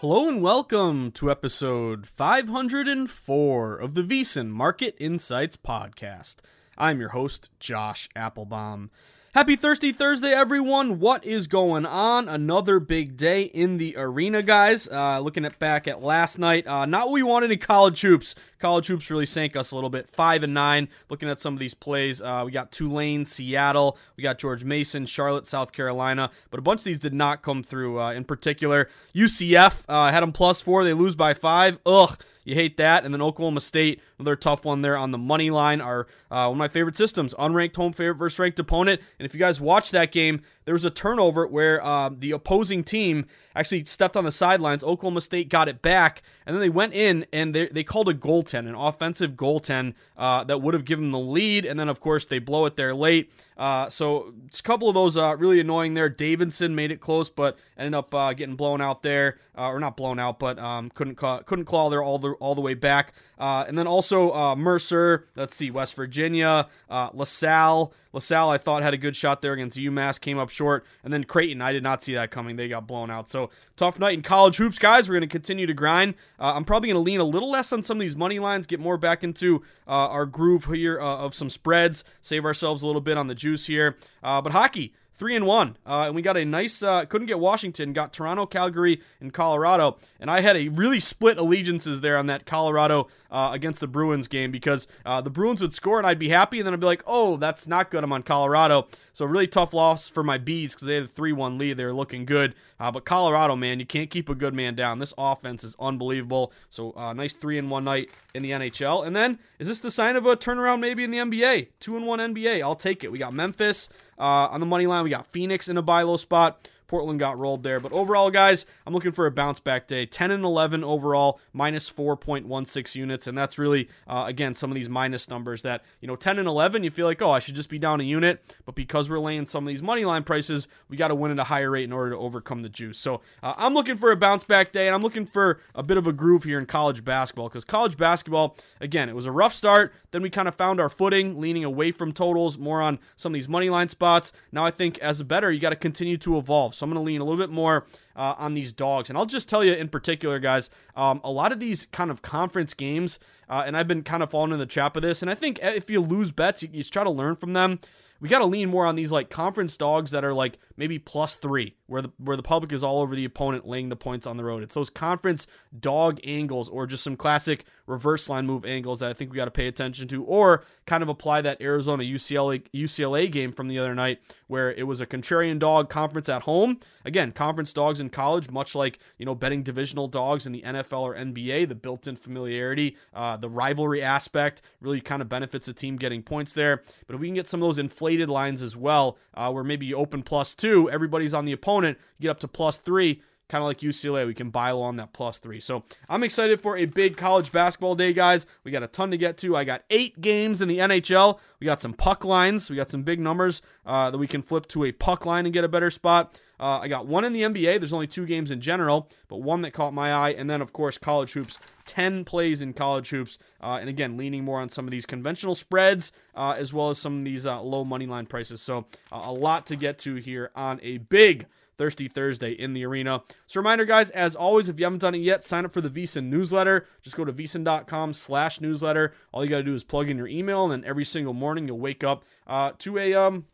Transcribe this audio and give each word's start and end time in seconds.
Hello 0.00 0.30
and 0.30 0.40
welcome 0.40 1.12
to 1.12 1.30
episode 1.30 2.06
504 2.06 3.76
of 3.76 3.92
the 3.92 4.02
VSiN 4.02 4.48
Market 4.48 4.96
Insights 4.98 5.58
Podcast. 5.58 6.36
I'm 6.78 7.00
your 7.00 7.10
host, 7.10 7.50
Josh 7.60 8.08
Appelbaum. 8.16 8.88
Happy 9.32 9.54
Thirsty 9.54 9.92
Thursday, 9.92 10.32
everyone. 10.32 10.98
What 10.98 11.24
is 11.24 11.46
going 11.46 11.86
on? 11.86 12.28
Another 12.28 12.80
big 12.80 13.16
day 13.16 13.42
in 13.42 13.76
the 13.76 13.94
arena, 13.96 14.42
guys. 14.42 14.88
Uh, 14.88 15.20
looking 15.20 15.44
at 15.44 15.56
back 15.60 15.86
at 15.86 16.02
last 16.02 16.36
night, 16.36 16.66
uh, 16.66 16.84
not 16.84 17.06
what 17.06 17.12
we 17.12 17.22
wanted 17.22 17.52
in 17.52 17.60
college 17.60 18.00
hoops. 18.00 18.34
College 18.58 18.88
hoops 18.88 19.08
really 19.08 19.26
sank 19.26 19.54
us 19.54 19.70
a 19.70 19.76
little 19.76 19.88
bit. 19.88 20.10
Five 20.10 20.42
and 20.42 20.52
nine. 20.52 20.88
Looking 21.10 21.28
at 21.28 21.38
some 21.38 21.54
of 21.54 21.60
these 21.60 21.74
plays, 21.74 22.20
uh, 22.20 22.42
we 22.44 22.50
got 22.50 22.72
Tulane, 22.72 23.24
Seattle, 23.24 23.96
we 24.16 24.24
got 24.24 24.40
George 24.40 24.64
Mason, 24.64 25.06
Charlotte, 25.06 25.46
South 25.46 25.70
Carolina, 25.70 26.32
but 26.50 26.58
a 26.58 26.62
bunch 26.62 26.80
of 26.80 26.84
these 26.86 26.98
did 26.98 27.14
not 27.14 27.40
come 27.40 27.62
through. 27.62 28.00
Uh, 28.00 28.12
in 28.12 28.24
particular, 28.24 28.88
UCF 29.14 29.84
uh, 29.88 30.10
had 30.10 30.24
them 30.24 30.32
plus 30.32 30.60
four. 30.60 30.82
They 30.82 30.92
lose 30.92 31.14
by 31.14 31.34
five. 31.34 31.78
Ugh. 31.86 32.18
You 32.42 32.54
hate 32.56 32.78
that. 32.78 33.04
And 33.04 33.14
then 33.14 33.22
Oklahoma 33.22 33.60
State, 33.60 34.00
another 34.20 34.36
tough 34.36 34.64
one 34.64 34.82
there 34.82 34.96
on 34.96 35.10
the 35.10 35.18
money 35.18 35.50
line, 35.50 35.80
are 35.80 36.06
uh, 36.30 36.46
one 36.46 36.52
of 36.52 36.58
my 36.58 36.68
favorite 36.68 36.96
systems. 36.96 37.34
Unranked 37.34 37.76
home 37.76 37.92
favorite 37.92 38.16
versus 38.16 38.38
ranked 38.38 38.60
opponent. 38.60 39.00
And 39.18 39.26
if 39.26 39.34
you 39.34 39.40
guys 39.40 39.60
watch 39.60 39.90
that 39.90 40.12
game, 40.12 40.42
there 40.64 40.74
was 40.74 40.84
a 40.84 40.90
turnover 40.90 41.46
where 41.46 41.84
uh, 41.84 42.10
the 42.16 42.30
opposing 42.30 42.84
team 42.84 43.26
actually 43.56 43.84
stepped 43.84 44.16
on 44.16 44.24
the 44.24 44.30
sidelines. 44.30 44.84
Oklahoma 44.84 45.20
State 45.20 45.48
got 45.48 45.68
it 45.68 45.82
back, 45.82 46.22
and 46.46 46.54
then 46.54 46.60
they 46.60 46.68
went 46.68 46.94
in 46.94 47.26
and 47.32 47.54
they, 47.54 47.66
they 47.66 47.82
called 47.82 48.08
a 48.08 48.14
goaltend, 48.14 48.68
an 48.68 48.74
offensive 48.76 49.32
goaltend 49.32 49.94
uh, 50.16 50.44
that 50.44 50.62
would 50.62 50.74
have 50.74 50.84
given 50.84 51.06
them 51.06 51.12
the 51.12 51.18
lead. 51.18 51.64
And 51.64 51.80
then, 51.80 51.88
of 51.88 51.98
course, 51.98 52.26
they 52.26 52.38
blow 52.38 52.66
it 52.66 52.76
there 52.76 52.94
late. 52.94 53.32
Uh, 53.56 53.88
so 53.90 54.32
a 54.58 54.62
couple 54.62 54.88
of 54.88 54.94
those 54.94 55.16
uh, 55.16 55.36
really 55.36 55.60
annoying 55.60 55.94
there. 55.94 56.08
Davidson 56.08 56.74
made 56.74 56.90
it 56.90 57.00
close, 57.00 57.28
but 57.28 57.58
ended 57.76 57.94
up 57.94 58.14
uh, 58.14 58.32
getting 58.32 58.56
blown 58.56 58.80
out 58.80 59.02
there, 59.02 59.38
uh, 59.58 59.68
or 59.68 59.80
not 59.80 59.96
blown 59.96 60.18
out, 60.18 60.38
but 60.38 60.58
um, 60.58 60.88
couldn't 60.90 61.16
claw, 61.16 61.40
couldn't 61.42 61.66
claw 61.66 61.90
there 61.90 62.02
all 62.02 62.18
the 62.18 62.30
all 62.34 62.54
the 62.54 62.60
way 62.60 62.74
back. 62.74 63.12
Uh, 63.40 63.64
and 63.66 63.76
then 63.76 63.88
also 63.88 64.32
uh, 64.32 64.54
Mercer. 64.54 65.26
Let's 65.34 65.56
see, 65.56 65.72
West 65.72 65.94
Virginia, 65.94 66.68
LaSalle. 66.88 67.92
LaSalle, 68.12 68.50
I 68.50 68.58
thought 68.58 68.82
had 68.82 68.94
a 68.94 68.98
good 68.98 69.14
shot 69.14 69.40
there 69.40 69.52
against 69.52 69.78
UMass, 69.78 70.20
came 70.20 70.38
up 70.38 70.50
short. 70.50 70.84
And 71.04 71.12
then 71.12 71.24
Creighton, 71.24 71.62
I 71.62 71.72
did 71.72 71.82
not 71.82 72.02
see 72.02 72.14
that 72.14 72.30
coming. 72.30 72.56
They 72.56 72.68
got 72.68 72.86
blown 72.86 73.10
out. 73.10 73.28
So 73.28 73.50
tough 73.76 73.98
night 73.98 74.14
in 74.14 74.22
college 74.22 74.56
hoops, 74.56 74.78
guys. 74.78 75.08
We're 75.08 75.14
going 75.14 75.22
to 75.22 75.28
continue 75.28 75.66
to 75.66 75.74
grind. 75.74 76.14
Uh, 76.38 76.52
I'm 76.54 76.64
probably 76.64 76.88
going 76.88 77.02
to 77.02 77.08
lean 77.08 77.20
a 77.20 77.24
little 77.24 77.50
less 77.50 77.72
on 77.72 77.82
some 77.82 77.98
of 77.98 78.00
these 78.00 78.16
money 78.16 78.38
lines, 78.38 78.66
get 78.66 78.80
more 78.80 78.98
back 78.98 79.22
into 79.22 79.62
uh, 79.86 80.08
our 80.08 80.26
groove 80.26 80.64
here 80.64 81.00
uh, 81.00 81.18
of 81.18 81.34
some 81.34 81.50
spreads, 81.50 82.04
save 82.20 82.44
ourselves 82.44 82.82
a 82.82 82.86
little 82.86 83.00
bit 83.00 83.16
on 83.16 83.28
the 83.28 83.34
juice 83.34 83.66
here. 83.66 83.96
Uh, 84.22 84.42
but 84.42 84.52
hockey, 84.52 84.92
three 85.20 85.36
and 85.36 85.44
one, 85.44 85.76
uh, 85.84 86.04
and 86.06 86.14
we 86.14 86.22
got 86.22 86.38
a 86.38 86.46
nice. 86.46 86.82
Uh, 86.82 87.04
couldn't 87.04 87.26
get 87.26 87.38
Washington, 87.38 87.92
got 87.92 88.10
Toronto, 88.10 88.46
Calgary, 88.46 89.02
and 89.20 89.34
Colorado, 89.34 89.98
and 90.18 90.30
I 90.30 90.40
had 90.40 90.56
a 90.56 90.68
really 90.68 90.98
split 90.98 91.36
allegiances 91.36 92.00
there 92.00 92.16
on 92.16 92.24
that 92.26 92.46
Colorado 92.46 93.06
uh, 93.30 93.50
against 93.52 93.80
the 93.80 93.86
Bruins 93.86 94.28
game 94.28 94.50
because 94.50 94.88
uh, 95.04 95.20
the 95.20 95.28
Bruins 95.28 95.60
would 95.60 95.74
score 95.74 95.98
and 95.98 96.06
I'd 96.06 96.18
be 96.18 96.30
happy, 96.30 96.58
and 96.58 96.66
then 96.66 96.72
I'd 96.72 96.80
be 96.80 96.86
like, 96.86 97.02
oh, 97.06 97.36
that's 97.36 97.66
not 97.68 97.90
good. 97.90 98.02
I'm 98.02 98.14
on 98.14 98.22
Colorado, 98.22 98.88
so 99.12 99.26
really 99.26 99.46
tough 99.46 99.74
loss 99.74 100.08
for 100.08 100.24
my 100.24 100.38
bees 100.38 100.72
because 100.72 100.86
they 100.86 100.94
had 100.94 101.04
a 101.04 101.06
three 101.08 101.34
one 101.34 101.58
lead. 101.58 101.76
They 101.76 101.84
were 101.84 101.92
looking 101.92 102.24
good, 102.24 102.54
uh, 102.80 102.90
but 102.90 103.04
Colorado, 103.04 103.54
man, 103.56 103.78
you 103.78 103.84
can't 103.84 104.08
keep 104.08 104.30
a 104.30 104.34
good 104.34 104.54
man 104.54 104.74
down. 104.74 105.00
This 105.00 105.12
offense 105.18 105.62
is 105.62 105.76
unbelievable. 105.78 106.50
So 106.70 106.94
uh, 106.96 107.12
nice 107.12 107.34
three 107.34 107.58
in 107.58 107.68
one 107.68 107.84
night 107.84 108.08
in 108.32 108.42
the 108.42 108.52
NHL, 108.52 109.06
and 109.06 109.14
then 109.14 109.38
is 109.58 109.68
this 109.68 109.80
the 109.80 109.90
sign 109.90 110.16
of 110.16 110.24
a 110.24 110.34
turnaround 110.34 110.80
maybe 110.80 111.04
in 111.04 111.10
the 111.10 111.18
NBA? 111.18 111.68
Two 111.78 111.98
and 111.98 112.06
one 112.06 112.20
NBA, 112.20 112.62
I'll 112.62 112.74
take 112.74 113.04
it. 113.04 113.12
We 113.12 113.18
got 113.18 113.34
Memphis. 113.34 113.90
Uh, 114.20 114.48
on 114.50 114.60
the 114.60 114.66
money 114.66 114.86
line, 114.86 115.02
we 115.02 115.10
got 115.10 115.26
Phoenix 115.28 115.68
in 115.68 115.78
a 115.78 115.82
buy 115.82 116.02
low 116.02 116.18
spot. 116.18 116.68
Portland 116.90 117.20
got 117.20 117.38
rolled 117.38 117.62
there. 117.62 117.78
But 117.78 117.92
overall, 117.92 118.32
guys, 118.32 118.66
I'm 118.84 118.92
looking 118.92 119.12
for 119.12 119.24
a 119.24 119.30
bounce 119.30 119.60
back 119.60 119.86
day. 119.86 120.06
10 120.06 120.32
and 120.32 120.44
11 120.44 120.82
overall, 120.82 121.38
minus 121.52 121.88
4.16 121.88 122.96
units. 122.96 123.28
And 123.28 123.38
that's 123.38 123.58
really, 123.58 123.88
uh, 124.08 124.24
again, 124.26 124.56
some 124.56 124.72
of 124.72 124.74
these 124.74 124.88
minus 124.88 125.28
numbers 125.28 125.62
that, 125.62 125.84
you 126.00 126.08
know, 126.08 126.16
10 126.16 126.40
and 126.40 126.48
11, 126.48 126.82
you 126.82 126.90
feel 126.90 127.06
like, 127.06 127.22
oh, 127.22 127.30
I 127.30 127.38
should 127.38 127.54
just 127.54 127.68
be 127.68 127.78
down 127.78 128.00
a 128.00 128.02
unit. 128.02 128.42
But 128.66 128.74
because 128.74 129.08
we're 129.08 129.20
laying 129.20 129.46
some 129.46 129.62
of 129.62 129.68
these 129.68 129.84
money 129.84 130.04
line 130.04 130.24
prices, 130.24 130.66
we 130.88 130.96
got 130.96 131.08
to 131.08 131.14
win 131.14 131.30
at 131.30 131.38
a 131.38 131.44
higher 131.44 131.70
rate 131.70 131.84
in 131.84 131.92
order 131.92 132.10
to 132.10 132.16
overcome 132.16 132.62
the 132.62 132.68
juice. 132.68 132.98
So 132.98 133.20
uh, 133.40 133.54
I'm 133.56 133.72
looking 133.72 133.96
for 133.96 134.10
a 134.10 134.16
bounce 134.16 134.42
back 134.42 134.72
day. 134.72 134.88
And 134.88 134.94
I'm 134.96 135.02
looking 135.02 135.26
for 135.26 135.60
a 135.76 135.84
bit 135.84 135.96
of 135.96 136.08
a 136.08 136.12
groove 136.12 136.42
here 136.42 136.58
in 136.58 136.66
college 136.66 137.04
basketball 137.04 137.48
because 137.48 137.64
college 137.64 137.96
basketball, 137.98 138.56
again, 138.80 139.08
it 139.08 139.14
was 139.14 139.26
a 139.26 139.32
rough 139.32 139.54
start. 139.54 139.94
Then 140.10 140.22
we 140.22 140.30
kind 140.30 140.48
of 140.48 140.56
found 140.56 140.80
our 140.80 140.90
footing, 140.90 141.40
leaning 141.40 141.62
away 141.62 141.92
from 141.92 142.10
totals, 142.10 142.58
more 142.58 142.82
on 142.82 142.98
some 143.14 143.30
of 143.30 143.34
these 143.34 143.48
money 143.48 143.70
line 143.70 143.88
spots. 143.88 144.32
Now 144.50 144.66
I 144.66 144.72
think 144.72 144.98
as 144.98 145.20
a 145.20 145.24
better, 145.24 145.52
you 145.52 145.60
got 145.60 145.70
to 145.70 145.76
continue 145.76 146.18
to 146.18 146.36
evolve. 146.36 146.74
So 146.80 146.84
I'm 146.84 146.90
going 146.90 147.02
to 147.02 147.06
lean 147.06 147.20
a 147.20 147.24
little 147.24 147.38
bit 147.38 147.50
more 147.50 147.86
uh, 148.16 148.34
on 148.38 148.54
these 148.54 148.72
dogs. 148.72 149.08
And 149.08 149.18
I'll 149.18 149.26
just 149.26 149.48
tell 149.48 149.62
you 149.62 149.74
in 149.74 149.88
particular, 149.88 150.38
guys, 150.38 150.70
um, 150.96 151.20
a 151.22 151.30
lot 151.30 151.52
of 151.52 151.60
these 151.60 151.86
kind 151.92 152.10
of 152.10 152.22
conference 152.22 152.74
games, 152.74 153.18
uh, 153.48 153.62
and 153.66 153.76
I've 153.76 153.86
been 153.86 154.02
kind 154.02 154.22
of 154.22 154.30
falling 154.30 154.52
in 154.52 154.58
the 154.58 154.66
trap 154.66 154.96
of 154.96 155.02
this. 155.02 155.22
And 155.22 155.30
I 155.30 155.34
think 155.34 155.58
if 155.62 155.90
you 155.90 156.00
lose 156.00 156.32
bets, 156.32 156.62
you, 156.62 156.70
you 156.72 156.82
try 156.82 157.04
to 157.04 157.10
learn 157.10 157.36
from 157.36 157.52
them. 157.52 157.80
We 158.20 158.28
got 158.28 158.40
to 158.40 158.46
lean 158.46 158.68
more 158.68 158.84
on 158.84 158.96
these 158.96 159.10
like 159.10 159.30
conference 159.30 159.76
dogs 159.76 160.10
that 160.10 160.24
are 160.24 160.34
like 160.34 160.58
maybe 160.76 160.98
plus 160.98 161.36
three, 161.36 161.74
where 161.86 162.02
the 162.02 162.10
where 162.18 162.36
the 162.36 162.42
public 162.42 162.72
is 162.72 162.84
all 162.84 163.00
over 163.00 163.16
the 163.16 163.24
opponent 163.24 163.66
laying 163.66 163.88
the 163.88 163.96
points 163.96 164.26
on 164.26 164.36
the 164.36 164.44
road. 164.44 164.62
It's 164.62 164.74
those 164.74 164.90
conference 164.90 165.46
dog 165.78 166.20
angles 166.22 166.68
or 166.68 166.86
just 166.86 167.02
some 167.02 167.16
classic 167.16 167.64
reverse 167.86 168.28
line 168.28 168.46
move 168.46 168.64
angles 168.64 169.00
that 169.00 169.10
I 169.10 169.12
think 169.14 169.30
we 169.30 169.36
got 169.36 169.46
to 169.46 169.50
pay 169.50 169.66
attention 169.66 170.06
to, 170.08 170.22
or 170.24 170.64
kind 170.86 171.02
of 171.02 171.08
apply 171.08 171.42
that 171.42 171.60
Arizona 171.62 172.02
UCLA 172.02 172.62
UCLA 172.74 173.30
game 173.30 173.52
from 173.52 173.68
the 173.68 173.78
other 173.78 173.94
night 173.94 174.20
where 174.48 174.72
it 174.72 174.86
was 174.86 175.00
a 175.00 175.06
contrarian 175.06 175.58
dog 175.58 175.88
conference 175.88 176.28
at 176.28 176.42
home. 176.42 176.78
Again, 177.04 177.32
conference 177.32 177.72
dogs 177.72 178.00
in 178.00 178.10
college, 178.10 178.50
much 178.50 178.74
like 178.74 178.98
you 179.16 179.24
know 179.24 179.34
betting 179.34 179.62
divisional 179.62 180.08
dogs 180.08 180.46
in 180.46 180.52
the 180.52 180.62
NFL 180.62 181.02
or 181.02 181.14
NBA, 181.14 181.68
the 181.68 181.74
built-in 181.74 182.16
familiarity, 182.16 182.96
uh, 183.14 183.36
the 183.38 183.48
rivalry 183.48 184.02
aspect 184.02 184.60
really 184.80 185.00
kind 185.00 185.22
of 185.22 185.28
benefits 185.28 185.68
a 185.68 185.72
team 185.72 185.96
getting 185.96 186.22
points 186.22 186.52
there. 186.52 186.82
But 187.06 187.14
if 187.14 187.20
we 187.20 187.28
can 187.28 187.34
get 187.34 187.48
some 187.48 187.62
of 187.62 187.68
those 187.68 187.78
inflated 187.78 188.09
lines 188.18 188.62
as 188.62 188.76
well, 188.76 189.18
uh, 189.34 189.50
where 189.50 189.64
maybe 189.64 189.86
you 189.86 189.96
open 189.96 190.22
plus 190.22 190.54
two, 190.54 190.90
everybody's 190.90 191.34
on 191.34 191.44
the 191.44 191.52
opponent, 191.52 191.98
get 192.20 192.30
up 192.30 192.40
to 192.40 192.48
plus 192.48 192.76
three 192.76 193.22
kind 193.50 193.62
of 193.62 193.66
like 193.66 193.80
UCLA. 193.80 194.26
We 194.26 194.34
can 194.34 194.50
buy 194.50 194.70
low 194.70 194.82
on 194.82 194.96
that 194.96 195.12
plus 195.12 195.38
three. 195.38 195.60
So 195.60 195.82
I'm 196.08 196.22
excited 196.22 196.60
for 196.60 196.76
a 196.76 196.86
big 196.86 197.16
college 197.16 197.52
basketball 197.52 197.96
day, 197.96 198.12
guys. 198.12 198.46
We 198.64 198.70
got 198.70 198.82
a 198.82 198.86
ton 198.86 199.10
to 199.10 199.18
get 199.18 199.36
to. 199.38 199.56
I 199.56 199.64
got 199.64 199.82
eight 199.90 200.20
games 200.20 200.62
in 200.62 200.68
the 200.68 200.78
NHL. 200.78 201.38
We 201.58 201.64
got 201.64 201.80
some 201.80 201.92
puck 201.92 202.24
lines. 202.24 202.70
We 202.70 202.76
got 202.76 202.88
some 202.88 203.02
big 203.02 203.20
numbers 203.20 203.60
uh, 203.84 204.10
that 204.10 204.18
we 204.18 204.28
can 204.28 204.42
flip 204.42 204.66
to 204.68 204.84
a 204.84 204.92
puck 204.92 205.26
line 205.26 205.44
and 205.44 205.52
get 205.52 205.64
a 205.64 205.68
better 205.68 205.90
spot. 205.90 206.38
Uh, 206.60 206.80
I 206.82 206.88
got 206.88 207.06
one 207.06 207.24
in 207.24 207.32
the 207.32 207.42
NBA. 207.42 207.80
There's 207.80 207.92
only 207.92 208.06
two 208.06 208.26
games 208.26 208.50
in 208.50 208.60
general, 208.60 209.08
but 209.28 209.38
one 209.38 209.62
that 209.62 209.72
caught 209.72 209.94
my 209.94 210.12
eye. 210.12 210.30
And 210.30 210.48
then, 210.48 210.60
of 210.60 210.72
course, 210.72 210.98
college 210.98 211.32
hoops. 211.32 211.58
10 211.86 212.24
plays 212.24 212.62
in 212.62 212.72
college 212.72 213.10
hoops. 213.10 213.38
Uh, 213.60 213.78
and 213.80 213.88
again, 213.88 214.16
leaning 214.16 214.44
more 214.44 214.60
on 214.60 214.68
some 214.68 214.86
of 214.86 214.92
these 214.92 215.06
conventional 215.06 215.54
spreads 215.54 216.12
uh, 216.36 216.54
as 216.56 216.72
well 216.72 216.90
as 216.90 216.98
some 216.98 217.18
of 217.18 217.24
these 217.24 217.46
uh, 217.46 217.60
low 217.60 217.82
money 217.82 218.06
line 218.06 218.26
prices. 218.26 218.62
So, 218.62 218.86
a 219.10 219.32
lot 219.32 219.66
to 219.66 219.76
get 219.76 219.98
to 220.00 220.16
here 220.16 220.50
on 220.54 220.78
a 220.82 220.98
big 220.98 221.46
Thirsty 221.80 222.08
Thursday 222.08 222.50
in 222.52 222.74
the 222.74 222.84
arena. 222.84 223.22
So 223.46 223.58
reminder, 223.58 223.86
guys, 223.86 224.10
as 224.10 224.36
always, 224.36 224.68
if 224.68 224.78
you 224.78 224.84
haven't 224.84 224.98
done 224.98 225.14
it 225.14 225.22
yet, 225.22 225.42
sign 225.42 225.64
up 225.64 225.72
for 225.72 225.80
the 225.80 225.88
VSiN 225.88 226.24
newsletter. 226.24 226.86
Just 227.00 227.16
go 227.16 227.24
to 227.24 227.32
vsin.com 227.32 228.12
slash 228.12 228.60
newsletter. 228.60 229.14
All 229.32 229.42
you 229.42 229.48
got 229.48 229.56
to 229.56 229.62
do 229.62 229.72
is 229.72 229.82
plug 229.82 230.10
in 230.10 230.18
your 230.18 230.28
email, 230.28 230.64
and 230.64 230.70
then 230.70 230.86
every 230.86 231.06
single 231.06 231.32
morning 231.32 231.66
you'll 231.66 231.78
wake 231.78 232.04
up 232.04 232.26
uh, 232.46 232.72
to 232.80 232.98
a 232.98 233.14
um, 233.14 233.46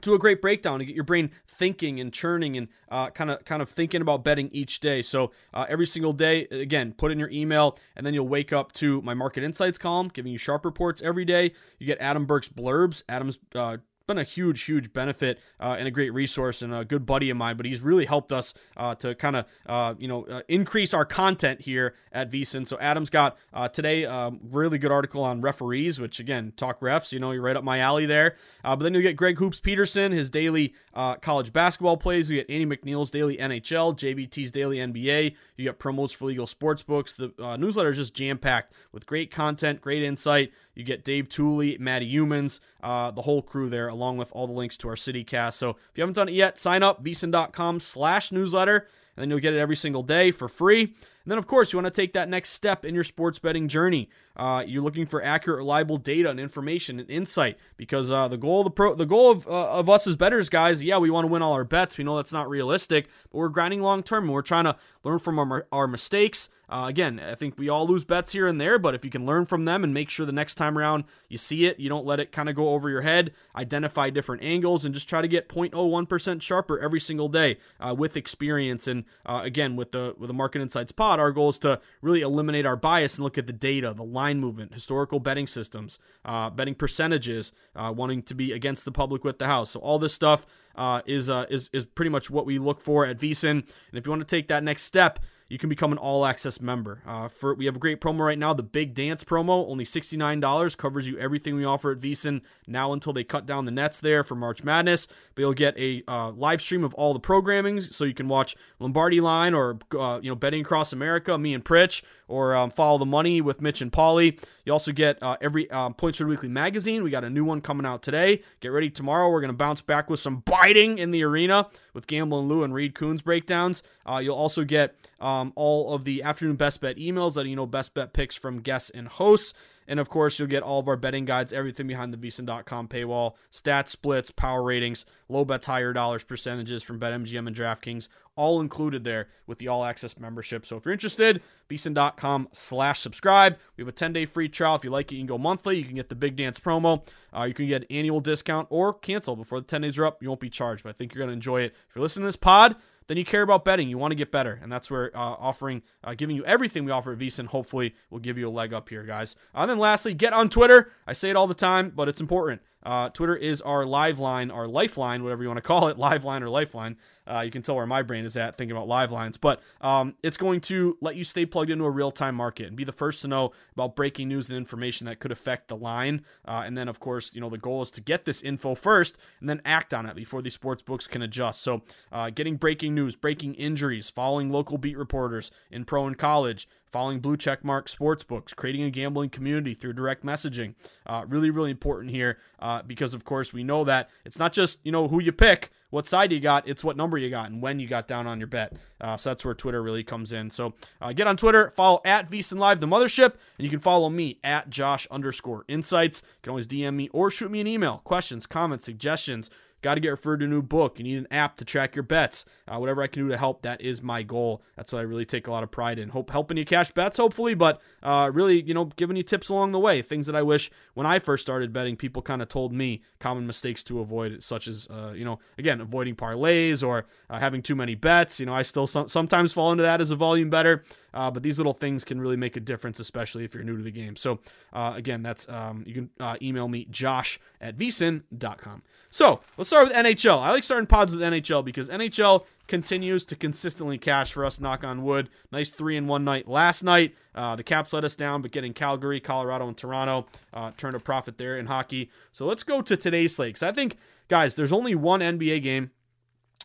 to 0.00 0.12
a 0.12 0.18
great 0.18 0.42
breakdown 0.42 0.80
to 0.80 0.84
get 0.84 0.96
your 0.96 1.04
brain 1.04 1.30
thinking 1.46 2.00
and 2.00 2.12
churning 2.12 2.56
and 2.56 2.66
kind 3.14 3.30
of 3.30 3.44
kind 3.44 3.62
of 3.62 3.68
thinking 3.68 4.02
about 4.02 4.24
betting 4.24 4.50
each 4.52 4.80
day. 4.80 5.00
So 5.00 5.30
uh, 5.54 5.66
every 5.68 5.86
single 5.86 6.12
day, 6.12 6.48
again, 6.50 6.92
put 6.92 7.12
in 7.12 7.18
your 7.20 7.30
email, 7.30 7.78
and 7.94 8.04
then 8.04 8.12
you'll 8.12 8.26
wake 8.26 8.52
up 8.52 8.72
to 8.72 9.00
my 9.02 9.14
market 9.14 9.44
insights 9.44 9.78
column, 9.78 10.08
giving 10.12 10.32
you 10.32 10.38
sharp 10.38 10.64
reports 10.64 11.00
every 11.00 11.24
day. 11.24 11.52
You 11.78 11.86
get 11.86 11.98
Adam 12.00 12.26
Burke's 12.26 12.48
blurbs. 12.48 13.04
Adam's 13.08 13.38
uh, 13.54 13.76
been 14.06 14.18
a 14.18 14.24
huge, 14.24 14.64
huge 14.64 14.92
benefit 14.92 15.38
uh, 15.60 15.76
and 15.78 15.88
a 15.88 15.90
great 15.90 16.12
resource 16.12 16.62
and 16.62 16.74
a 16.74 16.84
good 16.84 17.06
buddy 17.06 17.30
of 17.30 17.36
mine. 17.36 17.56
But 17.56 17.66
he's 17.66 17.80
really 17.80 18.04
helped 18.04 18.32
us 18.32 18.54
uh, 18.76 18.94
to 18.96 19.14
kind 19.14 19.36
of 19.36 19.46
uh, 19.66 19.94
you 19.98 20.08
know 20.08 20.24
uh, 20.24 20.42
increase 20.48 20.92
our 20.94 21.04
content 21.04 21.62
here 21.62 21.94
at 22.12 22.30
VSiN. 22.30 22.66
So 22.66 22.78
Adam's 22.78 23.10
got 23.10 23.36
uh, 23.52 23.68
today 23.68 24.02
a 24.04 24.12
um, 24.12 24.40
really 24.42 24.78
good 24.78 24.92
article 24.92 25.22
on 25.24 25.40
referees, 25.40 26.00
which 26.00 26.20
again 26.20 26.52
talk 26.56 26.80
refs. 26.80 27.12
You 27.12 27.20
know 27.20 27.32
you're 27.32 27.42
right 27.42 27.56
up 27.56 27.64
my 27.64 27.78
alley 27.78 28.06
there. 28.06 28.36
Uh, 28.64 28.76
but 28.76 28.84
then 28.84 28.94
you 28.94 29.02
get 29.02 29.16
Greg 29.16 29.38
Hoops 29.38 29.60
Peterson, 29.60 30.12
his 30.12 30.30
daily 30.30 30.74
college 31.20 31.52
basketball 31.52 31.96
plays. 31.96 32.30
You 32.30 32.38
get 32.42 32.50
Andy 32.50 32.76
McNeil's 32.76 33.10
daily 33.10 33.36
NHL, 33.36 33.96
JBT's 33.96 34.50
daily 34.50 34.76
NBA. 34.78 35.34
You 35.56 35.64
get 35.64 35.78
promos 35.78 36.14
for 36.14 36.26
legal 36.26 36.46
sports 36.46 36.82
books. 36.82 37.14
The 37.14 37.32
newsletter 37.58 37.90
is 37.90 37.98
just 37.98 38.14
jam 38.14 38.38
packed 38.38 38.72
with 38.92 39.06
great 39.06 39.30
content, 39.30 39.80
great 39.80 40.02
insight. 40.02 40.52
You 40.74 40.84
get 40.84 41.04
Dave 41.04 41.28
Tuley, 41.28 41.78
Matt 41.78 42.02
Youmans, 42.02 42.60
the 42.80 43.22
whole 43.22 43.42
crew 43.42 43.68
there, 43.68 43.91
along 43.92 44.16
with 44.16 44.32
all 44.32 44.46
the 44.46 44.52
links 44.52 44.76
to 44.78 44.88
our 44.88 44.94
CityCast. 44.94 45.54
So 45.54 45.70
if 45.70 45.96
you 45.96 46.02
haven't 46.02 46.14
done 46.14 46.28
it 46.28 46.34
yet, 46.34 46.58
sign 46.58 46.82
up, 46.82 47.04
vsin.com 47.04 47.80
slash 47.80 48.32
newsletter, 48.32 48.88
and 49.16 49.22
then 49.22 49.30
you'll 49.30 49.40
get 49.40 49.54
it 49.54 49.58
every 49.58 49.76
single 49.76 50.02
day 50.02 50.30
for 50.30 50.48
free. 50.48 50.94
And 51.24 51.30
then, 51.30 51.38
of 51.38 51.46
course, 51.46 51.72
you 51.72 51.76
want 51.76 51.86
to 51.86 52.00
take 52.02 52.14
that 52.14 52.28
next 52.28 52.50
step 52.50 52.84
in 52.84 52.94
your 52.94 53.04
sports 53.04 53.38
betting 53.38 53.68
journey. 53.68 54.08
Uh, 54.36 54.64
you're 54.66 54.82
looking 54.82 55.06
for 55.06 55.22
accurate, 55.22 55.58
reliable 55.58 55.98
data 55.98 56.30
and 56.30 56.40
information 56.40 56.98
and 56.98 57.08
insight 57.08 57.58
because 57.76 58.10
uh, 58.10 58.26
the 58.26 58.36
goal 58.36 58.60
of 58.60 58.64
the 58.64 58.70
pro, 58.70 58.94
the 58.94 59.06
goal 59.06 59.30
of, 59.30 59.46
uh, 59.46 59.70
of 59.70 59.88
us 59.88 60.06
as 60.06 60.16
betters, 60.16 60.48
guys, 60.48 60.82
yeah, 60.82 60.98
we 60.98 61.10
want 61.10 61.24
to 61.24 61.30
win 61.30 61.42
all 61.42 61.52
our 61.52 61.64
bets. 61.64 61.96
We 61.96 62.04
know 62.04 62.16
that's 62.16 62.32
not 62.32 62.48
realistic, 62.48 63.08
but 63.30 63.38
we're 63.38 63.50
grinding 63.50 63.82
long 63.82 64.02
term. 64.02 64.24
And 64.24 64.32
we're 64.32 64.42
trying 64.42 64.64
to 64.64 64.76
learn 65.04 65.20
from 65.20 65.38
our, 65.38 65.66
our 65.70 65.86
mistakes. 65.86 66.48
Uh, 66.72 66.88
again, 66.88 67.20
I 67.20 67.34
think 67.34 67.58
we 67.58 67.68
all 67.68 67.86
lose 67.86 68.02
bets 68.02 68.32
here 68.32 68.46
and 68.46 68.58
there, 68.58 68.78
but 68.78 68.94
if 68.94 69.04
you 69.04 69.10
can 69.10 69.26
learn 69.26 69.44
from 69.44 69.66
them 69.66 69.84
and 69.84 69.92
make 69.92 70.08
sure 70.08 70.24
the 70.24 70.32
next 70.32 70.54
time 70.54 70.78
around 70.78 71.04
you 71.28 71.36
see 71.36 71.66
it, 71.66 71.78
you 71.78 71.90
don't 71.90 72.06
let 72.06 72.18
it 72.18 72.32
kind 72.32 72.48
of 72.48 72.56
go 72.56 72.70
over 72.70 72.88
your 72.88 73.02
head, 73.02 73.34
identify 73.54 74.08
different 74.08 74.42
angles, 74.42 74.86
and 74.86 74.94
just 74.94 75.06
try 75.06 75.20
to 75.20 75.28
get 75.28 75.50
0.01% 75.50 76.40
sharper 76.40 76.78
every 76.78 76.98
single 76.98 77.28
day 77.28 77.58
uh, 77.78 77.94
with 77.94 78.16
experience. 78.16 78.86
And 78.86 79.04
uh, 79.26 79.42
again, 79.44 79.76
with 79.76 79.92
the 79.92 80.14
with 80.16 80.28
the 80.28 80.34
Market 80.34 80.62
Insights 80.62 80.92
Pod, 80.92 81.20
our 81.20 81.30
goal 81.30 81.50
is 81.50 81.58
to 81.58 81.78
really 82.00 82.22
eliminate 82.22 82.64
our 82.64 82.76
bias 82.76 83.16
and 83.16 83.24
look 83.24 83.36
at 83.36 83.46
the 83.46 83.52
data, 83.52 83.92
the 83.94 84.02
line 84.02 84.40
movement, 84.40 84.72
historical 84.72 85.20
betting 85.20 85.46
systems, 85.46 85.98
uh, 86.24 86.48
betting 86.48 86.74
percentages, 86.74 87.52
uh, 87.76 87.92
wanting 87.94 88.22
to 88.22 88.34
be 88.34 88.50
against 88.50 88.86
the 88.86 88.92
public 88.92 89.24
with 89.24 89.38
the 89.38 89.46
house. 89.46 89.72
So 89.72 89.80
all 89.80 89.98
this 89.98 90.14
stuff 90.14 90.46
uh, 90.74 91.02
is 91.04 91.28
uh, 91.28 91.44
is 91.50 91.68
is 91.74 91.84
pretty 91.84 92.08
much 92.10 92.30
what 92.30 92.46
we 92.46 92.58
look 92.58 92.80
for 92.80 93.04
at 93.04 93.18
VSiN. 93.18 93.50
And 93.50 93.64
if 93.92 94.06
you 94.06 94.10
want 94.10 94.26
to 94.26 94.36
take 94.36 94.48
that 94.48 94.64
next 94.64 94.84
step, 94.84 95.18
you 95.52 95.58
can 95.58 95.68
become 95.68 95.92
an 95.92 95.98
all 95.98 96.24
access 96.24 96.62
member. 96.62 97.02
Uh, 97.06 97.28
for 97.28 97.54
we 97.54 97.66
have 97.66 97.76
a 97.76 97.78
great 97.78 98.00
promo 98.00 98.20
right 98.20 98.38
now, 98.38 98.54
the 98.54 98.62
Big 98.62 98.94
Dance 98.94 99.22
promo, 99.22 99.68
only 99.68 99.84
sixty 99.84 100.16
nine 100.16 100.40
dollars, 100.40 100.74
covers 100.74 101.06
you 101.06 101.18
everything 101.18 101.54
we 101.54 101.64
offer 101.66 101.92
at 101.92 102.00
VSiN 102.00 102.40
now 102.66 102.94
until 102.94 103.12
they 103.12 103.22
cut 103.22 103.44
down 103.44 103.66
the 103.66 103.70
nets 103.70 104.00
there 104.00 104.24
for 104.24 104.34
March 104.34 104.64
Madness. 104.64 105.06
But 105.34 105.42
you'll 105.42 105.52
get 105.52 105.78
a 105.78 106.02
uh, 106.08 106.30
live 106.30 106.62
stream 106.62 106.82
of 106.84 106.94
all 106.94 107.12
the 107.12 107.20
programming, 107.20 107.82
so 107.82 108.04
you 108.04 108.14
can 108.14 108.28
watch 108.28 108.56
Lombardi 108.78 109.20
Line 109.20 109.52
or 109.52 109.78
uh, 109.98 110.20
you 110.22 110.30
know 110.30 110.34
Betting 110.34 110.62
Across 110.62 110.94
America, 110.94 111.36
me 111.36 111.52
and 111.52 111.62
Pritch, 111.62 112.02
or 112.28 112.56
um, 112.56 112.70
Follow 112.70 112.96
the 112.96 113.04
Money 113.04 113.42
with 113.42 113.60
Mitch 113.60 113.82
and 113.82 113.92
Paulie. 113.92 114.38
You 114.64 114.72
also 114.72 114.92
get 114.92 115.20
uh, 115.22 115.36
every 115.40 115.70
um, 115.70 115.94
Point 115.94 116.14
Spread 116.14 116.28
Weekly 116.28 116.48
magazine. 116.48 117.02
We 117.02 117.10
got 117.10 117.24
a 117.24 117.30
new 117.30 117.44
one 117.44 117.60
coming 117.60 117.84
out 117.84 118.02
today. 118.02 118.42
Get 118.60 118.68
ready 118.68 118.90
tomorrow. 118.90 119.28
We're 119.28 119.40
going 119.40 119.48
to 119.48 119.56
bounce 119.56 119.82
back 119.82 120.08
with 120.08 120.20
some 120.20 120.40
biting 120.40 120.98
in 120.98 121.10
the 121.10 121.24
arena 121.24 121.68
with 121.94 122.06
Gamble 122.06 122.40
and 122.40 122.48
Lou 122.48 122.62
and 122.62 122.72
Reed 122.72 122.94
Kuhn's 122.94 123.22
breakdowns. 123.22 123.82
Uh, 124.06 124.20
you'll 124.22 124.36
also 124.36 124.64
get 124.64 124.94
um, 125.20 125.52
all 125.56 125.94
of 125.94 126.04
the 126.04 126.22
afternoon 126.22 126.56
best 126.56 126.80
bet 126.80 126.96
emails, 126.96 127.36
letting 127.36 127.50
you 127.50 127.56
know 127.56 127.66
best 127.66 127.94
bet 127.94 128.12
picks 128.12 128.36
from 128.36 128.60
guests 128.60 128.90
and 128.90 129.08
hosts. 129.08 129.52
And 129.86 130.00
of 130.00 130.08
course, 130.08 130.38
you'll 130.38 130.48
get 130.48 130.62
all 130.62 130.80
of 130.80 130.88
our 130.88 130.96
betting 130.96 131.24
guides, 131.24 131.52
everything 131.52 131.86
behind 131.86 132.12
the 132.12 132.16
vsin.com 132.16 132.88
paywall, 132.88 133.34
stats, 133.50 133.88
splits, 133.88 134.30
power 134.30 134.62
ratings, 134.62 135.04
low 135.28 135.44
bets, 135.44 135.66
higher 135.66 135.92
dollars, 135.92 136.24
percentages 136.24 136.82
from 136.82 137.00
BetMGM 137.00 137.46
and 137.46 137.56
DraftKings, 137.56 138.08
all 138.36 138.60
included 138.60 139.04
there 139.04 139.28
with 139.46 139.58
the 139.58 139.68
all 139.68 139.84
access 139.84 140.18
membership. 140.18 140.64
So 140.64 140.76
if 140.76 140.84
you're 140.84 140.92
interested, 140.92 141.42
vsin.com 141.68 142.48
slash 142.52 143.00
subscribe. 143.00 143.58
We 143.76 143.82
have 143.82 143.88
a 143.88 143.92
10 143.92 144.12
day 144.12 144.26
free 144.26 144.48
trial. 144.48 144.76
If 144.76 144.84
you 144.84 144.90
like 144.90 145.12
it, 145.12 145.16
you 145.16 145.20
can 145.20 145.26
go 145.26 145.38
monthly. 145.38 145.76
You 145.76 145.84
can 145.84 145.96
get 145.96 146.08
the 146.08 146.14
big 146.14 146.36
dance 146.36 146.58
promo. 146.58 147.06
Uh, 147.36 147.44
you 147.44 147.54
can 147.54 147.66
get 147.66 147.86
annual 147.90 148.20
discount 148.20 148.68
or 148.70 148.92
cancel 148.94 149.36
before 149.36 149.60
the 149.60 149.66
10 149.66 149.82
days 149.82 149.98
are 149.98 150.06
up. 150.06 150.22
You 150.22 150.28
won't 150.28 150.40
be 150.40 150.50
charged, 150.50 150.82
but 150.82 150.90
I 150.90 150.92
think 150.92 151.14
you're 151.14 151.20
going 151.20 151.30
to 151.30 151.34
enjoy 151.34 151.62
it. 151.62 151.74
If 151.88 151.96
you're 151.96 152.02
listening 152.02 152.24
to 152.24 152.28
this 152.28 152.36
pod, 152.36 152.76
then 153.06 153.16
you 153.16 153.24
care 153.24 153.42
about 153.42 153.64
betting. 153.64 153.88
You 153.88 153.98
want 153.98 154.12
to 154.12 154.16
get 154.16 154.30
better, 154.30 154.58
and 154.62 154.70
that's 154.70 154.90
where 154.90 155.16
uh, 155.16 155.36
offering, 155.38 155.82
uh, 156.04 156.14
giving 156.14 156.36
you 156.36 156.44
everything 156.44 156.84
we 156.84 156.92
offer 156.92 157.12
at 157.12 157.18
VSiN, 157.18 157.46
hopefully 157.46 157.94
will 158.10 158.18
give 158.18 158.38
you 158.38 158.48
a 158.48 158.50
leg 158.50 158.72
up 158.72 158.88
here, 158.88 159.04
guys. 159.04 159.36
And 159.54 159.64
uh, 159.64 159.66
then 159.66 159.78
lastly, 159.78 160.14
get 160.14 160.32
on 160.32 160.48
Twitter. 160.48 160.92
I 161.06 161.12
say 161.12 161.30
it 161.30 161.36
all 161.36 161.46
the 161.46 161.54
time, 161.54 161.92
but 161.94 162.08
it's 162.08 162.20
important. 162.20 162.62
Uh, 162.82 163.08
Twitter 163.10 163.36
is 163.36 163.60
our 163.62 163.84
live 163.84 164.18
line, 164.18 164.50
our 164.50 164.66
lifeline, 164.66 165.22
whatever 165.22 165.42
you 165.42 165.48
want 165.48 165.58
to 165.58 165.62
call 165.62 165.88
it, 165.88 165.98
live 166.08 166.24
line 166.24 166.42
or 166.42 166.48
lifeline. 166.48 166.96
Uh, 167.26 167.42
you 167.44 167.50
can 167.50 167.62
tell 167.62 167.76
where 167.76 167.86
my 167.86 168.02
brain 168.02 168.24
is 168.24 168.36
at 168.36 168.56
thinking 168.56 168.76
about 168.76 168.88
live 168.88 169.12
lines, 169.12 169.36
but 169.36 169.60
um, 169.80 170.14
it's 170.22 170.36
going 170.36 170.60
to 170.60 170.98
let 171.00 171.14
you 171.14 171.22
stay 171.22 171.46
plugged 171.46 171.70
into 171.70 171.84
a 171.84 171.90
real 171.90 172.10
time 172.10 172.34
market 172.34 172.66
and 172.66 172.76
be 172.76 172.84
the 172.84 172.92
first 172.92 173.22
to 173.22 173.28
know 173.28 173.52
about 173.72 173.94
breaking 173.94 174.28
news 174.28 174.48
and 174.48 174.58
information 174.58 175.06
that 175.06 175.20
could 175.20 175.30
affect 175.30 175.68
the 175.68 175.76
line. 175.76 176.24
Uh, 176.44 176.64
and 176.66 176.76
then, 176.76 176.88
of 176.88 176.98
course, 176.98 177.32
you 177.32 177.40
know 177.40 177.48
the 177.48 177.58
goal 177.58 177.82
is 177.82 177.90
to 177.92 178.00
get 178.00 178.24
this 178.24 178.42
info 178.42 178.74
first 178.74 179.16
and 179.38 179.48
then 179.48 179.62
act 179.64 179.94
on 179.94 180.04
it 180.06 180.16
before 180.16 180.42
the 180.42 180.50
sports 180.50 180.82
books 180.82 181.06
can 181.06 181.22
adjust. 181.22 181.62
So, 181.62 181.82
uh, 182.10 182.30
getting 182.30 182.56
breaking 182.56 182.94
news, 182.94 183.14
breaking 183.14 183.54
injuries, 183.54 184.10
following 184.10 184.50
local 184.50 184.76
beat 184.78 184.98
reporters 184.98 185.52
in 185.70 185.84
pro 185.84 186.06
and 186.06 186.18
college, 186.18 186.68
following 186.92 187.20
blue 187.20 187.36
check 187.36 187.64
mark 187.64 187.88
sports 187.88 188.22
books, 188.22 188.52
creating 188.52 188.82
a 188.82 188.90
gambling 188.90 189.30
community 189.30 189.74
through 189.74 189.94
direct 189.94 190.24
messaging. 190.24 190.74
Uh, 191.06 191.24
really, 191.26 191.50
really 191.50 191.70
important 191.70 192.10
here 192.10 192.38
uh, 192.60 192.82
because, 192.82 193.14
of 193.14 193.24
course, 193.24 193.52
we 193.52 193.64
know 193.64 193.82
that 193.82 194.10
it's 194.24 194.38
not 194.38 194.52
just 194.52 194.78
you 194.84 194.92
know 194.92 195.08
who 195.08 195.20
you 195.20 195.32
pick 195.32 195.70
what 195.92 196.06
side 196.06 196.32
you 196.32 196.40
got, 196.40 196.66
it's 196.66 196.82
what 196.82 196.96
number 196.96 197.18
you 197.18 197.28
got 197.28 197.50
and 197.50 197.60
when 197.60 197.78
you 197.78 197.86
got 197.86 198.08
down 198.08 198.26
on 198.26 198.40
your 198.40 198.46
bet. 198.46 198.72
Uh, 198.98 199.14
so 199.18 199.28
that's 199.28 199.44
where 199.44 199.52
Twitter 199.52 199.82
really 199.82 200.02
comes 200.02 200.32
in. 200.32 200.48
So 200.48 200.72
uh, 201.02 201.12
get 201.12 201.26
on 201.26 201.36
Twitter, 201.36 201.68
follow 201.68 202.00
at 202.02 202.30
VSiN 202.30 202.58
Live 202.58 202.80
the 202.80 202.86
Mothership, 202.86 203.34
and 203.58 203.64
you 203.64 203.68
can 203.68 203.78
follow 203.78 204.08
me 204.08 204.38
at 204.42 204.70
Josh 204.70 205.06
underscore 205.10 205.66
Insights. 205.68 206.22
You 206.24 206.38
can 206.44 206.50
always 206.50 206.66
DM 206.66 206.94
me 206.94 207.10
or 207.12 207.30
shoot 207.30 207.50
me 207.50 207.60
an 207.60 207.66
email. 207.66 207.98
Questions, 208.04 208.46
comments, 208.46 208.86
suggestions 208.86 209.50
Got 209.82 209.94
to 209.94 210.00
get 210.00 210.10
referred 210.10 210.38
to 210.38 210.46
a 210.46 210.48
new 210.48 210.62
book. 210.62 210.98
You 210.98 211.04
need 211.04 211.18
an 211.18 211.26
app 211.30 211.56
to 211.56 211.64
track 211.64 211.96
your 211.96 212.04
bets. 212.04 212.44
Uh, 212.66 212.78
whatever 212.78 213.02
I 213.02 213.08
can 213.08 213.24
do 213.24 213.28
to 213.28 213.36
help, 213.36 213.62
that 213.62 213.80
is 213.80 214.00
my 214.00 214.22
goal. 214.22 214.62
That's 214.76 214.92
what 214.92 215.00
I 215.00 215.02
really 215.02 215.24
take 215.24 215.48
a 215.48 215.50
lot 215.50 215.64
of 215.64 215.70
pride 215.70 215.98
in. 215.98 216.10
Hope 216.10 216.30
helping 216.30 216.56
you 216.56 216.64
cash 216.64 216.92
bets, 216.92 217.18
hopefully, 217.18 217.54
but 217.54 217.80
uh, 218.02 218.30
really, 218.32 218.62
you 218.62 218.74
know, 218.74 218.86
giving 218.96 219.16
you 219.16 219.22
tips 219.24 219.48
along 219.48 219.72
the 219.72 219.80
way. 219.80 220.00
Things 220.00 220.26
that 220.26 220.36
I 220.36 220.42
wish 220.42 220.70
when 220.94 221.06
I 221.06 221.18
first 221.18 221.42
started 221.42 221.72
betting, 221.72 221.96
people 221.96 222.22
kind 222.22 222.40
of 222.40 222.48
told 222.48 222.72
me 222.72 223.02
common 223.18 223.46
mistakes 223.46 223.82
to 223.84 224.00
avoid, 224.00 224.42
such 224.42 224.68
as, 224.68 224.86
uh, 224.88 225.12
you 225.14 225.24
know, 225.24 225.40
again, 225.58 225.80
avoiding 225.80 226.14
parlays 226.14 226.86
or 226.86 227.06
uh, 227.28 227.40
having 227.40 227.60
too 227.60 227.74
many 227.74 227.96
bets. 227.96 228.38
You 228.38 228.46
know, 228.46 228.54
I 228.54 228.62
still 228.62 228.86
some, 228.86 229.08
sometimes 229.08 229.52
fall 229.52 229.72
into 229.72 229.82
that 229.82 230.00
as 230.00 230.10
a 230.10 230.16
volume 230.16 230.48
better. 230.48 230.84
Uh, 231.14 231.30
but 231.30 231.42
these 231.42 231.58
little 231.58 231.74
things 231.74 232.04
can 232.04 232.20
really 232.20 232.36
make 232.36 232.56
a 232.56 232.60
difference, 232.60 232.98
especially 232.98 233.44
if 233.44 233.54
you're 233.54 233.64
new 233.64 233.76
to 233.76 233.82
the 233.82 233.90
game. 233.90 234.16
So, 234.16 234.40
uh, 234.72 234.94
again, 234.96 235.22
that's 235.22 235.48
um, 235.48 235.84
you 235.86 235.94
can 235.94 236.10
uh, 236.18 236.36
email 236.40 236.68
me, 236.68 236.86
josh 236.90 237.38
at 237.60 237.76
vsin.com. 237.76 238.82
So, 239.10 239.40
let's 239.58 239.71
start 239.72 239.88
with 239.88 239.96
NHL. 239.96 240.38
I 240.38 240.50
like 240.50 240.64
starting 240.64 240.86
pods 240.86 241.16
with 241.16 241.22
NHL 241.22 241.64
because 241.64 241.88
NHL 241.88 242.44
continues 242.68 243.24
to 243.24 243.34
consistently 243.34 243.96
cash 243.96 244.30
for 244.30 244.44
us, 244.44 244.60
knock 244.60 244.84
on 244.84 245.02
wood. 245.02 245.30
Nice 245.50 245.70
three 245.70 245.96
in 245.96 246.06
one 246.06 246.24
night 246.24 246.46
last 246.46 246.82
night. 246.82 247.14
Uh, 247.34 247.56
the 247.56 247.62
Caps 247.62 247.94
let 247.94 248.04
us 248.04 248.14
down, 248.14 248.42
but 248.42 248.50
getting 248.50 248.74
Calgary, 248.74 249.18
Colorado, 249.18 249.66
and 249.66 249.74
Toronto 249.74 250.26
uh, 250.52 250.72
turned 250.76 250.94
a 250.94 251.00
profit 251.00 251.38
there 251.38 251.56
in 251.56 251.66
hockey. 251.66 252.10
So, 252.32 252.44
let's 252.44 252.62
go 252.62 252.82
to 252.82 252.98
today's 252.98 253.34
slate 253.34 253.54
because 253.54 253.62
I 253.62 253.72
think, 253.72 253.96
guys, 254.28 254.56
there's 254.56 254.72
only 254.72 254.94
one 254.94 255.20
NBA 255.20 255.62
game 255.62 255.90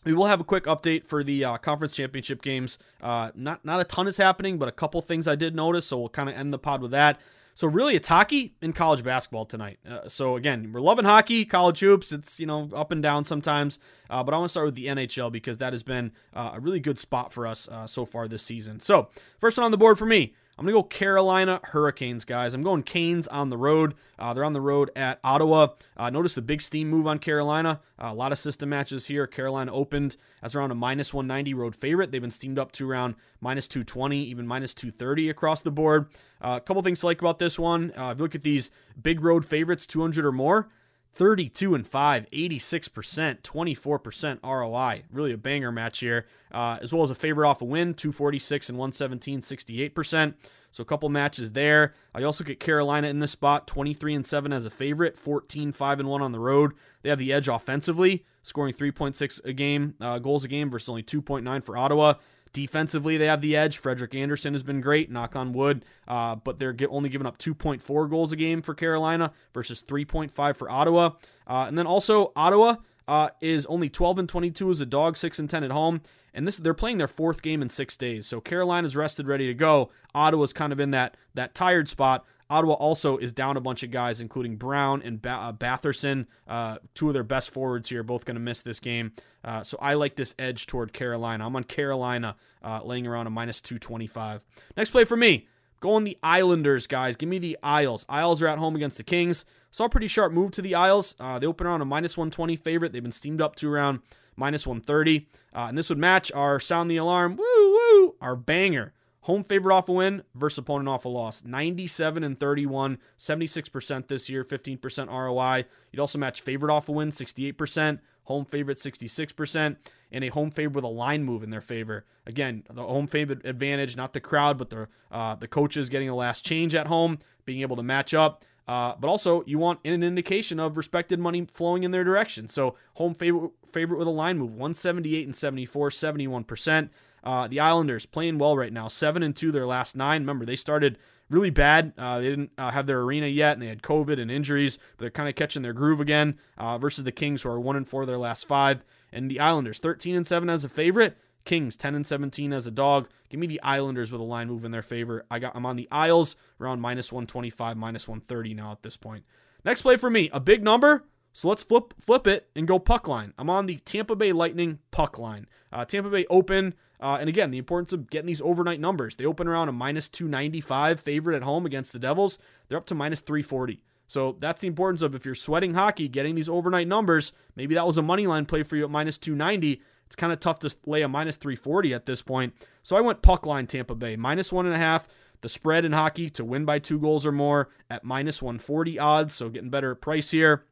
we 0.03 0.13
will 0.13 0.27
have 0.27 0.39
a 0.39 0.43
quick 0.43 0.65
update 0.65 1.05
for 1.05 1.23
the 1.23 1.43
uh, 1.43 1.57
conference 1.57 1.93
championship 1.95 2.41
games. 2.41 2.77
Uh, 3.01 3.31
not 3.35 3.63
not 3.63 3.79
a 3.79 3.83
ton 3.83 4.07
is 4.07 4.17
happening, 4.17 4.57
but 4.57 4.67
a 4.67 4.71
couple 4.71 5.01
things 5.01 5.27
I 5.27 5.35
did 5.35 5.55
notice, 5.55 5.87
so 5.87 5.97
we'll 5.97 6.09
kind 6.09 6.29
of 6.29 6.35
end 6.35 6.53
the 6.53 6.59
pod 6.59 6.81
with 6.81 6.91
that. 6.91 7.19
So 7.57 7.65
really, 7.65 7.95
it's 7.95 8.07
hockey 8.07 8.53
and 8.61 8.75
college 8.75 9.03
basketball 9.03 9.47
tonight. 9.47 9.79
Uh, 9.83 10.07
so 10.07 10.35
again, 10.35 10.69
we're 10.71 10.79
loving 10.79 11.05
hockey, 11.05 11.43
college 11.43 11.79
hoops. 11.79 12.11
It's 12.11 12.39
you 12.39 12.45
know 12.45 12.69
up 12.71 12.91
and 12.91 13.01
down 13.01 13.23
sometimes, 13.23 13.79
uh, 14.11 14.21
but 14.23 14.35
I 14.35 14.37
want 14.37 14.49
to 14.49 14.51
start 14.51 14.67
with 14.67 14.75
the 14.75 14.85
NHL 14.85 15.31
because 15.31 15.57
that 15.57 15.73
has 15.73 15.81
been 15.81 16.11
uh, 16.35 16.51
a 16.53 16.59
really 16.59 16.79
good 16.79 16.99
spot 16.99 17.33
for 17.33 17.47
us 17.47 17.67
uh, 17.67 17.87
so 17.87 18.05
far 18.05 18.27
this 18.27 18.43
season. 18.43 18.79
So 18.79 19.09
first 19.39 19.57
one 19.57 19.65
on 19.65 19.71
the 19.71 19.77
board 19.77 19.97
for 19.97 20.05
me, 20.05 20.35
I'm 20.57 20.65
going 20.65 20.73
to 20.73 20.79
go 20.79 20.83
Carolina 20.83 21.59
Hurricanes, 21.65 22.25
guys. 22.25 22.55
I'm 22.55 22.63
going 22.63 22.81
Canes 22.81 23.27
on 23.27 23.51
the 23.51 23.57
road. 23.57 23.93
Uh, 24.17 24.33
they're 24.33 24.43
on 24.43 24.53
the 24.53 24.61
road 24.61 24.89
at 24.95 25.19
Ottawa. 25.23 25.67
Uh, 25.95 26.09
notice 26.09 26.33
the 26.33 26.41
big 26.41 26.63
steam 26.63 26.89
move 26.89 27.05
on 27.05 27.19
Carolina. 27.19 27.79
Uh, 27.99 28.07
a 28.07 28.15
lot 28.15 28.31
of 28.31 28.39
system 28.39 28.69
matches 28.69 29.05
here. 29.05 29.27
Carolina 29.27 29.71
opened 29.71 30.17
as 30.41 30.55
around 30.55 30.71
a 30.71 30.75
minus 30.75 31.13
190 31.13 31.53
road 31.53 31.75
favorite. 31.75 32.11
They've 32.11 32.19
been 32.19 32.31
steamed 32.31 32.57
up 32.57 32.71
to 32.73 32.89
around 32.89 33.13
minus 33.39 33.67
220, 33.67 34.17
even 34.23 34.47
minus 34.47 34.73
230 34.73 35.29
across 35.29 35.61
the 35.61 35.69
board. 35.69 36.07
Uh, 36.41 36.57
a 36.57 36.61
couple 36.61 36.81
things 36.81 37.01
to 37.01 37.05
like 37.05 37.21
about 37.21 37.37
this 37.37 37.59
one. 37.59 37.93
Uh, 37.95 38.09
if 38.11 38.17
you 38.17 38.23
look 38.23 38.33
at 38.33 38.41
these 38.41 38.71
big 38.99 39.21
road 39.21 39.45
favorites, 39.45 39.85
200 39.85 40.25
or 40.25 40.31
more, 40.31 40.69
32 41.13 41.73
and 41.73 41.87
5, 41.87 42.27
86%, 42.31 43.41
24% 43.41 44.39
ROI. 44.43 45.03
Really 45.11 45.33
a 45.33 45.37
banger 45.37 45.71
match 45.71 45.99
here. 45.99 46.27
Uh, 46.51 46.77
as 46.81 46.93
well 46.93 47.03
as 47.03 47.11
a 47.11 47.15
favorite 47.15 47.47
off 47.47 47.61
a 47.61 47.65
win, 47.65 47.93
246 47.93 48.69
and 48.69 48.77
117, 48.77 49.41
68%. 49.41 50.35
So 50.71 50.81
a 50.81 50.85
couple 50.85 51.09
matches 51.09 51.53
there. 51.53 51.93
I 52.13 52.23
also 52.23 52.43
get 52.43 52.59
Carolina 52.59 53.07
in 53.07 53.19
this 53.19 53.31
spot, 53.31 53.67
23 53.67 54.13
and 54.13 54.25
7 54.25 54.53
as 54.53 54.65
a 54.65 54.69
favorite, 54.69 55.17
14 55.17 55.71
5 55.71 55.99
and 55.99 56.09
1 56.09 56.21
on 56.21 56.31
the 56.31 56.39
road. 56.39 56.73
They 57.01 57.09
have 57.09 57.19
the 57.19 57.33
edge 57.33 57.47
offensively, 57.47 58.25
scoring 58.43 58.73
3.6 58.73 59.43
a 59.43 59.53
game, 59.53 59.95
uh, 59.99 60.19
goals 60.19 60.43
a 60.43 60.47
game 60.47 60.69
versus 60.69 60.89
only 60.89 61.03
2.9 61.03 61.63
for 61.63 61.77
Ottawa. 61.77 62.15
Defensively, 62.57 63.17
they 63.17 63.27
have 63.27 63.41
the 63.41 63.55
edge. 63.55 63.77
Frederik 63.77 64.15
Andersen 64.15 64.55
has 64.55 64.63
been 64.63 64.81
great, 64.81 65.11
knock 65.11 65.35
on 65.35 65.53
wood, 65.53 65.85
uh, 66.07 66.37
but 66.37 66.57
they're 66.57 66.75
only 66.89 67.07
giving 67.07 67.27
up 67.27 67.37
2.4 67.37 68.09
goals 68.09 68.31
a 68.31 68.35
game 68.35 68.63
for 68.63 68.73
Carolina 68.73 69.31
versus 69.53 69.83
3.5 69.83 70.55
for 70.55 70.67
Ottawa. 70.67 71.11
Uh, 71.45 71.65
and 71.67 71.77
then 71.77 71.85
also, 71.85 72.31
Ottawa 72.35 72.77
uh, 73.07 73.29
is 73.41 73.67
only 73.67 73.89
12 73.89 74.17
and 74.17 74.27
22 74.27 74.71
as 74.71 74.81
a 74.81 74.87
dog, 74.87 75.17
6 75.17 75.37
and 75.37 75.47
10 75.47 75.65
at 75.65 75.69
home. 75.69 76.01
And 76.33 76.47
this 76.47 76.57
they're 76.57 76.73
playing 76.73 76.97
their 76.97 77.07
fourth 77.07 77.43
game 77.43 77.61
in 77.61 77.69
six 77.69 77.95
days. 77.95 78.25
So 78.25 78.41
Carolina's 78.41 78.95
rested, 78.95 79.27
ready 79.27 79.45
to 79.45 79.53
go. 79.53 79.91
Ottawa's 80.15 80.51
kind 80.51 80.73
of 80.73 80.79
in 80.79 80.89
that 80.89 81.15
that 81.35 81.53
tired 81.53 81.87
spot. 81.87 82.25
Ottawa 82.49 82.73
also 82.73 83.17
is 83.17 83.31
down 83.31 83.57
a 83.57 83.61
bunch 83.61 83.83
of 83.83 83.91
guys, 83.91 84.21
including 84.21 84.55
Brown 84.55 85.01
and 85.01 85.21
ba- 85.21 85.29
uh, 85.29 85.53
Batherson, 85.53 86.27
uh, 86.47 86.77
two 86.93 87.07
of 87.09 87.13
their 87.13 87.23
best 87.23 87.49
forwards 87.51 87.89
here, 87.89 88.03
both 88.03 88.25
going 88.25 88.35
to 88.35 88.41
miss 88.41 88.61
this 88.61 88.79
game. 88.79 89.11
Uh, 89.43 89.63
so 89.63 89.77
I 89.81 89.95
like 89.95 90.15
this 90.15 90.33
edge 90.39 90.65
toward 90.65 90.93
Carolina. 90.93 91.45
I'm 91.45 91.55
on 91.55 91.63
Carolina, 91.63 92.35
uh, 92.63 92.81
laying 92.83 93.05
around 93.05 93.27
a 93.27 93.29
minus 93.29 93.59
225. 93.61 94.41
Next 94.75 94.91
play 94.91 95.03
for 95.03 95.17
me. 95.17 95.47
Going 95.79 96.05
the 96.05 96.17
Islanders, 96.23 96.87
guys. 96.87 97.15
Give 97.15 97.29
me 97.29 97.37
the 97.37 97.57
Isles. 97.61 98.05
Isles 98.09 98.41
are 98.41 98.47
at 98.47 98.57
home 98.57 98.75
against 98.75 98.97
the 98.97 99.03
Kings. 99.03 99.45
Saw 99.69 99.85
a 99.85 99.89
pretty 99.89 100.07
sharp 100.07 100.31
move 100.31 100.51
to 100.51 100.61
the 100.61 100.73
Isles. 100.73 101.15
Uh, 101.19 101.37
they 101.37 101.45
open 101.45 101.67
around 101.67 101.81
a 101.81 101.85
minus 101.85 102.17
120 102.17 102.55
favorite. 102.55 102.93
They've 102.93 103.03
been 103.03 103.11
steamed 103.11 103.41
up 103.41 103.55
to 103.57 103.71
around 103.71 103.99
minus 104.35 104.65
130. 104.65 105.27
Uh, 105.53 105.65
and 105.69 105.77
this 105.77 105.89
would 105.89 105.97
match 105.97 106.31
our 106.31 106.59
sound 106.59 106.89
the 106.89 106.97
alarm, 106.97 107.35
woo 107.35 107.43
woo, 107.45 108.15
our 108.21 108.35
banger. 108.35 108.93
Home 109.27 109.43
favorite 109.43 109.75
off 109.75 109.89
a 109.89 109.91
win 109.91 110.23
versus 110.35 110.59
opponent 110.59 110.87
off 110.87 111.03
a 111.03 111.09
loss. 111.09 111.43
97 111.43 112.23
and 112.23 112.39
31, 112.39 112.97
76% 113.17 114.07
this 114.07 114.29
year, 114.29 114.45
15% 114.45 115.07
ROI. 115.09 115.65
You'd 115.91 115.99
also 115.99 116.17
match 116.17 116.39
favorite 116.39 116.71
off 116.71 116.87
a 116.87 116.93
win, 116.93 117.09
68%, 117.09 117.99
home 118.23 118.45
favorite, 118.45 118.77
66%, 118.77 119.75
and 120.13 120.23
a 120.23 120.29
home 120.29 120.49
favorite 120.49 120.75
with 120.75 120.85
a 120.85 120.87
line 120.87 121.25
move 121.25 121.43
in 121.43 121.49
their 121.49 121.59
favor. 121.59 122.05
Again, 122.25 122.63
the 122.69 122.83
home 122.83 123.05
favorite 123.05 123.45
advantage, 123.45 123.97
not 123.97 124.13
the 124.13 124.21
crowd, 124.21 124.57
but 124.57 124.69
the 124.69 124.87
uh, 125.11 125.35
the 125.35 125.49
coaches 125.49 125.89
getting 125.89 126.07
a 126.07 126.15
last 126.15 126.45
change 126.45 126.73
at 126.73 126.87
home, 126.87 127.19
being 127.43 127.59
able 127.59 127.75
to 127.75 127.83
match 127.83 128.13
up. 128.13 128.45
Uh, 128.65 128.95
but 128.97 129.09
also, 129.09 129.43
you 129.45 129.57
want 129.57 129.81
an 129.83 130.03
indication 130.03 130.57
of 130.57 130.77
respected 130.77 131.19
money 131.19 131.45
flowing 131.53 131.83
in 131.83 131.91
their 131.91 132.05
direction. 132.05 132.47
So, 132.47 132.75
home 132.93 133.13
favorite 133.13 133.51
favorite 133.73 133.97
with 133.97 134.07
a 134.07 134.11
line 134.11 134.37
move 134.37 134.51
178 134.51 135.25
and 135.25 135.35
74, 135.35 135.89
71%. 135.89 136.89
Uh, 137.23 137.47
the 137.47 137.59
Islanders 137.59 138.05
playing 138.05 138.37
well 138.37 138.55
right 138.55 138.71
now, 138.71 138.87
7 138.87 139.21
and 139.23 139.35
2 139.35 139.51
their 139.51 139.65
last 139.65 139.95
nine. 139.95 140.21
Remember, 140.21 140.45
they 140.45 140.55
started 140.55 140.97
really 141.29 141.49
bad. 141.49 141.93
Uh, 141.97 142.19
they 142.19 142.29
didn't 142.29 142.51
uh, 142.57 142.71
have 142.71 142.87
their 142.87 143.01
arena 143.01 143.27
yet, 143.27 143.53
and 143.53 143.61
they 143.61 143.67
had 143.67 143.81
COVID 143.81 144.19
and 144.19 144.31
injuries, 144.31 144.77
but 144.95 145.03
they're 145.03 145.09
kind 145.11 145.27
of 145.27 145.35
catching 145.35 145.61
their 145.61 145.73
groove 145.73 145.99
again 145.99 146.37
uh, 146.57 146.77
versus 146.77 147.03
the 147.03 147.11
Kings, 147.11 147.41
who 147.41 147.49
are 147.49 147.59
1 147.59 147.75
and 147.75 147.89
4 147.89 148.05
their 148.05 148.17
last 148.17 148.47
five. 148.47 148.83
And 149.11 149.29
the 149.29 149.39
Islanders, 149.39 149.79
13 149.79 150.15
and 150.15 150.27
7 150.27 150.49
as 150.49 150.63
a 150.63 150.69
favorite. 150.69 151.17
Kings 151.47 151.77
10 151.77 151.95
and 151.95 152.05
17 152.05 152.51
as 152.51 152.67
a 152.67 152.71
dog. 152.71 153.07
Give 153.29 153.39
me 153.39 153.47
the 153.47 153.61
Islanders 153.63 154.11
with 154.11 154.21
a 154.21 154.23
line 154.25 154.47
move 154.47 154.65
in 154.65 154.71
their 154.71 154.81
favor. 154.81 155.25
I 155.31 155.39
got 155.39 155.55
I'm 155.55 155.65
on 155.65 155.77
the 155.77 155.87
Isles 155.89 156.35
around 156.59 156.81
minus 156.81 157.11
125, 157.11 157.77
minus 157.77 158.05
130 158.07 158.53
now 158.53 158.73
at 158.73 158.83
this 158.83 158.97
point. 158.97 159.23
Next 159.63 159.81
play 159.81 159.95
for 159.95 160.09
me, 160.09 160.29
a 160.33 160.41
big 160.41 160.61
number. 160.61 161.05
So 161.31 161.47
let's 161.47 161.63
flip 161.63 161.93
flip 161.99 162.27
it 162.27 162.49
and 162.55 162.67
go 162.67 162.79
puck 162.79 163.07
line. 163.07 163.33
I'm 163.37 163.49
on 163.49 163.65
the 163.65 163.77
Tampa 163.77 164.15
Bay 164.15 164.33
Lightning 164.33 164.79
puck 164.91 165.17
line. 165.17 165.47
Uh, 165.71 165.85
Tampa 165.85 166.09
Bay 166.09 166.25
open, 166.29 166.73
uh, 166.99 167.17
and 167.19 167.29
again 167.29 167.51
the 167.51 167.57
importance 167.57 167.93
of 167.93 168.09
getting 168.09 168.27
these 168.27 168.41
overnight 168.41 168.79
numbers. 168.79 169.15
They 169.15 169.25
open 169.25 169.47
around 169.47 169.69
a 169.69 169.73
minus 169.73 170.09
295 170.09 170.99
favorite 170.99 171.35
at 171.35 171.43
home 171.43 171.65
against 171.65 171.93
the 171.93 171.99
Devils. 171.99 172.37
They're 172.67 172.77
up 172.77 172.85
to 172.87 172.95
minus 172.95 173.21
340. 173.21 173.83
So 174.07 174.37
that's 174.39 174.61
the 174.61 174.67
importance 174.67 175.01
of 175.01 175.13
if 175.13 175.25
you're 175.25 175.35
sweating 175.35 175.73
hockey, 175.73 176.07
getting 176.07 176.35
these 176.35 176.49
overnight 176.49 176.87
numbers. 176.87 177.33
Maybe 177.55 177.75
that 177.75 177.85
was 177.85 177.97
a 177.97 178.01
money 178.01 178.25
line 178.25 178.45
play 178.45 178.63
for 178.63 178.77
you 178.77 178.85
at 178.85 178.89
minus 178.89 179.17
290. 179.17 179.81
It's 180.05 180.15
kind 180.15 180.31
of 180.31 180.39
tough 180.39 180.59
to 180.59 180.73
lay 180.85 181.01
a 181.01 181.09
minus 181.09 181.35
340 181.35 181.93
at 181.93 182.05
this 182.05 182.21
point. 182.21 182.53
So 182.83 182.95
I 182.95 183.01
went 183.01 183.21
puck 183.21 183.45
line 183.45 183.67
Tampa 183.67 183.95
Bay, 183.95 184.15
minus 184.15 184.53
one 184.53 184.65
and 184.65 184.73
a 184.73 184.79
half. 184.79 185.07
The 185.41 185.49
spread 185.49 185.85
in 185.85 185.91
hockey 185.91 186.29
to 186.31 186.45
win 186.45 186.65
by 186.65 186.79
two 186.79 186.99
goals 186.99 187.25
or 187.25 187.31
more 187.31 187.69
at 187.89 188.03
minus 188.03 188.41
140 188.41 188.97
odds. 188.97 189.35
So 189.35 189.49
getting 189.49 189.69
better 189.69 189.93
price 189.93 190.31
here. 190.31 190.63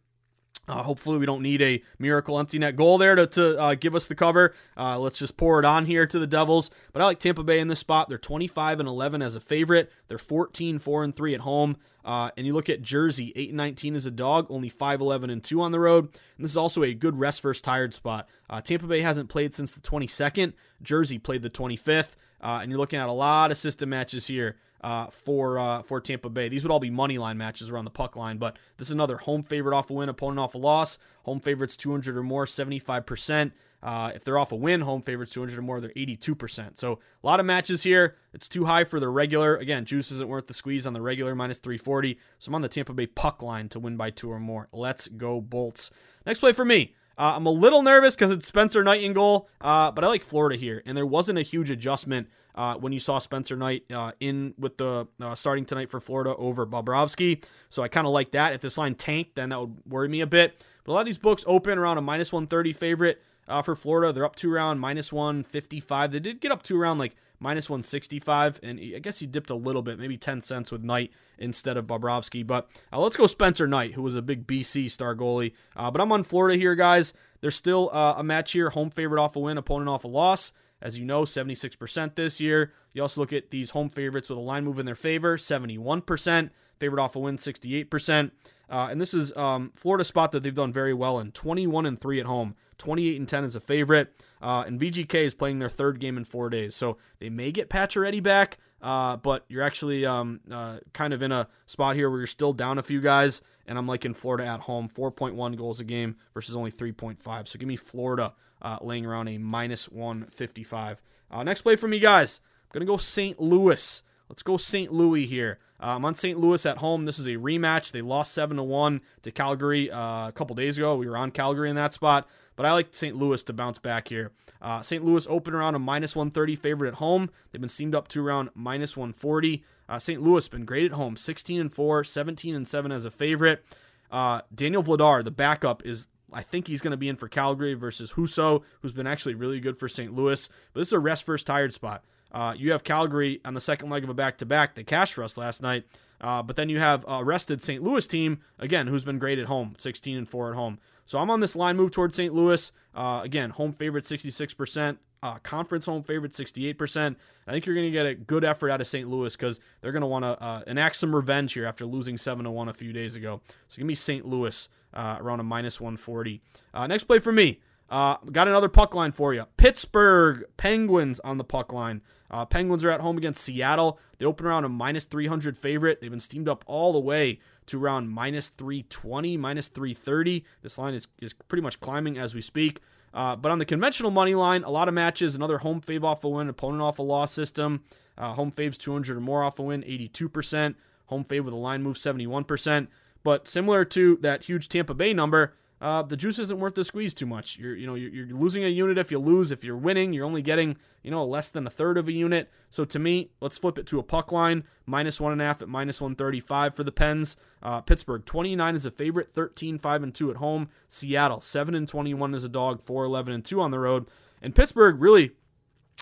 Uh, 0.67 0.81
hopefully, 0.81 1.17
we 1.17 1.25
don't 1.25 1.41
need 1.41 1.61
a 1.61 1.81
miracle 1.99 2.39
empty 2.39 2.57
net 2.57 2.75
goal 2.75 2.97
there 2.97 3.15
to, 3.15 3.27
to 3.27 3.59
uh, 3.59 3.75
give 3.75 3.93
us 3.93 4.07
the 4.07 4.15
cover. 4.15 4.53
Uh, 4.75 4.97
let's 4.97 5.19
just 5.19 5.37
pour 5.37 5.59
it 5.59 5.65
on 5.65 5.85
here 5.85 6.07
to 6.07 6.17
the 6.17 6.27
Devils. 6.27 6.71
But 6.91 7.01
I 7.01 7.05
like 7.05 7.19
Tampa 7.19 7.43
Bay 7.43 7.59
in 7.59 7.67
this 7.67 7.79
spot. 7.79 8.09
They're 8.09 8.17
25 8.17 8.79
and 8.79 8.89
11 8.89 9.21
as 9.21 9.35
a 9.35 9.39
favorite. 9.39 9.91
They're 10.07 10.17
14 10.17 10.79
4 10.79 11.03
and 11.03 11.15
3 11.15 11.35
at 11.35 11.41
home. 11.41 11.77
Uh, 12.03 12.31
and 12.37 12.45
you 12.45 12.53
look 12.53 12.69
at 12.69 12.81
Jersey, 12.81 13.31
8 13.35 13.49
and 13.49 13.57
19 13.57 13.95
as 13.95 14.05
a 14.05 14.11
dog, 14.11 14.47
only 14.49 14.69
5 14.69 15.01
11 15.01 15.29
and 15.29 15.43
2 15.43 15.61
on 15.61 15.71
the 15.71 15.79
road. 15.79 16.05
And 16.05 16.43
this 16.43 16.51
is 16.51 16.57
also 16.57 16.83
a 16.83 16.93
good 16.93 17.19
rest 17.19 17.41
versus 17.41 17.61
tired 17.61 17.93
spot. 17.93 18.27
Uh, 18.49 18.61
Tampa 18.61 18.87
Bay 18.87 19.01
hasn't 19.01 19.29
played 19.29 19.53
since 19.53 19.73
the 19.73 19.81
22nd. 19.81 20.53
Jersey 20.81 21.19
played 21.19 21.41
the 21.41 21.49
25th. 21.49 22.15
Uh, 22.41 22.59
and 22.61 22.69
you're 22.69 22.79
looking 22.79 22.99
at 22.99 23.09
a 23.09 23.13
lot 23.13 23.49
of 23.49 23.57
system 23.57 23.89
matches 23.89 24.27
here 24.27 24.55
uh, 24.81 25.07
for 25.07 25.57
uh, 25.57 25.81
for 25.81 25.99
Tampa 25.99 26.29
Bay. 26.29 26.49
These 26.49 26.63
would 26.63 26.71
all 26.71 26.79
be 26.79 26.89
money 26.89 27.17
line 27.17 27.37
matches 27.37 27.69
around 27.69 27.85
the 27.85 27.91
puck 27.91 28.15
line, 28.15 28.37
but 28.37 28.57
this 28.77 28.87
is 28.89 28.93
another 28.93 29.17
home 29.17 29.43
favorite 29.43 29.75
off 29.75 29.89
a 29.89 29.93
win, 29.93 30.09
opponent 30.09 30.39
off 30.39 30.55
a 30.55 30.57
loss. 30.57 30.97
Home 31.23 31.39
favorites 31.39 31.75
200 31.75 32.15
or 32.15 32.23
more, 32.23 32.45
75%. 32.45 33.51
Uh, 33.81 34.11
if 34.15 34.23
they're 34.23 34.37
off 34.37 34.51
a 34.51 34.55
win, 34.55 34.81
home 34.81 35.01
favorites 35.01 35.31
200 35.31 35.59
or 35.59 35.61
more, 35.61 35.79
they're 35.79 35.91
82%. 35.91 36.77
So 36.77 36.93
a 37.23 37.27
lot 37.27 37.39
of 37.39 37.45
matches 37.45 37.83
here. 37.83 38.15
It's 38.33 38.49
too 38.49 38.65
high 38.65 38.83
for 38.83 38.99
the 38.99 39.09
regular. 39.09 39.55
Again, 39.57 39.85
juice 39.85 40.11
isn't 40.11 40.27
worth 40.27 40.47
the 40.47 40.55
squeeze 40.55 40.87
on 40.87 40.93
the 40.93 41.01
regular 41.01 41.35
minus 41.35 41.59
340. 41.59 42.17
So 42.39 42.49
I'm 42.49 42.55
on 42.55 42.61
the 42.61 42.67
Tampa 42.67 42.93
Bay 42.93 43.05
puck 43.05 43.43
line 43.43 43.69
to 43.69 43.79
win 43.79 43.95
by 43.95 44.09
two 44.09 44.31
or 44.31 44.39
more. 44.39 44.69
Let's 44.71 45.07
go 45.07 45.39
Bolts. 45.39 45.91
Next 46.25 46.39
play 46.39 46.51
for 46.51 46.65
me. 46.65 46.95
Uh, 47.17 47.33
I'm 47.35 47.45
a 47.45 47.51
little 47.51 47.81
nervous 47.81 48.15
because 48.15 48.31
it's 48.31 48.47
Spencer 48.47 48.83
Knight 48.83 49.03
in 49.03 49.13
goal, 49.13 49.47
uh, 49.61 49.91
but 49.91 50.03
I 50.03 50.07
like 50.07 50.23
Florida 50.23 50.57
here, 50.57 50.83
and 50.85 50.97
there 50.97 51.05
wasn't 51.05 51.39
a 51.39 51.41
huge 51.41 51.69
adjustment 51.69 52.27
uh, 52.55 52.75
when 52.75 52.93
you 52.93 52.99
saw 52.99 53.19
Spencer 53.19 53.55
Knight 53.55 53.83
uh, 53.91 54.11
in 54.19 54.53
with 54.57 54.77
the 54.77 55.07
uh, 55.21 55.35
starting 55.35 55.65
tonight 55.65 55.89
for 55.89 55.99
Florida 55.99 56.35
over 56.35 56.65
Bobrovsky. 56.65 57.43
So 57.69 57.83
I 57.83 57.87
kind 57.87 58.07
of 58.07 58.13
like 58.13 58.31
that. 58.31 58.53
If 58.53 58.61
this 58.61 58.77
line 58.77 58.95
tanked, 58.95 59.35
then 59.35 59.49
that 59.49 59.59
would 59.59 59.75
worry 59.87 60.09
me 60.09 60.21
a 60.21 60.27
bit. 60.27 60.65
But 60.83 60.91
a 60.91 60.93
lot 60.93 61.01
of 61.01 61.05
these 61.05 61.17
books 61.17 61.43
open 61.47 61.77
around 61.77 61.97
a 61.97 62.01
minus 62.01 62.31
130 62.31 62.73
favorite 62.73 63.21
uh, 63.47 63.61
for 63.61 63.75
Florida. 63.75 64.13
They're 64.13 64.25
up 64.25 64.35
to 64.37 64.53
around 64.53 64.79
minus 64.79 65.11
155. 65.11 66.11
They 66.11 66.19
did 66.19 66.41
get 66.41 66.51
up 66.51 66.63
to 66.63 66.79
around 66.79 66.97
like 66.97 67.15
minus 67.39 67.69
165, 67.69 68.59
and 68.63 68.79
I 68.79 68.99
guess 68.99 69.19
he 69.19 69.27
dipped 69.27 69.49
a 69.49 69.55
little 69.55 69.81
bit, 69.81 69.99
maybe 69.99 70.17
10 70.17 70.41
cents 70.41 70.71
with 70.71 70.83
Knight 70.83 71.11
instead 71.37 71.77
of 71.77 71.85
Bobrovsky. 71.85 72.45
But 72.45 72.69
uh, 72.91 72.99
let's 72.99 73.15
go 73.15 73.27
Spencer 73.27 73.67
Knight, 73.67 73.93
who 73.93 74.01
was 74.01 74.15
a 74.15 74.21
big 74.21 74.47
BC 74.47 74.89
star 74.91 75.15
goalie. 75.15 75.53
Uh, 75.75 75.91
but 75.91 76.01
I'm 76.01 76.11
on 76.11 76.23
Florida 76.23 76.57
here, 76.57 76.75
guys. 76.75 77.13
There's 77.41 77.55
still 77.55 77.89
uh, 77.93 78.15
a 78.17 78.23
match 78.23 78.51
here, 78.51 78.69
home 78.71 78.89
favorite 78.89 79.21
off 79.21 79.35
a 79.35 79.39
win, 79.39 79.57
opponent 79.57 79.89
off 79.89 80.03
a 80.03 80.07
loss. 80.07 80.51
As 80.81 80.99
you 80.99 81.05
know, 81.05 81.23
76% 81.23 82.15
this 82.15 82.41
year. 82.41 82.73
You 82.93 83.01
also 83.01 83.21
look 83.21 83.33
at 83.33 83.49
these 83.49 83.71
home 83.71 83.89
favorites 83.89 84.29
with 84.29 84.37
a 84.37 84.41
line 84.41 84.65
move 84.65 84.77
in 84.77 84.85
their 84.85 84.93
favor, 84.93 85.37
71%. 85.37 86.49
Favorite 86.79 87.01
off 87.01 87.15
a 87.15 87.19
win, 87.19 87.37
68%. 87.37 88.31
Uh, 88.69 88.87
and 88.89 88.99
this 88.99 89.13
is 89.13 89.35
um, 89.37 89.71
Florida 89.75 90.03
spot 90.03 90.31
that 90.31 90.43
they've 90.43 90.53
done 90.53 90.73
very 90.73 90.93
well 90.93 91.19
in 91.19 91.31
21 91.31 91.85
and 91.85 91.99
3 91.99 92.19
at 92.19 92.25
home, 92.25 92.55
28 92.77 93.19
and 93.19 93.29
10 93.29 93.43
as 93.43 93.55
a 93.55 93.59
favorite. 93.59 94.13
Uh, 94.41 94.63
and 94.65 94.79
VGK 94.79 95.25
is 95.25 95.35
playing 95.35 95.59
their 95.59 95.69
third 95.69 95.99
game 95.99 96.17
in 96.17 96.25
four 96.25 96.49
days. 96.49 96.75
So 96.75 96.97
they 97.19 97.29
may 97.29 97.51
get 97.51 97.69
Pacioretty 97.69 98.21
back, 98.21 98.57
uh, 98.81 99.17
but 99.17 99.45
you're 99.47 99.63
actually 99.63 100.05
um, 100.05 100.41
uh, 100.51 100.79
kind 100.93 101.13
of 101.13 101.21
in 101.21 101.31
a 101.31 101.47
spot 101.65 101.95
here 101.95 102.09
where 102.09 102.19
you're 102.19 102.27
still 102.27 102.53
down 102.53 102.77
a 102.77 102.83
few 102.83 103.01
guys. 103.01 103.41
And 103.67 103.77
I'm 103.77 103.87
liking 103.87 104.13
Florida 104.13 104.45
at 104.45 104.61
home, 104.61 104.89
4.1 104.89 105.57
goals 105.57 105.79
a 105.79 105.83
game 105.83 106.15
versus 106.33 106.55
only 106.55 106.71
3.5. 106.71 107.47
So 107.47 107.57
give 107.57 107.67
me 107.67 107.75
Florida 107.75 108.33
uh, 108.61 108.77
laying 108.81 109.05
around 109.05 109.27
a 109.27 109.37
minus 109.37 109.89
155. 109.89 111.01
Uh, 111.31 111.43
next 111.43 111.61
play 111.61 111.75
for 111.75 111.87
me, 111.87 111.99
guys. 111.99 112.41
I'm 112.63 112.79
going 112.79 112.85
to 112.85 112.91
go 112.91 112.97
St. 112.97 113.39
Louis. 113.39 114.03
Let's 114.29 114.43
go 114.43 114.57
St. 114.57 114.91
Louis 114.91 115.25
here. 115.25 115.59
Uh, 115.79 115.95
I'm 115.95 116.05
on 116.05 116.15
St. 116.15 116.39
Louis 116.39 116.65
at 116.65 116.77
home. 116.77 117.05
This 117.05 117.19
is 117.19 117.27
a 117.27 117.31
rematch. 117.31 117.91
They 117.91 118.01
lost 118.01 118.33
7 118.33 118.57
to 118.57 118.63
1 118.63 119.01
to 119.23 119.31
Calgary 119.31 119.91
uh, 119.91 120.29
a 120.29 120.31
couple 120.33 120.55
days 120.55 120.77
ago. 120.77 120.95
We 120.95 121.07
were 121.07 121.17
on 121.17 121.31
Calgary 121.31 121.69
in 121.69 121.75
that 121.75 121.93
spot, 121.93 122.27
but 122.55 122.65
I 122.65 122.71
like 122.71 122.87
St. 122.91 123.15
Louis 123.15 123.43
to 123.43 123.53
bounce 123.53 123.79
back 123.79 124.07
here. 124.07 124.31
Uh, 124.61 124.81
St. 124.81 125.03
Louis 125.03 125.27
open 125.29 125.53
around 125.53 125.75
a 125.75 125.79
minus 125.79 126.15
130 126.15 126.55
favorite 126.55 126.87
at 126.87 126.95
home. 126.95 127.29
They've 127.51 127.61
been 127.61 127.69
seamed 127.69 127.93
up 127.93 128.07
to 128.09 128.25
around 128.25 128.49
minus 128.55 128.97
140. 128.97 129.63
Uh, 129.87 129.99
St. 129.99 130.21
Louis 130.21 130.47
been 130.47 130.65
great 130.65 130.85
at 130.85 130.91
home, 130.93 131.17
16 131.17 131.61
and 131.61 131.71
4, 131.71 132.03
17 132.03 132.55
and 132.55 132.67
7 132.67 132.91
as 132.91 133.05
a 133.05 133.11
favorite. 133.11 133.63
Uh, 134.09 134.41
Daniel 134.53 134.83
Vladar, 134.83 135.23
the 135.23 135.31
backup, 135.31 135.85
is 135.85 136.07
I 136.33 136.41
think 136.41 136.67
he's 136.67 136.81
going 136.81 136.91
to 136.91 136.97
be 136.97 137.09
in 137.09 137.15
for 137.15 137.27
Calgary 137.27 137.75
versus 137.75 138.13
Husso, 138.13 138.63
who's 138.81 138.93
been 138.93 139.07
actually 139.07 139.35
really 139.35 139.59
good 139.59 139.77
for 139.77 139.87
St. 139.87 140.13
Louis. 140.13 140.49
But 140.73 140.79
this 140.81 140.89
is 140.89 140.93
a 140.93 140.99
rest 140.99 141.23
first 141.23 141.45
tired 141.45 141.73
spot. 141.73 142.03
Uh, 142.35 142.53
you 142.55 142.73
have 142.73 142.83
Calgary 142.83 143.39
on 143.45 143.53
the 143.53 143.61
second 143.61 143.89
leg 143.89 144.03
of 144.03 144.09
a 144.09 144.13
back 144.13 144.37
to 144.39 144.45
back. 144.45 144.75
They 144.75 144.83
cashed 144.83 145.13
for 145.13 145.23
us 145.23 145.37
last 145.37 145.61
night. 145.61 145.85
Uh, 146.19 146.43
but 146.43 146.57
then 146.57 146.67
you 146.67 146.79
have 146.79 147.05
a 147.07 147.23
rested 147.23 147.63
St. 147.63 147.81
Louis 147.81 148.05
team, 148.05 148.39
again, 148.59 148.87
who's 148.87 149.05
been 149.05 149.19
great 149.19 149.39
at 149.39 149.45
home, 149.45 149.75
16 149.77 150.17
and 150.17 150.29
4 150.29 150.49
at 150.51 150.55
home. 150.55 150.79
So 151.05 151.17
I'm 151.17 151.29
on 151.29 151.39
this 151.39 151.55
line 151.55 151.77
move 151.77 151.91
towards 151.91 152.17
St. 152.17 152.33
Louis. 152.33 152.71
Uh, 152.93 153.21
again, 153.23 153.51
home 153.51 153.71
favorite 153.71 154.03
66%, 154.03 154.97
uh, 155.23 155.37
conference 155.39 155.85
home 155.85 156.03
favorite 156.03 156.33
68%. 156.33 157.15
I 157.47 157.51
think 157.51 157.65
you're 157.65 157.75
going 157.75 157.87
to 157.87 157.91
get 157.91 158.05
a 158.05 158.15
good 158.15 158.43
effort 158.43 158.69
out 158.69 158.81
of 158.81 158.87
St. 158.87 159.09
Louis 159.09 159.33
because 159.33 159.61
they're 159.79 159.93
going 159.93 160.01
to 160.01 160.07
want 160.07 160.25
to 160.25 160.41
uh, 160.41 160.61
enact 160.67 160.97
some 160.97 161.15
revenge 161.15 161.53
here 161.53 161.65
after 161.65 161.85
losing 161.85 162.17
7 162.17 162.51
1 162.51 162.67
a 162.67 162.73
few 162.73 162.91
days 162.91 163.15
ago. 163.15 163.39
So 163.69 163.77
give 163.77 163.87
me 163.87 163.95
St. 163.95 164.25
Louis 164.25 164.67
uh, 164.93 165.17
around 165.21 165.39
a 165.39 165.43
minus 165.43 165.79
140. 165.79 166.41
Uh, 166.73 166.87
next 166.87 167.05
play 167.05 167.19
for 167.19 167.31
me. 167.31 167.59
Uh, 167.89 168.17
got 168.31 168.47
another 168.47 168.69
puck 168.69 168.95
line 168.95 169.11
for 169.11 169.33
you. 169.33 169.45
Pittsburgh 169.57 170.43
Penguins 170.57 171.19
on 171.21 171.37
the 171.37 171.43
puck 171.43 171.71
line. 171.71 172.01
Uh, 172.31 172.45
Penguins 172.45 172.83
are 172.83 172.89
at 172.89 173.01
home 173.01 173.17
against 173.17 173.41
Seattle. 173.41 173.99
They 174.17 174.25
open 174.25 174.45
around 174.45 174.65
a 174.65 174.69
minus 174.69 175.05
300 175.05 175.57
favorite. 175.57 176.01
They've 176.01 176.09
been 176.09 176.19
steamed 176.19 176.49
up 176.49 176.63
all 176.67 176.91
the 176.91 176.99
way 176.99 177.39
to 177.67 177.81
around 177.81 178.09
minus 178.09 178.49
320, 178.49 179.37
minus 179.37 179.67
330. 179.67 180.43
This 180.61 180.77
line 180.77 180.93
is, 180.93 181.07
is 181.21 181.33
pretty 181.33 181.61
much 181.61 181.79
climbing 181.79 182.17
as 182.17 182.33
we 182.33 182.41
speak. 182.41 182.81
Uh, 183.13 183.35
but 183.35 183.51
on 183.51 183.59
the 183.59 183.65
conventional 183.65 184.11
money 184.11 184.35
line, 184.35 184.63
a 184.63 184.69
lot 184.69 184.87
of 184.87 184.93
matches, 184.93 185.35
another 185.35 185.59
home 185.59 185.79
fave 185.79 186.03
off 186.03 186.23
a 186.23 186.29
win, 186.29 186.49
opponent 186.49 186.81
off 186.81 186.99
a 186.99 187.03
loss 187.03 187.31
system. 187.31 187.83
Uh, 188.17 188.33
home 188.33 188.51
faves 188.51 188.77
200 188.77 189.15
or 189.15 189.21
more 189.21 189.43
off 189.43 189.59
a 189.59 189.63
win, 189.63 189.83
82%. 189.83 190.75
Home 191.07 191.23
fave 191.23 191.45
with 191.45 191.53
a 191.53 191.57
line 191.57 191.83
move, 191.83 191.97
71%. 191.97 192.87
But 193.23 193.47
similar 193.47 193.85
to 193.85 194.17
that 194.17 194.43
huge 194.43 194.67
Tampa 194.67 194.93
Bay 194.93 195.13
number, 195.13 195.53
uh, 195.85 196.01
the 196.01 196.17
juice 196.17 196.39
isn't 196.39 196.59
worth 196.59 196.73
the 196.73 196.83
squeeze 196.83 197.13
too 197.13 197.27
much. 197.27 197.59
You're 197.59 197.75
you 197.75 197.85
know 197.85 197.93
you're, 197.93 198.09
you're, 198.09 198.35
losing 198.35 198.63
a 198.63 198.69
unit 198.69 198.97
if 198.97 199.11
you 199.11 199.19
lose. 199.19 199.51
If 199.51 199.63
you're 199.63 199.77
winning, 199.77 200.13
you're 200.13 200.25
only 200.25 200.41
getting 200.41 200.77
you 201.03 201.11
know 201.11 201.23
less 201.23 201.51
than 201.51 201.67
a 201.67 201.69
third 201.69 201.99
of 201.99 202.07
a 202.07 202.11
unit. 202.11 202.49
So 202.71 202.85
to 202.85 202.97
me, 202.97 203.29
let's 203.39 203.59
flip 203.59 203.77
it 203.77 203.85
to 203.87 203.99
a 203.99 204.03
puck 204.03 204.31
line 204.31 204.63
minus 204.87 205.21
one 205.21 205.31
and 205.31 205.39
a 205.39 205.45
half 205.45 205.61
at 205.61 205.69
minus 205.69 206.01
135 206.01 206.73
for 206.73 206.83
the 206.83 206.91
Pens. 206.91 207.37
Uh, 207.61 207.81
Pittsburgh 207.81 208.25
29 208.25 208.73
is 208.73 208.87
a 208.87 208.91
favorite, 208.91 209.31
13 209.31 209.77
5 209.77 210.01
and 210.01 210.15
2 210.15 210.31
at 210.31 210.37
home. 210.37 210.69
Seattle 210.87 211.39
7 211.39 211.75
and 211.75 211.87
21 211.87 212.33
is 212.33 212.43
a 212.43 212.49
dog, 212.49 212.81
4 212.81 213.03
11 213.03 213.31
and 213.31 213.45
2 213.45 213.61
on 213.61 213.69
the 213.69 213.77
road. 213.77 214.07
And 214.41 214.55
Pittsburgh 214.55 214.99
really 214.99 215.33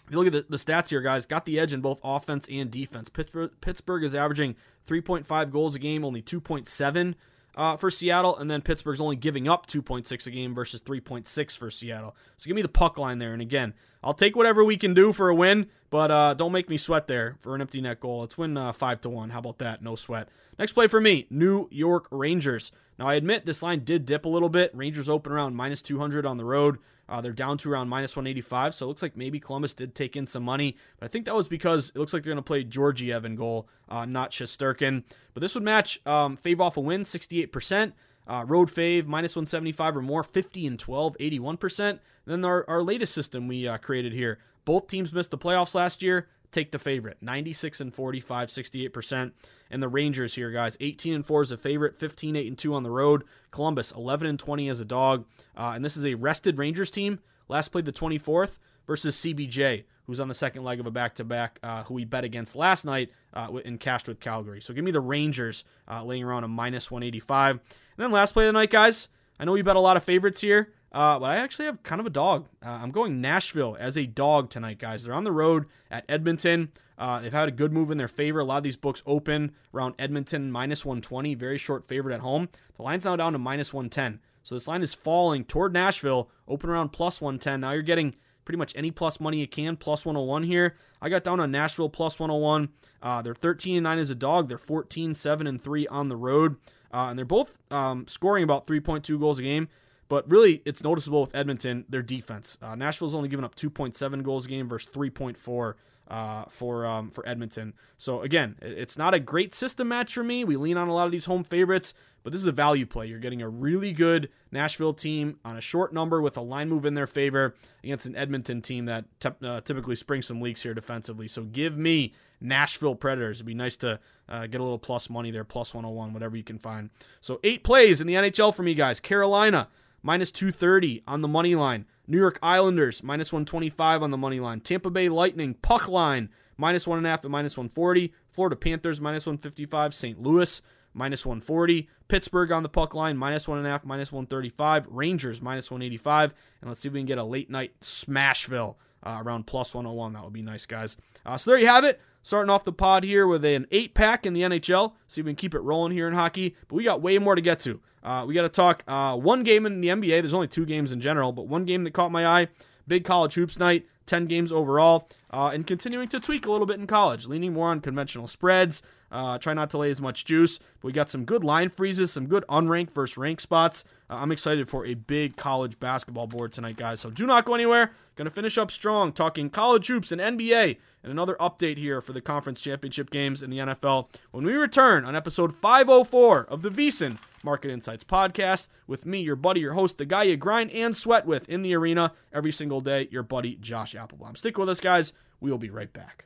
if 0.08 0.12
you 0.12 0.18
look 0.18 0.28
at 0.28 0.34
the, 0.34 0.46
the, 0.50 0.58
stats 0.58 0.90
here, 0.90 1.02
guys, 1.02 1.26
got 1.26 1.46
the 1.46 1.60
edge 1.60 1.74
in 1.74 1.82
both 1.82 2.00
offense 2.04 2.48
and 2.50 2.72
defense. 2.72 3.10
Pittsburgh, 3.10 3.52
Pittsburgh 3.62 4.04
is 4.04 4.16
averaging 4.16 4.56
3.5 4.88 5.52
goals 5.52 5.76
a 5.76 5.80
game, 5.80 6.04
only 6.04 6.22
2.7 6.22 7.16
uh, 7.56 7.78
for 7.78 7.92
Seattle, 7.92 8.38
and 8.38 8.50
then 8.50 8.62
Pittsburgh's 8.62 9.02
only 9.02 9.16
giving 9.16 9.48
up 9.48 9.68
2.6 9.68 10.28
a 10.28 10.32
game 10.32 10.56
versus 10.56 10.82
3.6 10.82 11.58
for 11.58 11.70
Seattle. 11.70 12.16
So 12.38 12.48
give 12.48 12.56
me 12.56 12.62
the 12.62 12.70
puck 12.70 12.98
line 12.98 13.20
there. 13.20 13.34
And 13.34 13.42
again, 13.42 13.74
I'll 14.04 14.14
take 14.14 14.36
whatever 14.36 14.64
we 14.64 14.78
can 14.78 14.94
do 14.94 15.14
for 15.14 15.30
a 15.30 15.36
win, 15.36 15.68
but 15.90 16.12
uh, 16.12 16.34
don't 16.34 16.52
make 16.52 16.70
me 16.70 16.78
sweat 16.78 17.08
there 17.08 17.38
for 17.40 17.56
an 17.56 17.62
empty 17.62 17.80
net 17.82 18.00
goal. 18.00 18.22
Let's 18.22 18.38
win 18.38 18.58
uh, 18.58 18.74
five 18.74 19.02
to 19.02 19.10
one. 19.10 19.30
How 19.30 19.40
about 19.40 19.60
that? 19.60 19.82
No 19.82 19.96
sweat. 19.96 20.30
Next 20.58 20.74
play 20.74 20.88
for 20.88 21.00
me, 21.00 21.28
New 21.30 21.68
York 21.72 22.08
Rangers. 22.12 22.72
Now 23.00 23.08
I 23.08 23.16
admit 23.16 23.46
this 23.46 23.64
line 23.64 23.84
did 23.84 24.06
dip 24.06 24.26
a 24.26 24.30
little 24.30 24.50
bit. 24.50 24.76
Rangers 24.76 25.10
open 25.10 25.32
around 25.32 25.56
minus 25.56 25.82
200 25.82 26.26
on 26.26 26.38
the 26.38 26.46
road. 26.46 26.80
Uh, 27.10 27.22
they're 27.22 27.34
down 27.34 27.58
to 27.60 27.72
around 27.72 27.90
minus 27.90 28.16
185, 28.16 28.76
so 28.76 28.86
it 28.86 28.88
looks 28.88 29.02
like 29.02 29.18
maybe 29.18 29.40
Columbus 29.40 29.74
did 29.74 29.94
take 29.94 30.16
in 30.16 30.26
some 30.26 30.44
money. 30.44 30.78
But 31.00 31.06
I 31.06 31.08
think 31.10 31.26
that 31.26 31.36
was 31.36 31.48
because 31.48 31.90
it 31.90 31.98
looks 31.98 32.14
like 32.14 32.24
they're 32.24 32.32
going 32.34 32.44
to 32.44 32.48
play 32.48 32.64
Georgiev 32.64 33.26
in 33.26 33.36
goal, 33.36 33.68
uh, 33.90 34.06
not 34.06 34.32
Shesterkin. 34.32 35.04
But 35.34 35.42
this 35.42 35.54
would 35.54 35.64
match 35.64 36.00
um, 36.06 36.38
fave 36.38 36.60
off 36.60 36.78
a 36.78 36.82
win, 36.82 37.04
68%. 37.04 37.94
Uh, 38.26 38.46
road 38.48 38.72
fave, 38.72 39.06
minus 39.06 39.36
175 39.36 39.98
or 39.98 40.02
more, 40.02 40.24
50 40.24 40.66
and 40.66 40.80
12, 40.80 41.18
81%. 41.18 42.00
then 42.26 42.46
our, 42.46 42.64
our 42.70 42.82
latest 42.82 43.14
system 43.14 43.50
we 43.50 43.68
uh, 43.68 43.78
created 43.78 44.14
here. 44.14 44.40
Both 44.64 44.88
teams 44.88 45.12
missed 45.12 45.32
the 45.32 45.38
playoffs 45.38 45.76
last 45.76 46.02
year 46.02 46.30
take 46.54 46.72
the 46.72 46.80
favorite. 46.80 47.18
96 47.22 47.82
and 47.82 47.94
45 47.94 48.50
68% 48.50 49.32
and 49.70 49.84
the 49.84 49.88
rangers 49.90 50.36
here 50.36 50.52
guys 50.52 50.78
18 50.80 51.14
and 51.14 51.26
4 51.26 51.42
is 51.42 51.52
a 51.52 51.58
favorite 51.58 51.96
15 51.96 52.36
8 52.36 52.48
and 52.48 52.58
2 52.58 52.74
on 52.74 52.84
the 52.84 52.92
road. 52.92 53.24
Columbus 53.52 53.92
11 53.92 54.28
and 54.28 54.40
20 54.40 54.70
as 54.70 54.80
a 54.80 54.86
dog. 54.86 55.26
Uh, 55.56 55.74
and 55.76 55.84
this 55.84 55.98
is 55.98 56.06
a 56.06 56.16
rested 56.16 56.58
rangers 56.58 56.92
team. 56.92 57.20
Last 57.48 57.70
played 57.70 57.86
the 57.86 57.92
24th 57.92 58.60
versus 58.86 59.16
cbj 59.18 59.86
who's 60.06 60.20
on 60.20 60.28
the 60.28 60.36
second 60.36 60.66
leg 60.66 60.82
of 60.82 60.86
a 60.86 60.92
back-to-back 60.92 61.60
uh, 61.64 61.84
who 61.84 61.94
we 61.94 62.04
bet 62.04 62.26
against 62.26 62.58
last 62.58 62.84
night 62.84 63.10
uh, 63.34 63.50
and 63.64 63.80
cashed 63.80 64.08
with 64.08 64.20
calgary. 64.20 64.62
So 64.62 64.74
give 64.74 64.84
me 64.84 64.92
the 64.92 65.00
rangers 65.00 65.64
uh, 65.90 66.04
laying 66.04 66.24
around 66.24 66.44
a 66.44 66.50
minus 66.50 66.92
185 66.92 67.52
and 67.52 67.60
then 67.98 68.12
last 68.12 68.34
play 68.34 68.46
of 68.46 68.50
the 68.50 68.60
night 68.60 68.72
guys 68.72 69.08
i 69.40 69.46
know 69.46 69.52
we 69.52 69.62
bet 69.62 69.76
a 69.76 69.80
lot 69.80 69.98
of 69.98 70.04
favorites 70.04 70.42
here 70.42 70.74
uh, 70.94 71.20
but 71.20 71.26
I 71.26 71.38
actually 71.38 71.66
have 71.66 71.82
kind 71.84 72.00
of 72.00 72.08
a 72.08 72.12
dog. 72.12 72.48
Uh, 72.64 72.80
I'm 72.82 72.92
going 72.92 73.20
Nashville 73.20 73.76
as 73.80 73.98
a 73.98 74.06
dog 74.06 74.50
tonight, 74.50 74.78
guys. 74.78 75.04
They're 75.04 75.14
on 75.14 75.24
the 75.24 75.32
road 75.32 75.66
at 75.90 76.06
Edmonton. 76.08 76.72
Uh, 76.98 77.20
they've 77.20 77.34
had 77.34 77.48
a 77.48 77.52
good 77.52 77.74
move 77.74 77.90
in 77.90 77.98
their 77.98 78.08
favor. 78.08 78.40
A 78.40 78.44
lot 78.44 78.58
of 78.58 78.64
these 78.64 78.78
books 78.78 79.02
open 79.06 79.54
around 79.74 79.96
Edmonton 79.98 80.52
minus 80.52 80.86
120, 80.86 81.34
very 81.36 81.58
short 81.58 81.86
favorite 81.86 82.14
at 82.14 82.22
home. 82.22 82.50
The 82.78 82.84
line's 82.84 83.06
now 83.06 83.16
down 83.16 83.34
to 83.34 83.40
minus 83.40 83.74
110. 83.74 84.20
So 84.44 84.56
this 84.56 84.68
line 84.68 84.84
is 84.84 84.94
falling 84.94 85.46
toward 85.46 85.74
Nashville, 85.74 86.30
open 86.48 86.70
around 86.70 86.90
plus 86.90 87.20
110. 87.20 87.62
Now 87.62 87.72
you're 87.72 87.82
getting 87.82 88.16
pretty 88.46 88.58
much 88.58 88.74
any 88.76 88.92
plus 88.92 89.20
money 89.20 89.40
you 89.40 89.48
can, 89.48 89.78
plus 89.78 90.06
101 90.06 90.44
here. 90.44 90.76
I 91.02 91.10
got 91.10 91.24
down 91.24 91.40
on 91.40 91.50
Nashville 91.50 91.90
plus 91.90 92.20
101. 92.20 92.70
Uh, 93.02 93.22
they're 93.22 93.36
13 93.36 93.78
and 93.78 93.84
9 93.84 94.00
as 94.00 94.10
a 94.10 94.16
dog. 94.16 94.48
They're 94.48 94.58
14 94.58 95.14
7 95.14 95.48
and 95.48 95.62
3 95.62 95.88
on 95.88 96.08
the 96.08 96.16
road. 96.16 96.58
Uh, 96.94 97.08
and 97.10 97.18
they're 97.18 97.26
both 97.26 97.58
um, 97.72 98.06
scoring 98.08 98.44
about 98.44 98.68
3.2 98.68 99.20
goals 99.20 99.40
a 99.40 99.42
game. 99.42 99.68
But 100.08 100.30
really, 100.30 100.62
it's 100.66 100.84
noticeable 100.84 101.22
with 101.22 101.36
Edmonton, 101.36 101.86
their 101.90 102.02
defense. 102.02 102.58
Uh, 102.62 102.76
Nashville's 102.76 103.16
only 103.16 103.30
given 103.30 103.46
up 103.46 103.56
2.7 103.56 104.24
goals 104.24 104.46
a 104.46 104.50
game 104.50 104.68
versus 104.68 104.90
3.4 104.94 105.76
uh, 106.08 106.46
for 106.50 106.86
um, 106.86 107.10
for 107.10 107.28
Edmonton. 107.28 107.74
So 107.98 108.22
again, 108.22 108.56
it's 108.62 108.98
not 108.98 109.14
a 109.14 109.20
great 109.20 109.54
system 109.54 109.88
match 109.88 110.14
for 110.14 110.24
me. 110.24 110.44
We 110.44 110.58
lean 110.58 110.78
on 110.78 110.88
a 110.88 110.94
lot 110.94 111.06
of 111.06 111.12
these 111.12 111.26
home 111.26 111.44
favorites, 111.44 111.94
but 112.24 112.32
this 112.32 112.42
is 112.42 112.48
a 112.48 112.52
value 112.52 112.86
play. 112.86 113.08
You're 113.08 113.20
getting 113.20 113.42
a 113.42 113.50
really 113.50 113.94
good 113.94 114.30
Nashville 114.52 114.94
team 114.94 115.40
on 115.46 115.58
a 115.58 115.62
short 115.62 115.94
number 115.94 116.22
with 116.22 116.36
a 116.38 116.42
line 116.42 116.70
move 116.70 116.86
in 116.86 116.94
their 116.94 117.08
favor 117.08 117.56
against 117.84 118.06
an 118.06 118.16
Edmonton 118.16 118.62
team 118.62 118.86
that 118.86 119.06
te- 119.20 119.30
uh, 119.48 119.62
typically 119.62 119.96
springs 119.96 120.28
some 120.28 120.42
leaks 120.42 120.62
here 120.62 120.74
defensively. 120.74 121.28
So 121.28 121.44
give 121.44 121.78
me 121.78 122.14
Nashville 122.42 122.96
Predators. 122.96 123.38
It'd 123.38 123.46
be 123.46 123.54
nice 123.54 123.78
to 123.78 124.00
uh, 124.28 124.48
get 124.48 124.60
a 124.60 124.64
little 124.64 124.80
plus 124.80 125.10
money 125.10 125.32
there, 125.32 125.46
plus 125.46 125.74
101, 125.74 126.14
whatever 126.14 126.36
you 126.36 126.44
can 126.44 126.60
find. 126.60 126.90
So 127.22 127.40
eight 127.44 127.64
plays 127.64 128.02
in 128.02 128.08
the 128.08 128.16
NHL 128.16 128.54
for 128.54 128.64
me, 128.64 128.74
guys. 128.74 129.00
Carolina 129.00 129.70
minus 130.04 130.32
230 130.32 131.02
on 131.08 131.22
the 131.22 131.28
money 131.28 131.56
line. 131.56 131.86
New 132.06 132.20
York 132.20 132.38
Islanders, 132.44 133.02
minus 133.02 133.32
125 133.32 134.04
on 134.04 134.12
the 134.12 134.18
money 134.18 134.40
line. 134.40 134.60
Tampa 134.60 134.90
Bay 134.90 135.10
Lightning, 135.10 135.54
puck 135.56 135.88
line, 135.88 136.30
minus 136.58 136.86
1.5 136.86 137.06
at 137.06 137.24
minus 137.32 137.58
140. 137.58 138.14
Florida 138.30 138.56
Panthers, 138.56 139.00
minus 139.00 139.26
155. 139.26 139.94
St. 139.94 140.22
Louis, 140.22 140.62
minus 140.94 141.26
140. 141.26 141.90
Pittsburgh 142.10 142.52
on 142.52 142.64
the 142.64 142.70
puck 142.70 142.94
line, 142.94 143.18
minus 143.18 143.46
1.5, 143.46 143.86
minus 143.86 144.12
135. 144.12 144.88
Rangers, 144.90 145.42
minus 145.42 145.72
185. 145.72 146.34
And 146.62 146.70
let's 146.70 146.82
see 146.82 146.90
if 146.90 146.94
we 146.94 147.00
can 147.00 147.08
get 147.08 147.18
a 147.18 147.24
late 147.24 147.50
night 147.50 147.80
Smashville 147.82 148.76
uh, 149.02 149.22
around 149.24 149.48
plus 149.48 149.74
101. 149.74 150.14
That 150.14 150.24
would 150.24 150.34
be 150.34 150.42
nice, 150.42 150.66
guys. 150.66 150.98
Uh, 151.26 151.38
so 151.38 151.52
there 151.52 151.60
you 151.60 151.68
have 151.68 151.86
it. 151.86 152.02
Starting 152.26 152.50
off 152.50 152.64
the 152.64 152.72
pod 152.72 153.04
here 153.04 153.28
with 153.28 153.44
an 153.44 153.68
eight 153.70 153.94
pack 153.94 154.26
in 154.26 154.34
the 154.34 154.42
NHL. 154.42 154.94
See 155.08 155.22
if 155.22 155.26
we 155.26 155.32
can 155.32 155.36
keep 155.36 155.54
it 155.54 155.60
rolling 155.60 155.92
here 155.92 156.08
in 156.08 156.14
hockey. 156.14 156.56
But 156.70 156.76
we 156.76 156.84
got 156.86 157.02
way 157.02 157.20
more 157.20 157.36
to 157.36 157.42
get 157.42 157.60
to. 157.62 157.82
Uh, 158.02 158.24
we 158.26 158.34
got 158.34 158.44
to 158.44 158.50
talk 158.50 158.82
uh, 158.88 159.16
one 159.18 159.44
game 159.44 159.66
in 159.66 159.82
the 159.82 159.90
NBA. 159.90 160.22
There's 160.22 160.34
only 160.34 160.48
two 160.48 160.66
games 160.66 160.94
in 160.94 161.02
general, 161.02 161.34
but 161.34 161.48
one 161.48 161.66
game 161.66 161.84
that 161.84 161.92
caught 161.92 162.12
my 162.12 162.26
eye. 162.26 162.48
Big 162.88 163.04
college 163.04 163.34
hoops 163.34 163.60
night, 163.60 163.86
10 164.08 164.26
games 164.26 164.52
overall, 164.52 165.10
uh, 165.32 165.52
and 165.54 165.68
continuing 165.68 166.08
to 166.10 166.20
tweak 166.20 166.46
a 166.46 166.52
little 166.52 166.68
bit 166.68 166.80
in 166.80 166.88
college, 166.88 167.28
leaning 167.28 167.54
more 167.54 167.70
on 167.70 167.80
conventional 167.80 168.28
spreads. 168.28 168.82
Uh, 169.14 169.38
try 169.38 169.54
not 169.54 169.70
to 169.70 169.78
lay 169.78 169.92
as 169.92 170.02
much 170.02 170.26
juice, 170.26 170.58
but 170.58 170.88
we 170.88 170.92
got 170.92 171.08
some 171.08 171.24
good 171.24 171.44
line 171.44 171.70
freezes, 171.70 172.12
some 172.12 172.26
good 172.26 172.44
unranked 172.50 172.92
versus 172.92 173.16
ranked 173.16 173.44
spots. 173.44 173.84
Uh, 174.10 174.16
I'm 174.16 174.32
excited 174.32 174.68
for 174.68 174.88
a 174.88 174.96
big 174.96 175.38
college 175.38 175.80
basketball 175.80 176.26
board 176.26 176.52
tonight, 176.52 176.78
guys. 176.78 177.00
So 177.00 177.12
do 177.12 177.28
not 177.28 177.46
go 177.46 177.54
anywhere. 177.54 177.92
Going 178.16 178.26
to 178.26 178.32
finish 178.32 178.58
up 178.58 178.72
strong, 178.72 179.14
talking 179.14 179.52
college 179.52 179.86
hoops 179.86 180.12
and 180.12 180.20
NBA, 180.20 180.78
and 181.04 181.12
another 181.12 181.36
update 181.40 181.78
here 181.78 182.02
for 182.02 182.12
the 182.12 182.22
conference 182.22 182.60
championship 182.60 183.12
games 183.12 183.44
in 183.44 183.52
the 183.52 183.60
NFL 183.60 184.08
when 184.32 184.46
we 184.46 184.54
return 184.54 185.06
on 185.06 185.16
episode 185.16 185.56
504 185.56 186.46
of 186.46 186.64
the 186.64 186.70
VSiN 186.70 187.20
Market 187.44 187.70
Insights 187.70 188.04
podcast 188.04 188.68
with 188.88 189.06
me, 189.06 189.22
your 189.22 189.36
buddy, 189.36 189.60
your 189.60 189.74
host, 189.74 190.00
the 190.00 190.06
guy 190.06 190.24
you 190.24 190.38
grind 190.38 190.72
and 190.72 190.96
sweat 190.96 191.28
with 191.28 191.48
in 191.48 191.62
the 191.62 191.76
arena 191.76 192.14
every 192.32 192.52
single 192.52 192.82
day, 192.82 193.08
your 193.12 193.24
buddy 193.24 193.56
Josh 193.58 193.94
Appelbaum. 193.94 194.36
Stick 194.38 194.58
with 194.58 194.70
us, 194.70 194.80
guys. 194.80 195.14
We 195.40 195.52
will 195.52 195.60
be 195.60 195.70
right 195.70 195.92
back. 195.94 196.26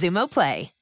Xumo 0.00 0.30
Play. 0.30 0.72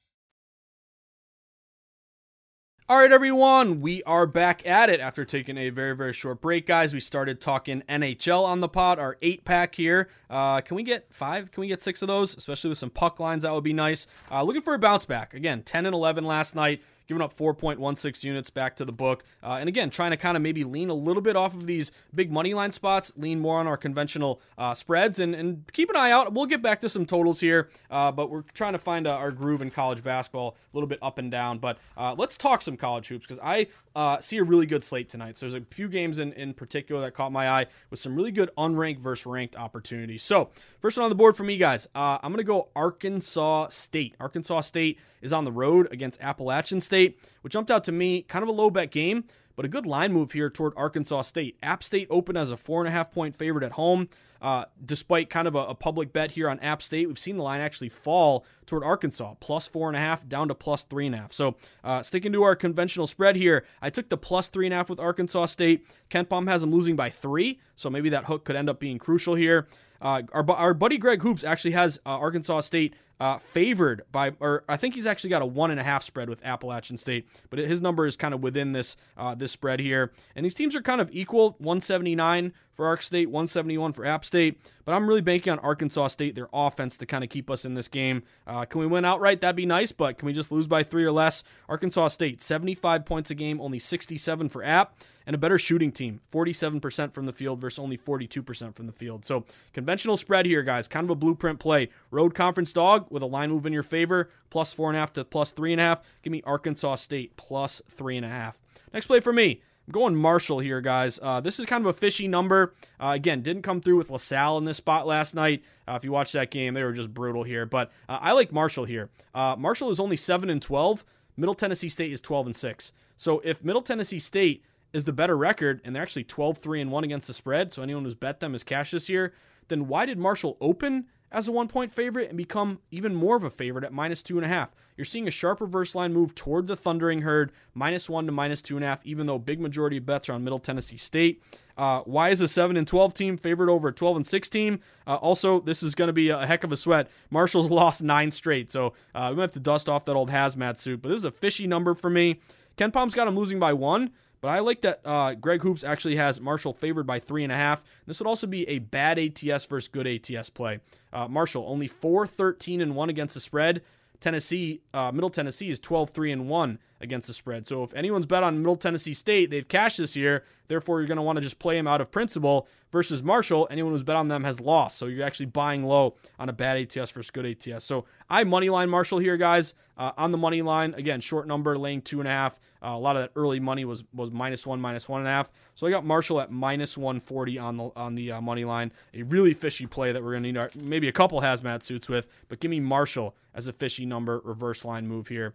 All 2.87 2.97
right, 2.97 3.11
everyone, 3.11 3.81
we 3.81 4.01
are 4.03 4.25
back 4.25 4.65
at 4.65 4.89
it 4.89 4.99
after 4.99 5.23
taking 5.23 5.59
a 5.59 5.69
very, 5.69 5.95
very 5.95 6.11
short 6.11 6.41
break, 6.41 6.65
guys. 6.65 6.91
We 6.91 6.99
started 6.99 7.39
talking 7.39 7.83
NHL 7.87 8.43
on 8.43 8.61
the 8.61 8.67
pod, 8.67 8.97
our 8.97 9.15
eight 9.21 9.45
pack 9.45 9.75
here. 9.75 10.09
Uh, 10.27 10.61
can 10.61 10.75
we 10.75 10.81
get 10.81 11.13
five? 11.13 11.51
Can 11.51 11.61
we 11.61 11.67
get 11.67 11.83
six 11.83 12.01
of 12.01 12.07
those? 12.07 12.35
Especially 12.35 12.69
with 12.69 12.79
some 12.79 12.89
puck 12.89 13.19
lines, 13.19 13.43
that 13.43 13.53
would 13.53 13.63
be 13.63 13.73
nice. 13.73 14.07
Uh, 14.31 14.41
looking 14.41 14.63
for 14.63 14.73
a 14.73 14.79
bounce 14.79 15.05
back. 15.05 15.35
Again, 15.35 15.61
10 15.61 15.85
and 15.85 15.93
11 15.93 16.23
last 16.23 16.55
night 16.55 16.81
giving 17.09 17.23
up 17.23 17.35
4.16 17.35 18.23
units 18.23 18.51
back 18.51 18.75
to 18.75 18.85
the 18.85 18.91
book. 18.91 19.23
Uh, 19.41 19.57
and 19.59 19.67
again, 19.67 19.89
trying 19.89 20.11
to 20.11 20.17
kind 20.17 20.37
of 20.37 20.43
maybe 20.43 20.63
lean 20.63 20.91
a 20.91 20.93
little 20.93 21.23
bit 21.23 21.35
off 21.35 21.55
of 21.55 21.65
these 21.65 21.91
big 22.13 22.31
money 22.31 22.53
line 22.53 22.71
spots, 22.71 23.11
lean 23.17 23.39
more 23.39 23.57
on 23.57 23.65
our 23.65 23.77
conventional 23.77 24.39
uh, 24.59 24.75
spreads, 24.75 25.19
and, 25.19 25.33
and 25.33 25.63
keep 25.73 25.89
an 25.89 25.95
eye 25.95 26.11
out. 26.11 26.31
We'll 26.33 26.45
get 26.45 26.61
back 26.61 26.79
to 26.81 26.89
some 26.89 27.07
totals 27.07 27.39
here, 27.39 27.67
uh, 27.89 28.11
but 28.11 28.29
we're 28.29 28.43
trying 28.53 28.73
to 28.73 28.77
find 28.77 29.07
uh, 29.07 29.15
our 29.15 29.31
groove 29.31 29.63
in 29.63 29.71
college 29.71 30.03
basketball 30.03 30.55
a 30.71 30.77
little 30.77 30.87
bit 30.87 30.99
up 31.01 31.17
and 31.17 31.31
down. 31.31 31.57
But 31.57 31.79
uh, 31.97 32.13
let's 32.15 32.37
talk 32.37 32.61
some 32.61 32.77
college 32.77 33.07
hoops 33.07 33.25
because 33.25 33.39
I 33.43 33.67
uh, 33.95 34.19
see 34.19 34.37
a 34.37 34.43
really 34.43 34.67
good 34.67 34.83
slate 34.83 35.09
tonight. 35.09 35.35
So 35.35 35.47
there's 35.49 35.59
a 35.59 35.65
few 35.73 35.89
games 35.89 36.19
in, 36.19 36.31
in 36.33 36.53
particular 36.53 37.01
that 37.01 37.15
caught 37.15 37.31
my 37.31 37.49
eye 37.49 37.65
with 37.89 37.99
some 37.99 38.15
really 38.15 38.31
good 38.31 38.51
unranked 38.55 38.99
versus 38.99 39.25
ranked 39.25 39.55
opportunities. 39.55 40.21
So, 40.21 40.51
first 40.79 40.95
one 40.95 41.05
on 41.05 41.09
the 41.09 41.15
board 41.15 41.35
for 41.35 41.43
me, 41.43 41.57
guys, 41.57 41.87
I'm 41.95 42.19
going 42.21 42.37
to 42.37 42.43
go 42.43 42.69
Arkansas 42.75 43.69
State. 43.69 44.13
Arkansas 44.19 44.61
State 44.61 44.99
is 45.21 45.33
on 45.33 45.45
the 45.45 45.51
road 45.51 45.87
against 45.91 46.21
Appalachian 46.21 46.81
State, 46.81 47.19
which 47.41 47.53
jumped 47.53 47.71
out 47.71 47.83
to 47.85 47.91
me 47.91 48.21
kind 48.23 48.43
of 48.43 48.49
a 48.49 48.53
low 48.53 48.69
bet 48.69 48.91
game, 48.91 49.25
but 49.55 49.65
a 49.65 49.69
good 49.69 49.85
line 49.85 50.13
move 50.13 50.31
here 50.31 50.49
toward 50.49 50.73
Arkansas 50.77 51.23
State. 51.23 51.57
App 51.61 51.83
State 51.83 52.07
opened 52.09 52.37
as 52.37 52.51
a 52.51 52.57
four 52.57 52.81
and 52.81 52.87
a 52.87 52.91
half 52.91 53.11
point 53.11 53.35
favorite 53.35 53.63
at 53.63 53.73
home. 53.73 54.09
Uh, 54.41 54.63
despite 54.85 55.29
kind 55.29 55.49
of 55.49 55.55
a, 55.55 55.65
a, 55.65 55.75
public 55.75 56.13
bet 56.13 56.31
here 56.31 56.49
on 56.49 56.57
App 56.61 56.81
State, 56.81 57.07
we've 57.07 57.19
seen 57.19 57.35
the 57.35 57.43
line 57.43 57.59
actually 57.59 57.89
fall 57.89 58.45
toward 58.65 58.85
Arkansas, 58.85 59.33
plus 59.41 59.67
four 59.67 59.89
and 59.89 59.97
a 59.97 59.99
half 59.99 60.25
down 60.29 60.47
to 60.47 60.55
plus 60.55 60.85
three 60.85 61.05
and 61.05 61.13
a 61.13 61.17
half. 61.17 61.33
So 61.33 61.57
uh, 61.83 62.03
sticking 62.03 62.31
to 62.31 62.43
our 62.43 62.55
conventional 62.55 63.05
spread 63.05 63.35
here, 63.35 63.65
I 63.81 63.89
took 63.89 64.07
the 64.07 64.15
plus 64.15 64.47
three 64.47 64.65
and 64.65 64.73
a 64.73 64.77
half 64.77 64.89
with 64.89 64.97
Arkansas 64.97 65.47
State. 65.47 65.85
KenPom 66.09 66.47
has 66.47 66.61
them 66.61 66.71
losing 66.71 66.95
by 66.95 67.09
three, 67.09 67.59
so 67.75 67.89
maybe 67.89 68.07
that 68.11 68.25
hook 68.25 68.45
could 68.45 68.55
end 68.55 68.69
up 68.69 68.79
being 68.79 68.97
crucial 68.97 69.35
here. 69.35 69.67
Uh, 70.01 70.21
our, 70.31 70.49
our 70.51 70.73
buddy 70.73 70.97
Greg 70.97 71.21
Hoops 71.21 71.43
actually 71.43 71.71
has 71.71 71.99
uh, 72.05 72.11
Arkansas 72.11 72.61
State 72.61 72.95
uh, 73.19 73.37
favored 73.37 74.03
by, 74.11 74.33
or 74.39 74.63
I 74.69 74.77
think 74.77 74.95
he's 74.95 75.05
actually 75.05 75.29
got 75.29 75.41
a 75.41 75.45
one 75.45 75.71
and 75.71 75.79
a 75.79 75.83
half 75.83 76.03
spread 76.03 76.29
with 76.29 76.43
Appalachian 76.45 76.97
State, 76.97 77.27
but 77.49 77.59
his 77.59 77.81
number 77.81 78.05
is 78.05 78.15
kind 78.15 78.33
of 78.33 78.41
within 78.41 78.71
this 78.71 78.95
uh, 79.17 79.35
this 79.35 79.51
spread 79.51 79.79
here. 79.79 80.11
And 80.35 80.45
these 80.45 80.53
teams 80.53 80.75
are 80.75 80.81
kind 80.81 81.01
of 81.01 81.09
equal, 81.11 81.51
179 81.59 82.53
for 82.79 82.87
Ark 82.87 83.01
State, 83.01 83.27
171 83.27 83.91
for 83.91 84.05
App 84.05 84.23
State. 84.23 84.57
But 84.85 84.93
I'm 84.93 85.05
really 85.05 85.19
banking 85.19 85.51
on 85.51 85.59
Arkansas 85.59 86.07
State, 86.07 86.33
their 86.33 86.47
offense, 86.53 86.95
to 86.99 87.05
kind 87.05 87.25
of 87.25 87.29
keep 87.29 87.49
us 87.51 87.65
in 87.65 87.73
this 87.73 87.89
game. 87.89 88.23
Uh, 88.47 88.63
can 88.63 88.79
we 88.79 88.87
win 88.87 89.03
outright? 89.03 89.41
That'd 89.41 89.57
be 89.57 89.65
nice, 89.65 89.91
but 89.91 90.17
can 90.17 90.25
we 90.25 90.31
just 90.31 90.49
lose 90.49 90.65
by 90.65 90.83
three 90.83 91.03
or 91.03 91.11
less? 91.11 91.43
Arkansas 91.67 92.07
State, 92.07 92.41
75 92.41 93.03
points 93.03 93.31
a 93.31 93.35
game, 93.35 93.59
only 93.59 93.79
67 93.79 94.47
for 94.47 94.63
App 94.63 94.95
and 95.25 95.35
a 95.35 95.37
better 95.37 95.59
shooting 95.59 95.91
team 95.91 96.21
47% 96.31 97.11
from 97.11 97.25
the 97.25 97.33
field 97.33 97.59
versus 97.59 97.79
only 97.79 97.97
42% 97.97 98.73
from 98.73 98.87
the 98.87 98.93
field. 98.93 99.25
So, 99.25 99.43
conventional 99.73 100.15
spread 100.15 100.45
here, 100.45 100.63
guys. 100.63 100.87
Kind 100.87 101.03
of 101.03 101.09
a 101.09 101.15
blueprint 101.15 101.59
play. 101.59 101.89
Road 102.11 102.33
conference 102.33 102.71
dog 102.71 103.07
with 103.09 103.21
a 103.21 103.27
line 103.27 103.51
move 103.51 103.65
in 103.65 103.73
your 103.73 103.83
favor, 103.83 104.29
plus 104.49 104.71
four 104.71 104.89
and 104.89 104.95
a 104.95 105.01
half 105.01 105.11
to 105.13 105.25
plus 105.25 105.51
three 105.51 105.73
and 105.73 105.81
a 105.81 105.83
half. 105.83 106.01
Give 106.23 106.31
me 106.31 106.41
Arkansas 106.45 106.95
State 106.95 107.35
plus 107.35 107.81
three 107.89 108.15
and 108.15 108.25
a 108.25 108.29
half. 108.29 108.57
Next 108.93 109.07
play 109.07 109.19
for 109.19 109.33
me. 109.33 109.61
I'm 109.89 109.93
going 109.93 110.15
Marshall 110.15 110.59
here, 110.59 110.81
guys. 110.81 111.19
Uh, 111.19 111.41
this 111.41 111.59
is 111.59 111.65
kind 111.65 111.83
of 111.83 111.89
a 111.89 111.97
fishy 111.97 112.27
number. 112.27 112.75
Uh, 112.99 113.13
again, 113.15 113.41
didn't 113.41 113.63
come 113.63 113.81
through 113.81 113.97
with 113.97 114.11
LaSalle 114.11 114.59
in 114.59 114.65
this 114.65 114.77
spot 114.77 115.07
last 115.07 115.33
night. 115.33 115.63
Uh, 115.87 115.93
if 115.93 116.03
you 116.03 116.11
watch 116.11 116.31
that 116.33 116.51
game, 116.51 116.75
they 116.75 116.83
were 116.83 116.93
just 116.93 117.11
brutal 117.11 117.41
here. 117.41 117.65
But 117.65 117.91
uh, 118.07 118.19
I 118.21 118.33
like 118.33 118.51
Marshall 118.51 118.85
here. 118.85 119.09
Uh, 119.33 119.55
Marshall 119.57 119.89
is 119.89 119.99
only 119.99 120.15
7 120.15 120.47
and 120.47 120.61
12. 120.61 121.03
Middle 121.37 121.55
Tennessee 121.55 121.89
State 121.89 122.11
is 122.11 122.21
12 122.21 122.45
and 122.45 122.55
6. 122.55 122.93
So 123.17 123.41
if 123.43 123.63
Middle 123.63 123.81
Tennessee 123.81 124.19
State 124.19 124.63
is 124.93 125.05
the 125.05 125.13
better 125.13 125.35
record, 125.35 125.81
and 125.83 125.95
they're 125.95 126.03
actually 126.03 126.25
12 126.25 126.59
3 126.59 126.81
and 126.81 126.91
1 126.91 127.03
against 127.03 127.25
the 127.25 127.33
spread, 127.33 127.73
so 127.73 127.81
anyone 127.81 128.03
who's 128.03 128.13
bet 128.13 128.41
them 128.41 128.53
is 128.53 128.63
cash 128.63 128.91
this 128.91 129.09
year, 129.09 129.33
then 129.69 129.87
why 129.87 130.05
did 130.05 130.19
Marshall 130.19 130.55
open 130.61 131.07
as 131.31 131.47
a 131.47 131.51
one 131.51 131.67
point 131.67 131.91
favorite 131.91 132.29
and 132.29 132.37
become 132.37 132.79
even 132.91 133.15
more 133.15 133.35
of 133.35 133.43
a 133.43 133.49
favorite 133.49 133.85
at 133.85 133.93
minus 133.93 134.23
two 134.23 134.37
and 134.37 134.45
a 134.45 134.49
half? 134.49 134.75
You're 134.97 135.05
seeing 135.05 135.27
a 135.27 135.31
sharp 135.31 135.61
reverse 135.61 135.95
line 135.95 136.13
move 136.13 136.35
toward 136.35 136.67
the 136.67 136.75
Thundering 136.75 137.21
Herd, 137.21 137.51
minus 137.73 138.09
one 138.09 138.25
to 138.25 138.31
minus 138.31 138.61
two 138.61 138.75
and 138.75 138.83
a 138.83 138.87
half, 138.87 139.05
even 139.05 139.27
though 139.27 139.39
big 139.39 139.59
majority 139.59 139.97
of 139.97 140.05
bets 140.05 140.27
are 140.27 140.33
on 140.33 140.43
Middle 140.43 140.59
Tennessee 140.59 140.97
State. 140.97 141.41
Uh, 141.77 142.01
why 142.01 142.29
is 142.29 142.41
a 142.41 142.47
7 142.49 142.75
and 142.75 142.85
12 142.85 143.13
team 143.13 143.37
favored 143.37 143.69
over 143.69 143.87
a 143.87 143.93
12 143.93 144.17
and 144.17 144.27
6 144.27 144.49
team? 144.49 144.81
Uh, 145.07 145.15
also, 145.15 145.61
this 145.61 145.81
is 145.81 145.95
going 145.95 146.09
to 146.09 146.13
be 146.13 146.27
a 146.27 146.45
heck 146.45 146.65
of 146.65 146.73
a 146.73 146.77
sweat. 146.77 147.09
Marshall's 147.29 147.69
lost 147.71 148.03
nine 148.03 148.31
straight, 148.31 148.69
so 148.69 148.93
uh, 149.15 149.27
we 149.29 149.37
might 149.37 149.43
have 149.43 149.51
to 149.51 149.61
dust 149.61 149.87
off 149.87 150.03
that 150.03 150.17
old 150.17 150.29
hazmat 150.29 150.77
suit, 150.77 151.01
but 151.01 151.07
this 151.07 151.19
is 151.19 151.25
a 151.25 151.31
fishy 151.31 151.65
number 151.65 151.93
for 151.93 152.09
me. 152.09 152.41
KenPom's 152.77 153.13
got 153.13 153.29
him 153.29 153.37
losing 153.37 153.59
by 153.59 153.71
one. 153.71 154.11
But 154.41 154.49
I 154.49 154.59
like 154.59 154.81
that 154.81 155.01
uh, 155.03 155.33
Greg 155.35 155.61
Hoops 155.61 155.83
actually 155.83 156.15
has 156.15 156.39
Marshall 156.39 156.73
favored 156.73 157.05
by 157.05 157.19
three 157.19 157.43
and 157.43 157.51
a 157.51 157.55
half. 157.55 157.83
This 158.05 158.19
would 158.19 158.27
also 158.27 158.47
be 158.47 158.67
a 158.69 158.79
bad 158.79 159.19
ATS 159.19 159.65
versus 159.65 159.87
good 159.87 160.07
ATS 160.07 160.49
play. 160.49 160.79
Uh, 161.11 161.27
Marshall 161.27 161.65
only 161.67 161.87
4 161.87 162.25
13 162.25 162.81
and 162.81 162.95
1 162.95 163.09
against 163.09 163.33
the 163.33 163.41
spread. 163.41 163.81
Tennessee, 164.19 164.81
uh, 164.93 165.11
Middle 165.11 165.29
Tennessee 165.29 165.69
is 165.69 165.79
12 165.79 166.09
3 166.11 166.31
and 166.31 166.49
1 166.49 166.79
against 167.01 167.27
the 167.27 167.33
spread. 167.33 167.67
So 167.67 167.83
if 167.83 167.93
anyone's 167.93 168.25
bet 168.25 168.43
on 168.43 168.57
Middle 168.59 168.75
Tennessee 168.75 169.13
State, 169.13 169.49
they've 169.49 169.67
cashed 169.67 169.97
this 169.97 170.15
year. 170.15 170.43
Therefore, 170.67 170.99
you're 170.99 171.07
going 171.07 171.17
to 171.17 171.23
want 171.23 171.37
to 171.37 171.41
just 171.41 171.59
play 171.59 171.75
them 171.75 171.87
out 171.87 172.01
of 172.01 172.11
principle 172.11 172.67
versus 172.91 173.23
Marshall. 173.23 173.67
Anyone 173.71 173.93
who's 173.93 174.03
bet 174.03 174.15
on 174.15 174.27
them 174.27 174.43
has 174.43 174.61
lost. 174.61 174.97
So 174.97 175.07
you're 175.07 175.25
actually 175.25 175.47
buying 175.47 175.83
low 175.83 176.15
on 176.37 176.49
a 176.49 176.53
bad 176.53 176.77
ATS 176.77 177.09
versus 177.11 177.31
good 177.31 177.45
ATS. 177.45 177.85
So 177.85 178.05
I 178.29 178.43
money 178.43 178.69
line 178.69 178.89
Marshall 178.89 179.19
here, 179.19 179.37
guys. 179.37 179.73
Uh, 179.97 180.13
on 180.17 180.31
the 180.31 180.37
money 180.37 180.61
line, 180.61 180.93
again, 180.93 181.19
short 181.19 181.45
number, 181.45 181.77
laying 181.77 182.01
two 182.01 182.19
and 182.19 182.27
a 182.27 182.31
half. 182.31 182.57
Uh, 182.81 182.91
a 182.91 182.97
lot 182.97 183.17
of 183.17 183.23
that 183.23 183.31
early 183.35 183.59
money 183.59 183.83
was 183.83 184.05
was 184.13 184.31
minus 184.31 184.65
one, 184.65 184.79
minus 184.79 185.09
one 185.09 185.19
and 185.19 185.27
a 185.27 185.31
half. 185.31 185.51
So 185.75 185.87
I 185.87 185.89
got 185.89 186.05
Marshall 186.05 186.39
at 186.39 186.51
minus 186.51 186.97
140 186.97 187.59
on 187.59 187.75
the 187.75 187.91
on 187.97 188.15
the 188.15 188.31
uh, 188.31 188.41
money 188.41 188.63
line. 188.63 188.93
A 189.13 189.23
really 189.23 189.53
fishy 189.53 189.87
play 189.87 190.13
that 190.13 190.23
we're 190.23 190.31
going 190.31 190.43
to 190.43 190.51
need 190.51 190.57
our, 190.57 190.71
maybe 190.73 191.09
a 191.09 191.11
couple 191.11 191.41
hazmat 191.41 191.83
suits 191.83 192.07
with, 192.07 192.27
but 192.47 192.61
give 192.61 192.71
me 192.71 192.79
Marshall 192.79 193.35
as 193.53 193.67
a 193.67 193.73
fishy 193.73 194.05
number 194.05 194.41
reverse 194.45 194.85
line 194.85 195.05
move 195.05 195.27
here 195.27 195.53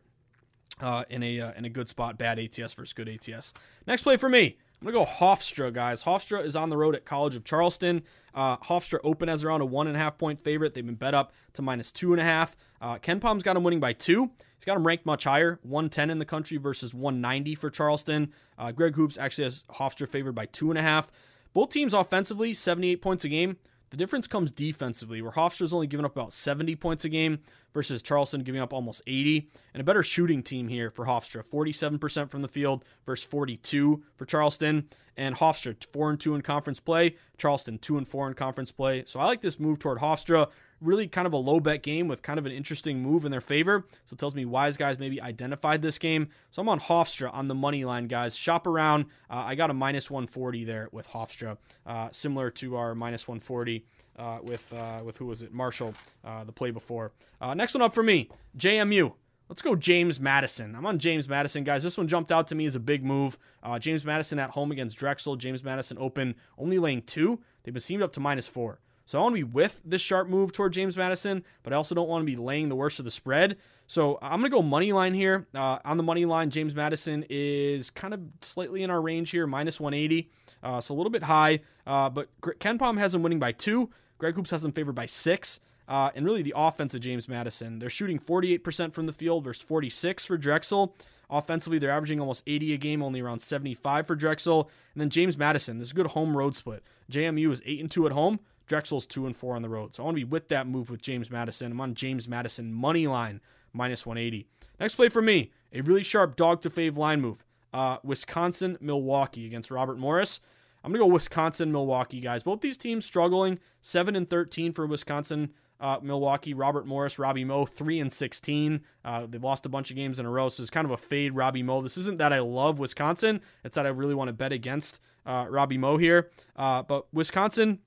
uh, 0.80 1.04
in 1.08 1.22
a 1.22 1.40
uh, 1.40 1.52
in 1.56 1.64
a 1.64 1.68
good 1.68 1.88
spot. 1.88 2.18
Bad 2.18 2.38
ATS 2.38 2.74
versus 2.74 2.92
good 2.92 3.08
ATS. 3.08 3.52
Next 3.86 4.02
play 4.02 4.16
for 4.16 4.28
me. 4.28 4.56
I'm 4.80 4.92
gonna 4.92 5.04
go 5.04 5.10
Hofstra, 5.10 5.72
guys. 5.72 6.04
Hofstra 6.04 6.44
is 6.44 6.54
on 6.54 6.68
the 6.68 6.76
road 6.76 6.94
at 6.94 7.04
College 7.04 7.36
of 7.36 7.44
Charleston. 7.44 8.02
Uh, 8.34 8.58
Hofstra 8.58 8.98
open 9.02 9.28
as 9.28 9.42
around 9.42 9.62
a 9.62 9.64
one 9.64 9.86
and 9.86 9.96
a 9.96 9.98
half 9.98 10.18
point 10.18 10.38
favorite. 10.38 10.74
They've 10.74 10.84
been 10.84 10.94
bet 10.94 11.14
up 11.14 11.32
to 11.54 11.62
minus 11.62 11.90
two 11.90 12.12
and 12.12 12.20
a 12.20 12.24
half. 12.24 12.54
Uh, 12.82 12.98
KenPom's 12.98 13.42
got 13.42 13.56
him 13.56 13.62
winning 13.62 13.80
by 13.80 13.94
two. 13.94 14.30
He's 14.56 14.64
got 14.66 14.76
him 14.76 14.86
ranked 14.86 15.06
much 15.06 15.24
higher, 15.24 15.58
110 15.62 16.10
in 16.10 16.18
the 16.18 16.24
country 16.24 16.58
versus 16.58 16.92
190 16.92 17.54
for 17.54 17.70
Charleston. 17.70 18.32
Uh, 18.58 18.72
Greg 18.72 18.94
Hoops 18.96 19.16
actually 19.16 19.44
has 19.44 19.64
Hofstra 19.74 20.08
favored 20.08 20.34
by 20.34 20.46
two 20.46 20.70
and 20.70 20.78
a 20.78 20.82
half. 20.82 21.10
Both 21.54 21.70
teams 21.70 21.94
offensively, 21.94 22.52
78 22.52 23.00
points 23.00 23.24
a 23.24 23.28
game. 23.28 23.56
The 23.90 23.96
difference 23.96 24.26
comes 24.26 24.50
defensively, 24.50 25.22
where 25.22 25.32
Hofstra's 25.32 25.72
only 25.72 25.86
giving 25.86 26.04
up 26.04 26.16
about 26.16 26.32
70 26.32 26.74
points 26.76 27.04
a 27.04 27.08
game 27.08 27.38
versus 27.74 28.00
Charleston 28.00 28.42
giving 28.42 28.60
up 28.60 28.72
almost 28.72 29.02
80. 29.06 29.50
And 29.74 29.80
a 29.80 29.84
better 29.84 30.02
shooting 30.02 30.42
team 30.42 30.68
here 30.68 30.90
for 30.90 31.04
Hofstra, 31.04 31.44
47% 31.44 32.30
from 32.30 32.40
the 32.40 32.48
field 32.48 32.84
versus 33.04 33.26
42 33.26 34.02
for 34.16 34.24
Charleston. 34.24 34.88
And 35.16 35.36
Hofstra, 35.36 35.76
4 35.92 36.10
and 36.10 36.20
2 36.20 36.34
in 36.34 36.42
conference 36.42 36.80
play. 36.80 37.16
Charleston, 37.36 37.78
2 37.78 37.98
and 37.98 38.08
4 38.08 38.28
in 38.28 38.34
conference 38.34 38.72
play. 38.72 39.04
So 39.04 39.20
I 39.20 39.26
like 39.26 39.42
this 39.42 39.60
move 39.60 39.78
toward 39.78 39.98
Hofstra 39.98 40.50
really 40.84 41.08
kind 41.08 41.26
of 41.26 41.32
a 41.32 41.38
low 41.38 41.60
bet 41.60 41.82
game 41.82 42.08
with 42.08 42.22
kind 42.22 42.38
of 42.38 42.46
an 42.46 42.52
interesting 42.52 43.00
move 43.00 43.24
in 43.24 43.30
their 43.30 43.40
favor. 43.40 43.86
So 44.04 44.14
it 44.14 44.18
tells 44.18 44.34
me 44.34 44.44
wise 44.44 44.76
guys 44.76 44.98
maybe 44.98 45.20
identified 45.20 45.82
this 45.82 45.98
game. 45.98 46.28
So 46.50 46.62
I'm 46.62 46.68
on 46.68 46.80
Hofstra 46.80 47.32
on 47.32 47.48
the 47.48 47.54
money 47.54 47.84
line, 47.84 48.06
guys. 48.06 48.36
Shop 48.36 48.66
around. 48.66 49.06
Uh, 49.30 49.44
I 49.46 49.54
got 49.54 49.70
a 49.70 49.74
minus 49.74 50.10
140 50.10 50.64
there 50.64 50.88
with 50.92 51.08
Hofstra, 51.08 51.56
uh, 51.86 52.08
similar 52.12 52.50
to 52.50 52.76
our 52.76 52.94
minus 52.94 53.26
140 53.26 53.84
uh, 54.18 54.38
with 54.42 54.72
uh, 54.72 55.02
with 55.04 55.18
who 55.18 55.26
was 55.26 55.42
it? 55.42 55.52
Marshall, 55.52 55.94
uh, 56.24 56.44
the 56.44 56.52
play 56.52 56.70
before. 56.70 57.12
Uh, 57.40 57.54
next 57.54 57.74
one 57.74 57.82
up 57.82 57.94
for 57.94 58.02
me, 58.02 58.28
JMU. 58.56 59.12
Let's 59.48 59.60
go 59.60 59.76
James 59.76 60.18
Madison. 60.18 60.74
I'm 60.74 60.86
on 60.86 60.98
James 60.98 61.28
Madison, 61.28 61.64
guys. 61.64 61.82
This 61.82 61.98
one 61.98 62.08
jumped 62.08 62.32
out 62.32 62.48
to 62.48 62.54
me 62.54 62.64
as 62.64 62.76
a 62.76 62.80
big 62.80 63.04
move. 63.04 63.38
James 63.78 64.02
Madison 64.02 64.38
at 64.38 64.50
home 64.50 64.72
against 64.72 64.96
Drexel. 64.96 65.36
James 65.36 65.62
Madison 65.62 65.98
open 66.00 66.34
only 66.56 66.78
laying 66.78 67.02
two. 67.02 67.40
They've 67.62 67.74
been 67.74 67.82
seamed 67.82 68.02
up 68.02 68.12
to 68.14 68.20
minus 68.20 68.48
four. 68.48 68.80
So 69.06 69.18
I 69.18 69.22
want 69.22 69.34
to 69.34 69.44
be 69.44 69.52
with 69.52 69.82
this 69.84 70.00
sharp 70.00 70.28
move 70.28 70.52
toward 70.52 70.72
James 70.72 70.96
Madison, 70.96 71.44
but 71.62 71.72
I 71.72 71.76
also 71.76 71.94
don't 71.94 72.08
want 72.08 72.22
to 72.22 72.26
be 72.26 72.36
laying 72.36 72.68
the 72.68 72.76
worst 72.76 72.98
of 72.98 73.04
the 73.04 73.10
spread. 73.10 73.56
So 73.86 74.18
I'm 74.22 74.40
going 74.40 74.50
to 74.50 74.56
go 74.56 74.62
money 74.62 74.92
line 74.92 75.12
here. 75.12 75.46
Uh, 75.54 75.78
on 75.84 75.98
the 75.98 76.02
money 76.02 76.24
line, 76.24 76.50
James 76.50 76.74
Madison 76.74 77.24
is 77.28 77.90
kind 77.90 78.14
of 78.14 78.20
slightly 78.40 78.82
in 78.82 78.90
our 78.90 79.00
range 79.00 79.30
here, 79.30 79.46
minus 79.46 79.78
180. 79.78 80.30
Uh, 80.62 80.80
so 80.80 80.94
a 80.94 80.96
little 80.96 81.10
bit 81.10 81.24
high. 81.24 81.60
Uh, 81.86 82.08
but 82.08 82.28
KenPom 82.40 82.98
has 82.98 83.12
them 83.12 83.22
winning 83.22 83.38
by 83.38 83.52
two. 83.52 83.90
Greg 84.16 84.36
Hoops 84.36 84.50
has 84.52 84.62
them 84.62 84.72
favored 84.72 84.94
by 84.94 85.06
six. 85.06 85.60
Uh, 85.86 86.10
and 86.14 86.24
really 86.24 86.40
the 86.40 86.54
offense 86.56 86.94
of 86.94 87.02
James 87.02 87.28
Madison. 87.28 87.78
They're 87.78 87.90
shooting 87.90 88.18
48% 88.18 88.94
from 88.94 89.04
the 89.04 89.12
field 89.12 89.44
versus 89.44 89.62
46 89.62 90.24
for 90.24 90.38
Drexel. 90.38 90.94
Offensively, 91.28 91.78
they're 91.78 91.90
averaging 91.90 92.20
almost 92.20 92.42
80 92.46 92.72
a 92.72 92.76
game, 92.78 93.02
only 93.02 93.20
around 93.20 93.40
75 93.40 94.06
for 94.06 94.14
Drexel. 94.14 94.70
And 94.94 95.00
then 95.02 95.10
James 95.10 95.36
Madison, 95.36 95.78
this 95.78 95.88
is 95.88 95.92
a 95.92 95.94
good 95.94 96.08
home 96.08 96.36
road 96.36 96.56
split. 96.56 96.82
JMU 97.10 97.52
is 97.52 97.60
8 97.66 97.80
and 97.80 97.90
2 97.90 98.06
at 98.06 98.12
home. 98.12 98.40
Drexel's 98.66 99.06
2 99.06 99.26
and 99.26 99.36
4 99.36 99.56
on 99.56 99.62
the 99.62 99.68
road. 99.68 99.94
So 99.94 100.02
I 100.02 100.06
want 100.06 100.16
to 100.16 100.24
be 100.24 100.30
with 100.30 100.48
that 100.48 100.66
move 100.66 100.90
with 100.90 101.02
James 101.02 101.30
Madison. 101.30 101.72
I'm 101.72 101.80
on 101.80 101.94
James 101.94 102.28
Madison 102.28 102.72
money 102.72 103.06
line 103.06 103.40
minus 103.72 104.06
180. 104.06 104.46
Next 104.80 104.96
play 104.96 105.08
for 105.08 105.22
me, 105.22 105.52
a 105.72 105.80
really 105.82 106.02
sharp 106.02 106.36
dog 106.36 106.62
to 106.62 106.70
fave 106.70 106.96
line 106.96 107.20
move. 107.20 107.44
Uh, 107.72 107.98
Wisconsin 108.04 108.78
Milwaukee 108.80 109.46
against 109.46 109.70
Robert 109.70 109.98
Morris. 109.98 110.40
I'm 110.82 110.92
gonna 110.92 111.04
go 111.04 111.12
Wisconsin 111.12 111.72
Milwaukee 111.72 112.20
guys. 112.20 112.42
Both 112.42 112.60
these 112.60 112.76
teams 112.76 113.04
struggling. 113.04 113.58
Seven 113.80 114.14
and 114.14 114.28
13 114.28 114.72
for 114.72 114.86
Wisconsin. 114.86 115.50
Uh, 115.80 115.98
Milwaukee, 116.02 116.54
Robert 116.54 116.86
Morris, 116.86 117.18
Robbie 117.18 117.44
Moe, 117.44 117.66
three 117.66 117.98
and 117.98 118.12
sixteen. 118.12 118.82
Uh, 119.04 119.26
they've 119.28 119.42
lost 119.42 119.66
a 119.66 119.68
bunch 119.68 119.90
of 119.90 119.96
games 119.96 120.18
in 120.18 120.24
a 120.24 120.30
row, 120.30 120.48
so 120.48 120.62
it's 120.62 120.70
kind 120.70 120.84
of 120.84 120.92
a 120.92 120.96
fade 120.96 121.34
Robbie 121.34 121.64
Moe. 121.64 121.82
This 121.82 121.98
isn't 121.98 122.18
that 122.18 122.32
I 122.32 122.38
love 122.38 122.78
Wisconsin; 122.78 123.40
it's 123.64 123.74
that 123.74 123.84
I 123.84 123.90
really 123.90 124.14
want 124.14 124.28
to 124.28 124.32
bet 124.32 124.52
against 124.52 125.00
uh, 125.26 125.46
Robbie 125.48 125.76
Moe 125.76 125.96
here. 125.96 126.30
Uh, 126.54 126.82
but 126.84 127.12
Wisconsin, 127.12 127.80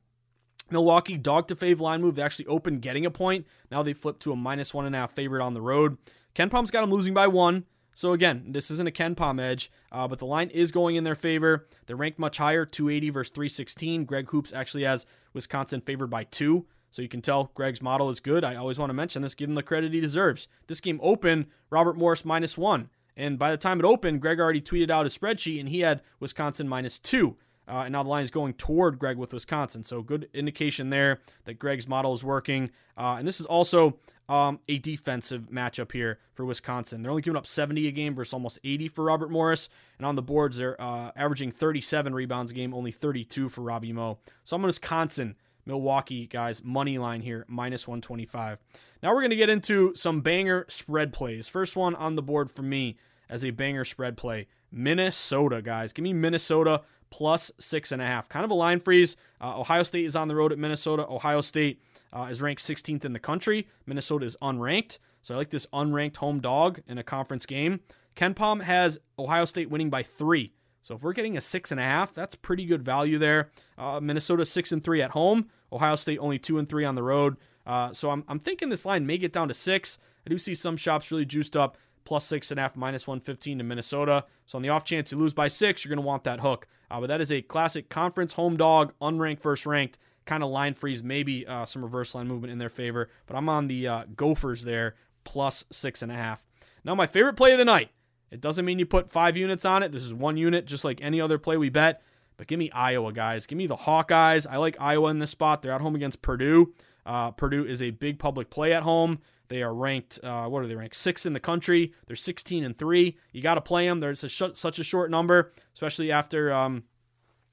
Milwaukee, 0.72 1.18
dog 1.18 1.48
to 1.48 1.56
fave 1.56 1.80
line 1.80 2.02
move. 2.02 2.16
They 2.16 2.22
actually 2.22 2.48
opened 2.48 2.82
getting 2.82 3.06
a 3.06 3.12
point. 3.12 3.46
Now 3.72 3.84
they 3.84 3.94
flip 3.94 4.20
to 4.20 4.32
a 4.32 4.36
minus 4.36 4.74
one 4.74 4.86
and 4.86 4.96
a 4.96 5.00
half 5.00 5.14
favorite 5.14 5.44
on 5.44 5.54
the 5.54 5.62
road. 5.62 5.98
KenPom's 6.36 6.72
got 6.72 6.82
them 6.82 6.92
losing 6.92 7.14
by 7.14 7.28
one. 7.28 7.66
So 7.94 8.14
again, 8.14 8.46
this 8.50 8.70
isn't 8.70 8.88
a 8.88 8.92
KenPom 8.92 9.42
edge, 9.42 9.72
uh, 9.92 10.08
but 10.08 10.20
the 10.20 10.28
line 10.28 10.52
is 10.52 10.72
going 10.72 10.98
in 10.98 11.04
their 11.04 11.16
favor. 11.16 11.66
They're 11.88 11.96
ranked 11.96 12.20
much 12.20 12.38
higher, 12.38 12.64
280 12.64 13.10
versus 13.10 13.32
316. 13.32 14.06
Greg 14.06 14.30
Hoops 14.30 14.54
actually 14.54 14.84
has 14.84 15.08
Wisconsin 15.34 15.82
favored 15.82 16.12
by 16.12 16.26
two. 16.26 16.68
So 16.92 17.02
you 17.02 17.10
can 17.10 17.24
tell 17.24 17.52
Greg's 17.56 17.82
model 17.82 18.12
is 18.12 18.20
good. 18.20 18.44
I 18.44 18.56
always 18.56 18.78
want 18.78 18.92
to 18.92 18.94
mention 18.94 19.24
this, 19.24 19.34
give 19.34 19.50
him 19.50 19.56
the 19.56 19.64
credit 19.64 19.94
he 19.94 20.00
deserves. 20.00 20.48
This 20.68 20.80
game 20.80 21.00
opened, 21.02 21.48
Robert 21.72 21.98
Morris 21.98 22.24
minus 22.24 22.56
one. 22.56 22.90
And 23.16 23.40
by 23.40 23.50
the 23.50 23.58
time 23.58 23.80
it 23.80 23.86
opened, 23.86 24.22
Greg 24.22 24.40
already 24.40 24.62
tweeted 24.62 24.92
out 24.92 25.08
a 25.08 25.10
spreadsheet 25.10 25.60
and 25.60 25.70
he 25.70 25.80
had 25.80 26.02
Wisconsin 26.20 26.70
minus 26.70 27.00
two. 27.00 27.36
Uh, 27.68 27.84
and 27.86 27.92
now 27.92 28.04
the 28.04 28.10
line 28.10 28.24
is 28.24 28.32
going 28.32 28.54
toward 28.54 28.98
Greg 28.98 29.18
with 29.18 29.34
Wisconsin. 29.34 29.84
So 29.84 30.02
good 30.02 30.30
indication 30.34 30.90
there 30.90 31.20
that 31.46 31.60
Greg's 31.60 31.88
model 31.88 32.14
is 32.14 32.24
working. 32.24 32.72
Uh, 32.98 33.16
and 33.20 33.28
this 33.28 33.40
is 33.40 33.46
also 33.46 33.98
um, 34.30 34.60
a 34.68 34.78
defensive 34.78 35.50
matchup 35.52 35.92
here 35.92 36.20
for 36.34 36.46
Wisconsin. 36.46 37.02
They're 37.02 37.12
only 37.12 37.22
giving 37.22 37.38
up 37.38 37.48
70 37.48 37.88
a 37.88 37.92
game 37.92 38.14
versus 38.14 38.34
almost 38.34 38.60
80 38.64 38.90
for 38.90 39.04
Robert 39.04 39.32
Morris. 39.32 39.70
And 39.98 40.06
on 40.06 40.16
the 40.16 40.22
boards, 40.22 40.58
they're 40.58 40.80
uh, 40.82 41.12
averaging 41.16 41.52
37 41.52 42.14
rebounds 42.14 42.52
a 42.52 42.54
game, 42.54 42.74
only 42.74 42.92
32 42.92 43.50
for 43.50 43.62
Robbie 43.62 43.94
Moe. 43.94 44.20
So 44.44 44.56
I'm 44.56 44.64
on 44.64 44.68
Wisconsin, 44.68 45.36
Milwaukee, 45.66 46.28
guys, 46.28 46.64
money 46.64 46.98
line 46.98 47.22
here, 47.22 47.46
minus 47.48 47.88
125. 47.88 48.60
Now 49.04 49.14
we're 49.14 49.22
going 49.22 49.30
to 49.30 49.36
get 49.36 49.50
into 49.50 49.94
some 49.96 50.22
banger 50.22 50.66
spread 50.70 51.14
plays. 51.14 51.48
First 51.48 51.76
one 51.76 51.96
on 51.96 52.16
the 52.16 52.22
board 52.22 52.50
for 52.50 52.64
me 52.64 52.98
as 53.30 53.44
a 53.44 53.52
banger 53.52 53.86
spread 53.86 54.18
play 54.18 54.48
Minnesota, 54.72 55.62
guys. 55.62 55.94
Give 55.94 56.04
me 56.04 56.14
Minnesota 56.14 56.82
plus 57.10 57.52
six 57.60 57.92
and 57.92 58.02
a 58.02 58.06
half. 58.06 58.30
Kind 58.30 58.46
of 58.46 58.52
a 58.52 58.56
line 58.56 58.80
freeze. 58.80 59.16
Uh, 59.42 59.60
Ohio 59.60 59.84
State 59.84 60.06
is 60.06 60.16
on 60.16 60.28
the 60.28 60.36
road 60.36 60.52
at 60.52 60.58
Minnesota. 60.58 61.06
Ohio 61.08 61.42
State 61.42 61.82
uh, 62.14 62.28
is 62.30 62.42
ranked 62.42 62.62
16th 62.62 63.06
in 63.06 63.14
the 63.14 63.20
country. 63.20 63.68
Minnesota 63.86 64.26
is 64.26 64.38
unranked. 64.42 65.00
So 65.22 65.34
I 65.34 65.38
like 65.38 65.50
this 65.50 65.68
unranked 65.74 66.18
home 66.18 66.40
dog 66.40 66.82
in 66.88 66.98
a 66.98 67.04
conference 67.04 67.46
game. 67.46 67.82
KenPom 68.16 68.62
has 68.62 69.00
Ohio 69.20 69.46
State 69.46 69.70
winning 69.70 69.90
by 69.90 70.04
three. 70.04 70.54
So 70.82 70.96
if 70.96 71.04
we're 71.04 71.14
getting 71.14 71.36
a 71.36 71.42
six 71.42 71.72
and 71.72 71.80
a 71.80 71.84
half, 71.84 72.14
that's 72.14 72.36
pretty 72.36 72.66
good 72.66 72.84
value 72.84 73.18
there. 73.18 73.52
Uh, 73.78 74.00
Minnesota 74.02 74.46
six 74.46 74.72
and 74.72 74.84
three 74.84 75.02
at 75.02 75.12
home. 75.12 75.48
Ohio 75.72 75.96
State 75.96 76.18
only 76.20 76.40
two 76.40 76.58
and 76.58 76.68
three 76.68 76.86
on 76.86 76.96
the 76.96 77.04
road. 77.04 77.36
Uh, 77.66 77.92
so 77.92 78.10
I'm, 78.10 78.24
I'm 78.30 78.40
thinking 78.40 78.70
this 78.70 78.86
line 78.86 79.06
may 79.06 79.18
get 79.18 79.34
down 79.34 79.50
to 79.50 79.54
six. 79.54 80.00
I 80.26 80.30
do 80.30 80.38
see 80.38 80.56
some 80.56 80.78
shops 80.78 81.12
really 81.12 81.26
juiced 81.26 81.58
up 81.58 81.78
plus 82.08 82.26
six 82.26 82.52
and 82.52 82.60
a 82.60 82.64
half, 82.64 82.78
minus 82.78 83.06
115 83.06 83.58
to 83.58 83.64
Minnesota. 83.66 84.24
So 84.46 84.56
on 84.56 84.62
the 84.62 84.70
off 84.70 84.86
chance 84.86 85.12
you 85.12 85.18
lose 85.18 85.34
by 85.34 85.50
six, 85.50 85.84
you're 85.84 85.90
going 85.90 86.02
to 86.02 86.08
want 86.08 86.24
that 86.24 86.40
hook. 86.40 86.66
Uh, 86.90 87.02
but 87.02 87.08
that 87.08 87.20
is 87.20 87.34
a 87.34 87.42
classic 87.42 87.90
conference 87.90 88.34
home 88.34 88.56
dog, 88.56 88.94
unranked, 89.02 89.42
first 89.42 89.66
ranked 89.66 90.00
kind 90.26 90.42
of 90.42 90.50
line 90.50 90.74
freeze, 90.74 91.04
maybe 91.04 91.46
uh, 91.46 91.66
some 91.66 91.84
reverse 91.84 92.16
line 92.16 92.28
movement 92.28 92.52
in 92.52 92.60
their 92.60 92.70
favor. 92.70 93.10
But 93.26 93.36
I'm 93.36 93.50
on 93.50 93.68
the 93.68 93.88
uh, 93.88 94.04
Gophers 94.16 94.64
there, 94.64 94.96
plus 95.26 95.66
six 95.70 96.02
and 96.02 96.12
a 96.12 96.16
half. 96.16 96.46
Now, 96.86 96.96
my 96.96 97.08
favorite 97.08 97.36
play 97.36 97.52
of 97.52 97.58
the 97.58 97.66
night. 97.66 97.90
It 98.32 98.40
doesn't 98.40 98.66
mean 98.66 98.80
you 98.80 98.86
put 98.86 99.12
five 99.12 99.36
units 99.36 99.66
on 99.66 99.84
it. 99.84 99.92
This 99.92 100.04
is 100.04 100.14
one 100.14 100.38
unit, 100.38 100.66
just 100.66 100.86
like 100.86 101.02
any 101.02 101.20
other 101.20 101.38
play 101.38 101.58
we 101.58 101.70
bet. 101.70 102.02
But 102.38 102.48
give 102.48 102.60
me 102.60 102.72
Iowa, 102.72 103.12
guys. 103.12 103.46
Give 103.46 103.58
me 103.58 103.68
the 103.68 103.76
Hawkeyes. 103.76 104.48
I 104.50 104.58
like 104.58 104.78
Iowa 104.80 105.10
in 105.10 105.20
this 105.20 105.32
spot. 105.32 105.62
They're 105.62 105.72
at 105.74 105.82
home 105.82 105.96
against 105.96 106.22
Purdue. 106.22 106.74
Uh, 107.06 107.32
Purdue 107.32 107.66
is 107.66 107.82
a 107.82 107.92
big 107.92 108.20
public 108.20 108.50
play 108.50 108.74
at 108.74 108.84
home. 108.84 109.20
They 109.50 109.64
are 109.64 109.74
ranked, 109.74 110.20
uh, 110.24 110.48
what 110.48 110.64
are 110.64 110.68
they 110.68 110.76
ranked? 110.76 110.96
Six 110.96 111.26
in 111.26 111.34
the 111.34 111.40
country. 111.40 111.94
They're 112.08 112.16
16 112.16 112.64
and 112.64 112.78
three. 112.78 113.18
You 113.32 113.42
got 113.42 113.56
to 113.56 113.62
play 113.62 113.88
them. 113.88 114.00
There's 114.00 114.24
a 114.24 114.30
sh- 114.30 114.44
such 114.54 114.80
a 114.80 114.84
short 114.84 115.10
number, 115.10 115.54
especially 115.74 116.12
after 116.12 116.52
um, 116.52 116.84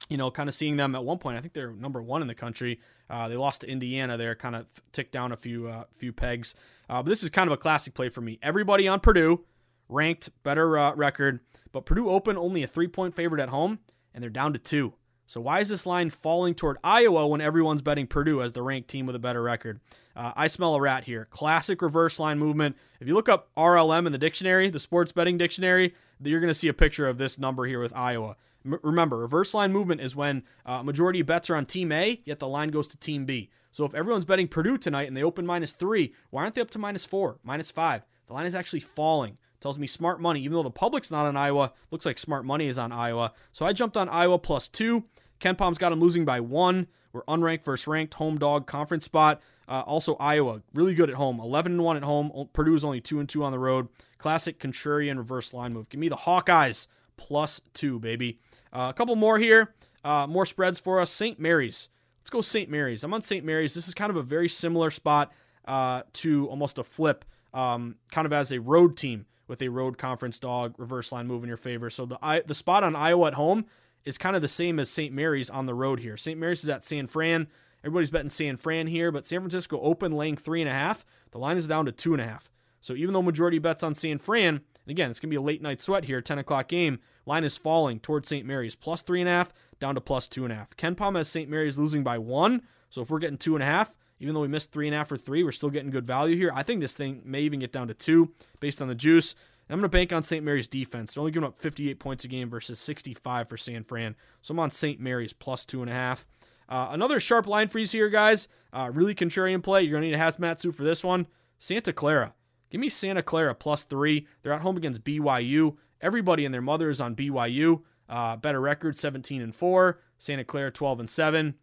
you 0.09 0.17
know, 0.17 0.29
kind 0.29 0.49
of 0.49 0.55
seeing 0.55 0.77
them 0.77 0.95
at 0.95 1.03
one 1.03 1.17
point. 1.17 1.37
I 1.37 1.41
think 1.41 1.53
they're 1.53 1.71
number 1.71 2.01
one 2.01 2.21
in 2.21 2.27
the 2.27 2.35
country. 2.35 2.79
Uh, 3.09 3.27
they 3.27 3.35
lost 3.35 3.61
to 3.61 3.67
Indiana 3.67 4.17
there, 4.17 4.35
kind 4.35 4.55
of 4.55 4.67
ticked 4.91 5.11
down 5.11 5.31
a 5.31 5.37
few 5.37 5.67
uh, 5.67 5.85
few 5.91 6.13
pegs. 6.13 6.53
Uh, 6.89 7.01
but 7.01 7.09
this 7.09 7.23
is 7.23 7.29
kind 7.29 7.47
of 7.47 7.53
a 7.53 7.57
classic 7.57 7.93
play 7.93 8.09
for 8.09 8.21
me. 8.21 8.39
Everybody 8.41 8.87
on 8.87 8.99
Purdue 8.99 9.45
ranked 9.89 10.29
better 10.43 10.77
uh, 10.77 10.93
record, 10.95 11.39
but 11.71 11.85
Purdue 11.85 12.09
Open 12.09 12.37
only 12.37 12.63
a 12.63 12.67
three 12.67 12.87
point 12.87 13.15
favorite 13.15 13.41
at 13.41 13.49
home, 13.49 13.79
and 14.13 14.23
they're 14.23 14.29
down 14.29 14.53
to 14.53 14.59
two. 14.59 14.93
So 15.25 15.41
why 15.41 15.59
is 15.59 15.69
this 15.69 15.87
line 15.87 16.11
falling 16.11 16.53
toward 16.53 16.77
Iowa 16.83 17.27
when 17.27 17.41
everyone's 17.41 17.81
betting 17.81 18.05
Purdue 18.05 18.43
as 18.43 18.51
the 18.51 18.61
ranked 18.61 18.89
team 18.89 19.07
with 19.07 19.15
a 19.15 19.19
better 19.19 19.41
record? 19.41 19.79
Uh, 20.15 20.31
I 20.35 20.47
smell 20.47 20.75
a 20.75 20.81
rat 20.81 21.03
here. 21.03 21.27
Classic 21.29 21.81
reverse 21.81 22.19
line 22.19 22.39
movement. 22.39 22.77
If 22.99 23.07
you 23.07 23.13
look 23.13 23.29
up 23.29 23.49
RLM 23.57 24.05
in 24.05 24.11
the 24.11 24.17
dictionary, 24.17 24.69
the 24.69 24.79
sports 24.79 25.11
betting 25.11 25.37
dictionary, 25.37 25.93
you're 26.23 26.39
going 26.39 26.49
to 26.49 26.57
see 26.57 26.67
a 26.67 26.73
picture 26.73 27.07
of 27.07 27.17
this 27.17 27.37
number 27.37 27.65
here 27.65 27.81
with 27.81 27.95
Iowa. 27.95 28.37
M- 28.65 28.79
remember, 28.81 29.17
reverse 29.17 29.53
line 29.53 29.73
movement 29.73 30.01
is 30.01 30.15
when 30.15 30.43
uh, 30.65 30.83
majority 30.83 31.19
of 31.19 31.27
bets 31.27 31.49
are 31.49 31.55
on 31.55 31.65
Team 31.65 31.91
A, 31.91 32.21
yet 32.23 32.39
the 32.39 32.47
line 32.47 32.69
goes 32.69 32.87
to 32.89 32.97
Team 32.97 33.25
B. 33.25 33.49
So 33.71 33.83
if 33.83 33.93
everyone's 33.93 34.25
betting 34.25 34.47
Purdue 34.47 34.77
tonight 34.77 35.07
and 35.09 35.17
they 35.17 35.23
open 35.23 35.45
minus 35.45 35.73
three, 35.73 36.13
why 36.29 36.43
aren't 36.43 36.55
they 36.55 36.61
up 36.61 36.71
to 36.71 36.79
minus 36.79 37.03
four, 37.03 37.39
minus 37.43 37.71
five? 37.71 38.03
The 38.27 38.33
line 38.33 38.45
is 38.45 38.55
actually 38.55 38.79
falling. 38.79 39.37
Tells 39.59 39.77
me 39.77 39.87
smart 39.87 40.21
money, 40.21 40.41
even 40.41 40.53
though 40.53 40.63
the 40.63 40.71
public's 40.71 41.11
not 41.11 41.25
on 41.25 41.35
Iowa, 41.35 41.73
looks 41.91 42.05
like 42.05 42.17
smart 42.17 42.45
money 42.45 42.67
is 42.67 42.77
on 42.77 42.91
Iowa. 42.91 43.33
So 43.51 43.65
I 43.65 43.73
jumped 43.73 43.97
on 43.97 44.07
Iowa 44.09 44.39
plus 44.39 44.67
two. 44.67 45.05
KenPom's 45.41 45.77
got 45.77 45.89
them 45.89 45.99
losing 45.99 46.23
by 46.23 46.39
one. 46.39 46.87
We're 47.11 47.23
unranked 47.23 47.63
versus 47.63 47.87
ranked 47.87 48.13
home 48.15 48.37
dog 48.37 48.67
conference 48.67 49.05
spot. 49.05 49.41
Uh, 49.67 49.83
also 49.85 50.15
Iowa, 50.15 50.61
really 50.73 50.93
good 50.93 51.09
at 51.09 51.15
home, 51.15 51.39
11 51.39 51.73
and 51.73 51.83
one 51.83 51.97
at 51.97 52.03
home. 52.03 52.49
Purdue 52.53 52.75
is 52.75 52.85
only 52.85 53.01
two 53.01 53.19
and 53.19 53.27
two 53.27 53.43
on 53.43 53.51
the 53.51 53.59
road. 53.59 53.87
Classic 54.17 54.59
contrarian 54.59 55.17
reverse 55.17 55.53
line 55.53 55.73
move. 55.73 55.89
Give 55.89 55.99
me 55.99 56.09
the 56.09 56.17
Hawkeyes 56.17 56.87
plus 57.17 57.61
two, 57.73 57.99
baby. 57.99 58.39
Uh, 58.71 58.87
a 58.89 58.93
couple 58.93 59.15
more 59.15 59.39
here. 59.39 59.73
Uh, 60.03 60.27
more 60.27 60.45
spreads 60.45 60.79
for 60.79 60.99
us. 60.99 61.09
St. 61.09 61.39
Mary's. 61.39 61.89
Let's 62.19 62.29
go 62.29 62.41
St. 62.41 62.69
Mary's. 62.69 63.03
I'm 63.03 63.13
on 63.13 63.21
St. 63.21 63.45
Mary's. 63.45 63.73
This 63.73 63.87
is 63.87 63.93
kind 63.93 64.09
of 64.09 64.15
a 64.15 64.23
very 64.23 64.49
similar 64.49 64.91
spot 64.91 65.31
uh, 65.65 66.03
to 66.13 66.47
almost 66.47 66.77
a 66.77 66.83
flip, 66.83 67.25
um, 67.53 67.95
kind 68.11 68.25
of 68.25 68.33
as 68.33 68.51
a 68.51 68.59
road 68.59 68.97
team 68.97 69.25
with 69.47 69.61
a 69.61 69.69
road 69.69 69.97
conference 69.97 70.39
dog 70.39 70.75
reverse 70.77 71.11
line 71.11 71.27
move 71.27 71.43
in 71.43 71.47
your 71.47 71.57
favor. 71.57 71.89
So 71.89 72.05
the 72.05 72.19
I, 72.21 72.41
the 72.41 72.55
spot 72.55 72.83
on 72.83 72.95
Iowa 72.95 73.27
at 73.27 73.33
home 73.35 73.65
is 74.03 74.17
kind 74.17 74.35
of 74.35 74.41
the 74.41 74.47
same 74.47 74.79
as 74.79 74.89
St. 74.89 75.13
Mary's 75.13 75.49
on 75.49 75.65
the 75.65 75.73
road 75.73 75.99
here. 75.99 76.17
St. 76.17 76.39
Mary's 76.39 76.63
is 76.63 76.69
at 76.69 76.83
San 76.83 77.07
Fran. 77.07 77.47
Everybody's 77.85 78.09
betting 78.09 78.29
San 78.29 78.57
Fran 78.57 78.87
here, 78.87 79.11
but 79.11 79.27
San 79.27 79.41
Francisco 79.41 79.79
open 79.79 80.11
laying 80.11 80.35
three 80.35 80.59
and 80.59 80.69
a 80.69 80.73
half. 80.73 81.05
The 81.31 81.37
line 81.37 81.55
is 81.55 81.67
down 81.67 81.85
to 81.85 81.91
two 81.91 82.13
and 82.13 82.21
a 82.21 82.25
half. 82.25 82.49
So 82.81 82.93
even 82.95 83.13
though 83.13 83.21
majority 83.21 83.59
bets 83.59 83.83
on 83.83 83.93
San 83.93 84.17
Fran, 84.17 84.61
again, 84.87 85.11
it's 85.11 85.19
going 85.19 85.29
to 85.29 85.33
be 85.33 85.37
a 85.37 85.41
late 85.41 85.61
night 85.61 85.79
sweat 85.79 86.05
here, 86.05 86.19
10 86.19 86.39
o'clock 86.39 86.67
game. 86.67 86.99
Line 87.27 87.43
is 87.43 87.57
falling 87.57 87.99
towards 87.99 88.27
St. 88.27 88.45
Mary's, 88.45 88.75
plus 88.75 89.03
three 89.03 89.21
and 89.21 89.29
a 89.29 89.33
half 89.33 89.53
down 89.79 89.93
to 89.95 90.01
plus 90.01 90.27
two 90.27 90.43
and 90.43 90.51
a 90.51 90.55
half. 90.55 90.75
KenPom 90.77 91.15
has 91.15 91.27
St. 91.29 91.49
Mary's 91.49 91.77
losing 91.77 92.03
by 92.03 92.17
one. 92.17 92.63
So 92.89 93.01
if 93.01 93.09
we're 93.11 93.19
getting 93.19 93.37
two 93.37 93.55
and 93.55 93.61
a 93.63 93.67
half, 93.67 93.95
Even 94.19 94.33
though 94.33 94.41
we 94.41 94.47
missed 94.47 94.71
three 94.71 94.87
and 94.87 94.95
a 94.95 94.97
half 94.97 95.11
or 95.11 95.17
three, 95.17 95.43
we're 95.43 95.51
still 95.51 95.69
getting 95.69 95.91
good 95.91 96.05
value 96.05 96.35
here. 96.37 96.51
I 96.53 96.63
think 96.63 96.79
this 96.79 96.95
thing 96.95 97.21
may 97.25 97.41
even 97.41 97.59
get 97.59 97.73
down 97.73 97.87
to 97.89 97.93
two 97.93 98.31
based 98.59 98.81
on 98.81 98.87
the 98.87 98.95
juice. 98.95 99.35
I'm 99.69 99.79
going 99.79 99.83
to 99.83 99.89
bank 99.89 100.13
on 100.13 100.23
St. 100.23 100.45
Mary's 100.45 100.67
defense. 100.67 101.13
They're 101.13 101.21
only 101.21 101.31
giving 101.31 101.47
up 101.47 101.59
58 101.59 101.99
points 101.99 102.23
a 102.23 102.27
game 102.27 102.49
versus 102.49 102.79
65 102.79 103.49
for 103.49 103.57
San 103.57 103.83
Fran. 103.83 104.15
So 104.41 104.53
I'm 104.53 104.59
on 104.59 104.69
St. 104.69 104.99
Mary's 104.99 105.33
plus 105.33 105.65
two 105.65 105.81
and 105.81 105.89
a 105.89 105.93
half. 105.93 106.25
Uh, 106.67 106.89
another 106.91 107.19
sharp 107.19 107.47
line 107.47 107.67
freeze 107.67 107.91
here, 107.91 108.09
guys. 108.09 108.47
Uh, 108.73 108.89
really 108.93 109.15
contrarian 109.15 109.63
play. 109.63 109.83
You're 109.83 109.99
going 109.99 110.11
to 110.11 110.17
need 110.17 110.21
a 110.21 110.31
Hazmatsu 110.31 110.73
for 110.73 110.83
this 110.83 111.03
one. 111.03 111.27
Santa 111.57 111.93
Clara. 111.93 112.35
Give 112.69 112.81
me 112.81 112.89
Santa 112.89 113.23
Clara 113.23 113.55
plus 113.55 113.83
three. 113.83 114.27
They're 114.41 114.53
at 114.53 114.61
home 114.61 114.77
against 114.77 115.03
BYU. 115.03 115.77
Everybody 116.01 116.45
and 116.45 116.53
their 116.53 116.61
mother 116.61 116.89
is 116.89 116.99
on 116.99 117.15
BYU. 117.15 117.81
Uh, 118.09 118.35
better 118.37 118.61
record, 118.61 118.97
17 118.97 119.41
and 119.41 119.55
four. 119.55 119.99
Santa 120.17 120.43
Clara, 120.43 120.71
12 120.71 120.99
and 121.01 121.09
seven. 121.09 121.55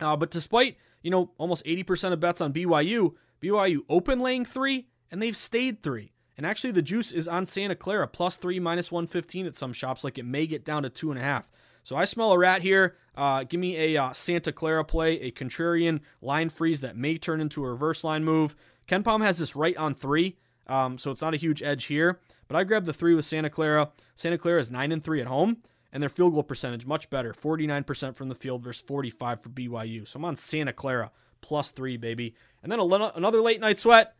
Uh, 0.00 0.16
but 0.16 0.30
despite 0.30 0.76
you 1.02 1.10
know 1.10 1.32
almost 1.38 1.64
80% 1.64 2.12
of 2.12 2.20
bets 2.20 2.40
on 2.40 2.52
BYU, 2.52 3.14
BYU 3.40 3.80
open 3.88 4.20
laying 4.20 4.44
three, 4.44 4.88
and 5.10 5.22
they've 5.22 5.36
stayed 5.36 5.82
three. 5.82 6.12
And 6.36 6.46
actually, 6.46 6.72
the 6.72 6.82
juice 6.82 7.12
is 7.12 7.28
on 7.28 7.44
Santa 7.44 7.74
Clara 7.74 8.08
plus 8.08 8.36
three, 8.36 8.58
minus 8.58 8.90
115 8.90 9.46
at 9.46 9.54
some 9.54 9.72
shops. 9.72 10.02
Like 10.02 10.18
it 10.18 10.24
may 10.24 10.46
get 10.46 10.64
down 10.64 10.82
to 10.82 10.90
two 10.90 11.10
and 11.10 11.20
a 11.20 11.22
half. 11.22 11.50
So 11.82 11.96
I 11.96 12.04
smell 12.04 12.32
a 12.32 12.38
rat 12.38 12.62
here. 12.62 12.96
Uh, 13.16 13.44
give 13.44 13.60
me 13.60 13.76
a 13.76 14.02
uh, 14.02 14.12
Santa 14.12 14.52
Clara 14.52 14.84
play, 14.84 15.20
a 15.20 15.30
contrarian 15.30 16.00
line 16.20 16.48
freeze 16.48 16.80
that 16.80 16.96
may 16.96 17.18
turn 17.18 17.40
into 17.40 17.64
a 17.64 17.70
reverse 17.70 18.04
line 18.04 18.24
move. 18.24 18.56
KenPom 18.88 19.22
has 19.22 19.38
this 19.38 19.54
right 19.54 19.76
on 19.76 19.94
three, 19.94 20.36
um, 20.66 20.98
so 20.98 21.10
it's 21.10 21.22
not 21.22 21.34
a 21.34 21.38
huge 21.38 21.62
edge 21.62 21.84
here. 21.84 22.20
But 22.48 22.56
I 22.56 22.64
grabbed 22.64 22.86
the 22.86 22.92
three 22.92 23.14
with 23.14 23.24
Santa 23.24 23.50
Clara. 23.50 23.90
Santa 24.14 24.38
Clara 24.38 24.60
is 24.60 24.70
nine 24.70 24.92
and 24.92 25.02
three 25.02 25.20
at 25.20 25.26
home, 25.26 25.58
and 25.92 26.02
their 26.02 26.10
field 26.10 26.32
goal 26.32 26.42
percentage 26.42 26.86
much 26.86 27.10
better, 27.10 27.32
49% 27.32 28.16
from 28.16 28.28
the 28.28 28.34
field 28.34 28.62
versus 28.62 28.82
45 28.86 29.42
for 29.42 29.48
BYU. 29.48 30.06
So 30.06 30.18
I'm 30.18 30.24
on 30.24 30.36
Santa 30.36 30.72
Clara 30.72 31.10
plus 31.40 31.70
three, 31.70 31.96
baby. 31.96 32.34
And 32.62 32.72
then 32.72 32.80
another 32.80 33.40
late 33.40 33.60
night 33.60 33.78
sweat. 33.78 34.14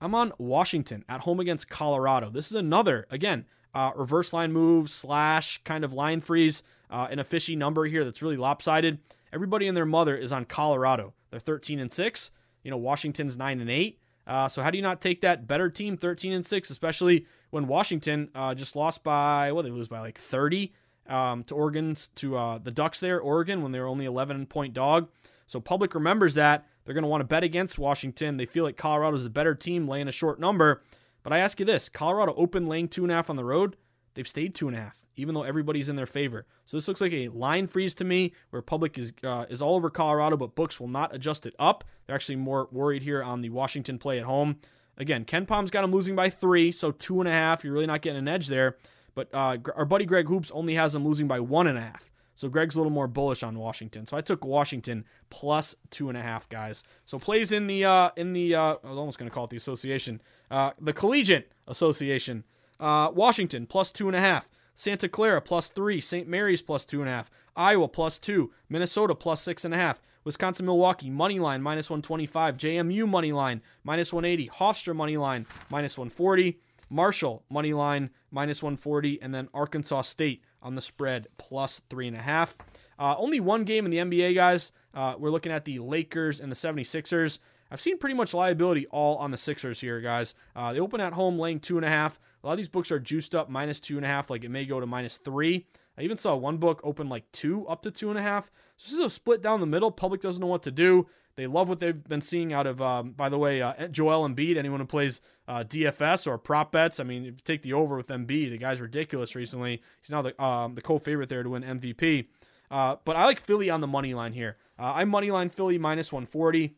I'm 0.00 0.14
on 0.14 0.32
Washington 0.38 1.04
at 1.08 1.22
home 1.22 1.40
against 1.40 1.68
Colorado. 1.68 2.30
This 2.30 2.46
is 2.46 2.54
another 2.54 3.06
again 3.10 3.46
uh, 3.74 3.90
reverse 3.96 4.32
line 4.32 4.52
move 4.52 4.90
slash 4.90 5.60
kind 5.64 5.84
of 5.84 5.92
line 5.92 6.20
freeze 6.20 6.62
uh, 6.90 7.08
in 7.10 7.18
a 7.18 7.24
fishy 7.24 7.56
number 7.56 7.84
here 7.84 8.04
that's 8.04 8.22
really 8.22 8.36
lopsided. 8.36 8.98
Everybody 9.32 9.68
and 9.68 9.76
their 9.76 9.86
mother 9.86 10.16
is 10.16 10.32
on 10.32 10.44
Colorado. 10.44 11.14
They're 11.30 11.40
13 11.40 11.80
and 11.80 11.92
six. 11.92 12.30
You 12.62 12.70
know 12.70 12.76
Washington's 12.76 13.36
nine 13.36 13.60
and 13.60 13.70
eight. 13.70 14.00
Uh, 14.26 14.46
so 14.46 14.62
how 14.62 14.70
do 14.70 14.76
you 14.76 14.82
not 14.82 15.00
take 15.00 15.22
that 15.22 15.46
better 15.46 15.70
team 15.70 15.96
13 15.96 16.34
and 16.34 16.44
6, 16.44 16.68
especially 16.68 17.26
when 17.48 17.66
Washington 17.66 18.28
uh, 18.34 18.54
just 18.54 18.76
lost 18.76 19.02
by 19.02 19.50
what 19.52 19.62
they 19.62 19.70
lose 19.70 19.88
by 19.88 20.00
like 20.00 20.18
30 20.18 20.70
um, 21.08 21.42
to 21.44 21.54
Oregon 21.54 21.96
to 22.16 22.36
uh, 22.36 22.58
the 22.58 22.70
Ducks 22.70 23.00
there, 23.00 23.18
Oregon 23.18 23.62
when 23.62 23.72
they 23.72 23.80
were 23.80 23.86
only 23.86 24.04
11 24.04 24.44
point 24.46 24.74
dog. 24.74 25.08
So 25.46 25.60
public 25.60 25.94
remembers 25.94 26.34
that 26.34 26.66
they're 26.84 26.94
going 26.94 27.04
to 27.04 27.08
want 27.08 27.22
to 27.22 27.26
bet 27.26 27.42
against 27.42 27.78
Washington. 27.78 28.36
They 28.36 28.44
feel 28.44 28.64
like 28.64 28.76
Colorado 28.76 29.16
is 29.16 29.24
a 29.24 29.30
better 29.30 29.54
team, 29.54 29.86
laying 29.86 30.08
a 30.08 30.12
short 30.12 30.38
number. 30.38 30.82
But 31.22 31.32
I 31.32 31.38
ask 31.38 31.58
you 31.58 31.64
this: 31.64 31.88
Colorado 31.88 32.34
open 32.36 32.66
laying 32.66 32.88
two 32.88 33.04
and 33.04 33.10
a 33.10 33.14
half 33.14 33.30
on 33.30 33.36
the 33.36 33.44
road. 33.44 33.76
They've 34.18 34.26
stayed 34.26 34.52
two 34.52 34.66
and 34.66 34.76
a 34.76 34.80
half, 34.80 35.06
even 35.14 35.32
though 35.32 35.44
everybody's 35.44 35.88
in 35.88 35.94
their 35.94 36.04
favor. 36.04 36.44
So 36.64 36.76
this 36.76 36.88
looks 36.88 37.00
like 37.00 37.12
a 37.12 37.28
line 37.28 37.68
freeze 37.68 37.94
to 37.94 38.04
me, 38.04 38.32
where 38.50 38.60
public 38.60 38.98
is 38.98 39.12
uh, 39.22 39.46
is 39.48 39.62
all 39.62 39.76
over 39.76 39.90
Colorado, 39.90 40.36
but 40.36 40.56
books 40.56 40.80
will 40.80 40.88
not 40.88 41.14
adjust 41.14 41.46
it 41.46 41.54
up. 41.56 41.84
They're 42.04 42.16
actually 42.16 42.34
more 42.34 42.68
worried 42.72 43.02
here 43.02 43.22
on 43.22 43.42
the 43.42 43.50
Washington 43.50 43.96
play 43.96 44.18
at 44.18 44.24
home. 44.24 44.56
Again, 44.96 45.24
KenPom's 45.24 45.70
got 45.70 45.82
them 45.82 45.92
losing 45.92 46.16
by 46.16 46.30
three, 46.30 46.72
so 46.72 46.90
two 46.90 47.20
and 47.20 47.28
a 47.28 47.30
half. 47.30 47.62
You're 47.62 47.72
really 47.72 47.86
not 47.86 48.02
getting 48.02 48.18
an 48.18 48.26
edge 48.26 48.48
there. 48.48 48.76
But 49.14 49.28
uh, 49.32 49.58
our 49.76 49.84
buddy 49.84 50.04
Greg 50.04 50.26
Hoops 50.26 50.50
only 50.50 50.74
has 50.74 50.94
them 50.94 51.06
losing 51.06 51.28
by 51.28 51.38
one 51.38 51.68
and 51.68 51.78
a 51.78 51.82
half. 51.82 52.10
So 52.34 52.48
Greg's 52.48 52.74
a 52.74 52.78
little 52.80 52.90
more 52.90 53.06
bullish 53.06 53.44
on 53.44 53.56
Washington. 53.56 54.04
So 54.04 54.16
I 54.16 54.20
took 54.20 54.44
Washington 54.44 55.04
plus 55.30 55.76
two 55.90 56.08
and 56.08 56.18
a 56.18 56.22
half, 56.22 56.48
guys. 56.48 56.82
So 57.04 57.20
plays 57.20 57.52
in 57.52 57.68
the 57.68 57.84
uh, 57.84 58.10
in 58.16 58.32
the 58.32 58.56
uh, 58.56 58.76
I 58.82 58.88
was 58.88 58.98
almost 58.98 59.16
going 59.16 59.30
to 59.30 59.34
call 59.34 59.44
it 59.44 59.50
the 59.50 59.56
association, 59.56 60.20
uh, 60.50 60.72
the 60.80 60.92
Collegiate 60.92 61.52
Association. 61.68 62.42
Uh, 62.80 63.10
Washington 63.14 63.66
plus 63.66 63.92
two 63.92 64.08
and 64.08 64.16
a 64.16 64.20
half. 64.20 64.50
Santa 64.74 65.08
Clara 65.08 65.40
plus 65.40 65.70
three. 65.70 66.00
St. 66.00 66.28
Mary's 66.28 66.62
plus 66.62 66.84
two 66.84 67.00
and 67.00 67.08
a 67.08 67.12
half. 67.12 67.30
Iowa 67.56 67.88
plus 67.88 68.18
two. 68.18 68.52
Minnesota 68.68 69.14
plus 69.14 69.42
six 69.42 69.64
and 69.64 69.74
a 69.74 69.76
half. 69.76 70.00
Wisconsin 70.24 70.66
Milwaukee 70.66 71.10
money 71.10 71.38
line 71.38 71.62
minus 71.62 71.90
125. 71.90 72.56
JMU 72.56 73.08
money 73.08 73.32
line 73.32 73.62
minus 73.82 74.12
180. 74.12 74.50
Hofstra 74.50 74.94
money 74.94 75.16
line 75.16 75.46
minus 75.70 75.98
140. 75.98 76.58
Marshall 76.90 77.44
money 77.50 77.72
line 77.74 78.10
minus 78.30 78.62
140, 78.62 79.20
and 79.22 79.34
then 79.34 79.48
Arkansas 79.52 80.02
State 80.02 80.42
on 80.62 80.74
the 80.74 80.82
spread 80.82 81.28
plus 81.36 81.80
three 81.90 82.06
and 82.06 82.16
a 82.16 82.22
half. 82.22 82.56
Uh, 82.98 83.14
only 83.18 83.40
one 83.40 83.64
game 83.64 83.84
in 83.84 83.90
the 83.90 83.98
NBA, 83.98 84.34
guys. 84.34 84.72
Uh, 84.94 85.14
we're 85.18 85.30
looking 85.30 85.52
at 85.52 85.64
the 85.64 85.78
Lakers 85.78 86.40
and 86.40 86.50
the 86.50 86.56
76ers. 86.56 87.38
I've 87.70 87.80
seen 87.80 87.98
pretty 87.98 88.14
much 88.14 88.32
liability 88.32 88.86
all 88.86 89.16
on 89.16 89.30
the 89.30 89.36
Sixers 89.36 89.80
here, 89.80 90.00
guys. 90.00 90.34
Uh, 90.56 90.72
they 90.72 90.80
open 90.80 91.00
at 91.00 91.12
home 91.12 91.38
laying 91.38 91.60
two 91.60 91.76
and 91.76 91.84
a 91.84 91.88
half. 91.90 92.18
A 92.42 92.46
lot 92.46 92.52
of 92.52 92.58
these 92.58 92.68
books 92.68 92.92
are 92.92 93.00
juiced 93.00 93.34
up 93.34 93.48
minus 93.48 93.80
two 93.80 93.96
and 93.96 94.04
a 94.04 94.08
half, 94.08 94.30
like 94.30 94.44
it 94.44 94.50
may 94.50 94.64
go 94.64 94.80
to 94.80 94.86
minus 94.86 95.16
three. 95.16 95.66
I 95.98 96.02
even 96.02 96.16
saw 96.16 96.36
one 96.36 96.58
book 96.58 96.80
open 96.84 97.08
like 97.08 97.30
two 97.32 97.66
up 97.66 97.82
to 97.82 97.90
two 97.90 98.10
and 98.10 98.18
a 98.18 98.22
half. 98.22 98.50
So 98.76 98.90
this 98.90 99.00
is 99.00 99.04
a 99.04 99.10
split 99.10 99.42
down 99.42 99.60
the 99.60 99.66
middle. 99.66 99.90
Public 99.90 100.20
doesn't 100.20 100.40
know 100.40 100.46
what 100.46 100.62
to 100.62 100.70
do. 100.70 101.08
They 101.34 101.46
love 101.46 101.68
what 101.68 101.78
they've 101.78 102.02
been 102.02 102.20
seeing 102.20 102.52
out 102.52 102.66
of, 102.66 102.82
um, 102.82 103.12
by 103.12 103.28
the 103.28 103.38
way, 103.38 103.62
uh, 103.62 103.86
Joel 103.88 104.28
Embiid. 104.28 104.56
Anyone 104.56 104.80
who 104.80 104.86
plays 104.86 105.20
uh, 105.46 105.62
DFS 105.62 106.26
or 106.26 106.36
prop 106.36 106.72
bets, 106.72 106.98
I 106.98 107.04
mean, 107.04 107.22
if 107.22 107.34
you 107.34 107.40
take 107.44 107.62
the 107.62 107.72
over 107.74 107.96
with 107.96 108.08
Embiid, 108.08 108.50
the 108.50 108.58
guy's 108.58 108.80
ridiculous 108.80 109.36
recently. 109.36 109.80
He's 110.00 110.10
now 110.10 110.22
the 110.22 110.42
um, 110.42 110.74
the 110.74 110.82
co-favorite 110.82 111.28
there 111.28 111.42
to 111.42 111.50
win 111.50 111.62
MVP. 111.62 112.26
Uh, 112.70 112.96
but 113.04 113.16
I 113.16 113.24
like 113.24 113.40
Philly 113.40 113.70
on 113.70 113.80
the 113.80 113.86
money 113.86 114.14
line 114.14 114.32
here. 114.32 114.56
Uh, 114.78 114.92
I 114.96 115.04
money 115.04 115.30
line 115.30 115.48
Philly 115.48 115.78
minus 115.78 116.12
140 116.12 116.76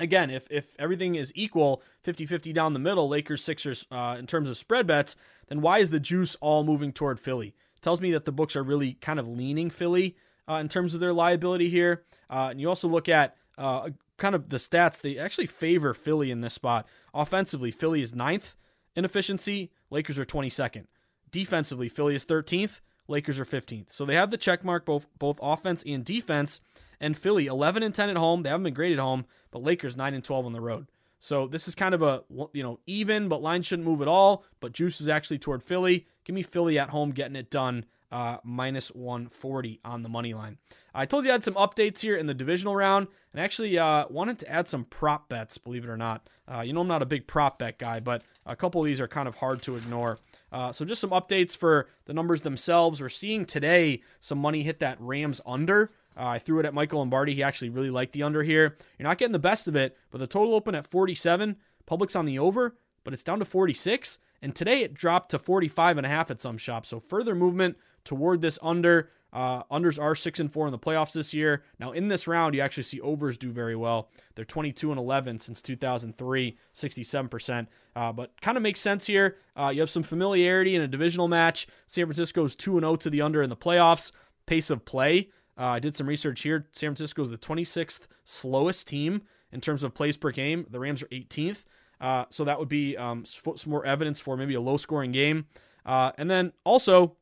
again, 0.00 0.30
if 0.30 0.50
if 0.50 0.74
everything 0.78 1.14
is 1.14 1.32
equal, 1.36 1.82
50-50 2.04 2.52
down 2.52 2.72
the 2.72 2.78
middle, 2.78 3.08
Lakers 3.08 3.44
Sixers 3.44 3.86
uh, 3.92 4.16
in 4.18 4.26
terms 4.26 4.50
of 4.50 4.56
spread 4.56 4.86
bets, 4.86 5.14
then 5.48 5.60
why 5.60 5.78
is 5.78 5.90
the 5.90 6.00
juice 6.00 6.36
all 6.40 6.64
moving 6.64 6.92
toward 6.92 7.20
Philly? 7.20 7.54
It 7.76 7.82
tells 7.82 8.00
me 8.00 8.10
that 8.12 8.24
the 8.24 8.32
books 8.32 8.56
are 8.56 8.62
really 8.62 8.94
kind 8.94 9.20
of 9.20 9.28
leaning 9.28 9.70
Philly 9.70 10.16
uh, 10.48 10.54
in 10.54 10.68
terms 10.68 10.94
of 10.94 11.00
their 11.00 11.12
liability 11.12 11.68
here. 11.68 12.02
Uh, 12.28 12.48
and 12.50 12.60
you 12.60 12.68
also 12.68 12.88
look 12.88 13.08
at 13.08 13.36
uh, 13.56 13.90
kind 14.16 14.34
of 14.34 14.48
the 14.48 14.56
stats, 14.56 15.00
they 15.00 15.18
actually 15.18 15.46
favor 15.46 15.94
Philly 15.94 16.30
in 16.30 16.40
this 16.40 16.54
spot. 16.54 16.86
Offensively, 17.14 17.70
Philly 17.70 18.02
is 18.02 18.14
ninth 18.14 18.56
in 18.96 19.04
efficiency, 19.04 19.70
Lakers 19.90 20.18
are 20.18 20.24
22nd. 20.24 20.86
Defensively, 21.30 21.88
Philly 21.88 22.14
is 22.14 22.24
13th, 22.24 22.80
Lakers 23.08 23.38
are 23.38 23.44
15th. 23.44 23.92
So 23.92 24.04
they 24.04 24.14
have 24.14 24.30
the 24.30 24.36
check 24.36 24.64
mark 24.64 24.84
both 24.84 25.06
both 25.18 25.38
offense 25.42 25.82
and 25.86 26.04
defense. 26.04 26.60
And 27.00 27.16
Philly 27.16 27.46
11 27.46 27.82
and 27.82 27.94
10 27.94 28.10
at 28.10 28.16
home. 28.16 28.42
They 28.42 28.50
haven't 28.50 28.64
been 28.64 28.74
great 28.74 28.92
at 28.92 28.98
home, 28.98 29.24
but 29.50 29.62
Lakers 29.62 29.96
9 29.96 30.14
and 30.14 30.22
12 30.24 30.46
on 30.46 30.52
the 30.52 30.60
road. 30.60 30.86
So 31.18 31.46
this 31.46 31.68
is 31.68 31.74
kind 31.74 31.94
of 31.94 32.02
a 32.02 32.24
you 32.52 32.62
know 32.62 32.80
even, 32.86 33.28
but 33.28 33.42
line 33.42 33.62
shouldn't 33.62 33.86
move 33.86 34.02
at 34.02 34.08
all. 34.08 34.44
But 34.58 34.72
juice 34.72 35.00
is 35.00 35.08
actually 35.08 35.38
toward 35.38 35.62
Philly. 35.62 36.06
Give 36.24 36.34
me 36.34 36.42
Philly 36.42 36.78
at 36.78 36.90
home 36.90 37.10
getting 37.10 37.36
it 37.36 37.50
done 37.50 37.84
uh, 38.10 38.38
minus 38.42 38.88
140 38.88 39.80
on 39.84 40.02
the 40.02 40.08
money 40.08 40.34
line. 40.34 40.58
I 40.92 41.06
told 41.06 41.24
you 41.24 41.30
I 41.30 41.34
had 41.34 41.44
some 41.44 41.54
updates 41.54 42.00
here 42.00 42.16
in 42.16 42.26
the 42.26 42.34
divisional 42.34 42.74
round, 42.74 43.06
and 43.32 43.40
actually 43.40 43.78
uh, 43.78 44.06
wanted 44.10 44.40
to 44.40 44.50
add 44.50 44.66
some 44.66 44.84
prop 44.84 45.28
bets, 45.28 45.58
believe 45.58 45.84
it 45.84 45.90
or 45.90 45.96
not. 45.96 46.28
Uh, 46.48 46.62
you 46.62 46.72
know, 46.72 46.80
I'm 46.80 46.88
not 46.88 47.02
a 47.02 47.06
big 47.06 47.28
prop 47.28 47.60
bet 47.60 47.78
guy, 47.78 48.00
but 48.00 48.22
a 48.44 48.56
couple 48.56 48.80
of 48.80 48.86
these 48.88 49.00
are 49.00 49.06
kind 49.06 49.28
of 49.28 49.36
hard 49.36 49.62
to 49.62 49.76
ignore. 49.76 50.18
Uh, 50.50 50.72
so, 50.72 50.84
just 50.84 51.00
some 51.00 51.10
updates 51.10 51.56
for 51.56 51.88
the 52.06 52.14
numbers 52.14 52.42
themselves. 52.42 53.00
We're 53.00 53.08
seeing 53.08 53.44
today 53.44 54.02
some 54.18 54.38
money 54.38 54.62
hit 54.64 54.80
that 54.80 54.96
Rams 55.00 55.40
under. 55.46 55.90
Uh, 56.20 56.26
I 56.28 56.38
threw 56.38 56.60
it 56.60 56.66
at 56.66 56.74
Michael 56.74 56.98
Lombardi. 56.98 57.34
He 57.34 57.42
actually 57.42 57.70
really 57.70 57.88
liked 57.88 58.12
the 58.12 58.22
under 58.22 58.42
here. 58.42 58.76
You're 58.98 59.08
not 59.08 59.16
getting 59.16 59.32
the 59.32 59.38
best 59.38 59.66
of 59.66 59.74
it, 59.74 59.96
but 60.10 60.18
the 60.18 60.26
total 60.26 60.54
open 60.54 60.74
at 60.74 60.86
47. 60.86 61.56
Public's 61.86 62.14
on 62.14 62.26
the 62.26 62.38
over, 62.38 62.76
but 63.04 63.14
it's 63.14 63.24
down 63.24 63.38
to 63.38 63.46
46. 63.46 64.18
And 64.42 64.54
today 64.54 64.82
it 64.82 64.92
dropped 64.92 65.30
to 65.30 65.38
45 65.38 65.96
and 65.96 66.06
a 66.06 66.10
half 66.10 66.30
at 66.30 66.40
some 66.40 66.58
shops. 66.58 66.90
So 66.90 67.00
further 67.00 67.34
movement 67.34 67.78
toward 68.04 68.42
this 68.42 68.58
under. 68.60 69.10
Uh, 69.32 69.62
unders 69.64 70.02
are 70.02 70.14
six 70.14 70.40
and 70.40 70.52
four 70.52 70.66
in 70.66 70.72
the 70.72 70.78
playoffs 70.78 71.12
this 71.12 71.32
year. 71.32 71.62
Now 71.78 71.92
in 71.92 72.08
this 72.08 72.26
round, 72.26 72.54
you 72.54 72.60
actually 72.60 72.82
see 72.82 73.00
overs 73.00 73.38
do 73.38 73.50
very 73.50 73.76
well. 73.76 74.10
They're 74.34 74.44
22 74.44 74.90
and 74.90 74.98
11 74.98 75.38
since 75.38 75.62
2003, 75.62 76.58
67 76.72 77.28
percent. 77.28 77.68
Uh, 77.96 78.12
but 78.12 78.38
kind 78.42 78.56
of 78.56 78.62
makes 78.62 78.80
sense 78.80 79.06
here. 79.06 79.38
Uh, 79.56 79.70
you 79.72 79.80
have 79.80 79.90
some 79.90 80.02
familiarity 80.02 80.74
in 80.74 80.82
a 80.82 80.88
divisional 80.88 81.28
match. 81.28 81.66
San 81.86 82.04
Francisco's 82.06 82.56
two 82.56 82.76
and 82.76 82.82
0 82.82 82.96
to 82.96 83.10
the 83.10 83.22
under 83.22 83.40
in 83.40 83.50
the 83.50 83.56
playoffs. 83.56 84.10
Pace 84.46 84.68
of 84.68 84.84
play. 84.84 85.28
Uh, 85.60 85.64
I 85.64 85.78
did 85.78 85.94
some 85.94 86.06
research 86.06 86.40
here. 86.40 86.66
San 86.72 86.88
Francisco 86.88 87.22
is 87.22 87.28
the 87.28 87.36
26th 87.36 88.06
slowest 88.24 88.88
team 88.88 89.22
in 89.52 89.60
terms 89.60 89.84
of 89.84 89.92
plays 89.92 90.16
per 90.16 90.30
game. 90.30 90.64
The 90.70 90.80
Rams 90.80 91.02
are 91.02 91.08
18th. 91.08 91.64
Uh, 92.00 92.24
so 92.30 92.44
that 92.44 92.58
would 92.58 92.70
be 92.70 92.96
um, 92.96 93.26
some 93.26 93.54
more 93.66 93.84
evidence 93.84 94.20
for 94.20 94.38
maybe 94.38 94.54
a 94.54 94.60
low 94.60 94.78
scoring 94.78 95.12
game. 95.12 95.44
Uh, 95.84 96.12
and 96.16 96.30
then 96.30 96.52
also, 96.64 97.16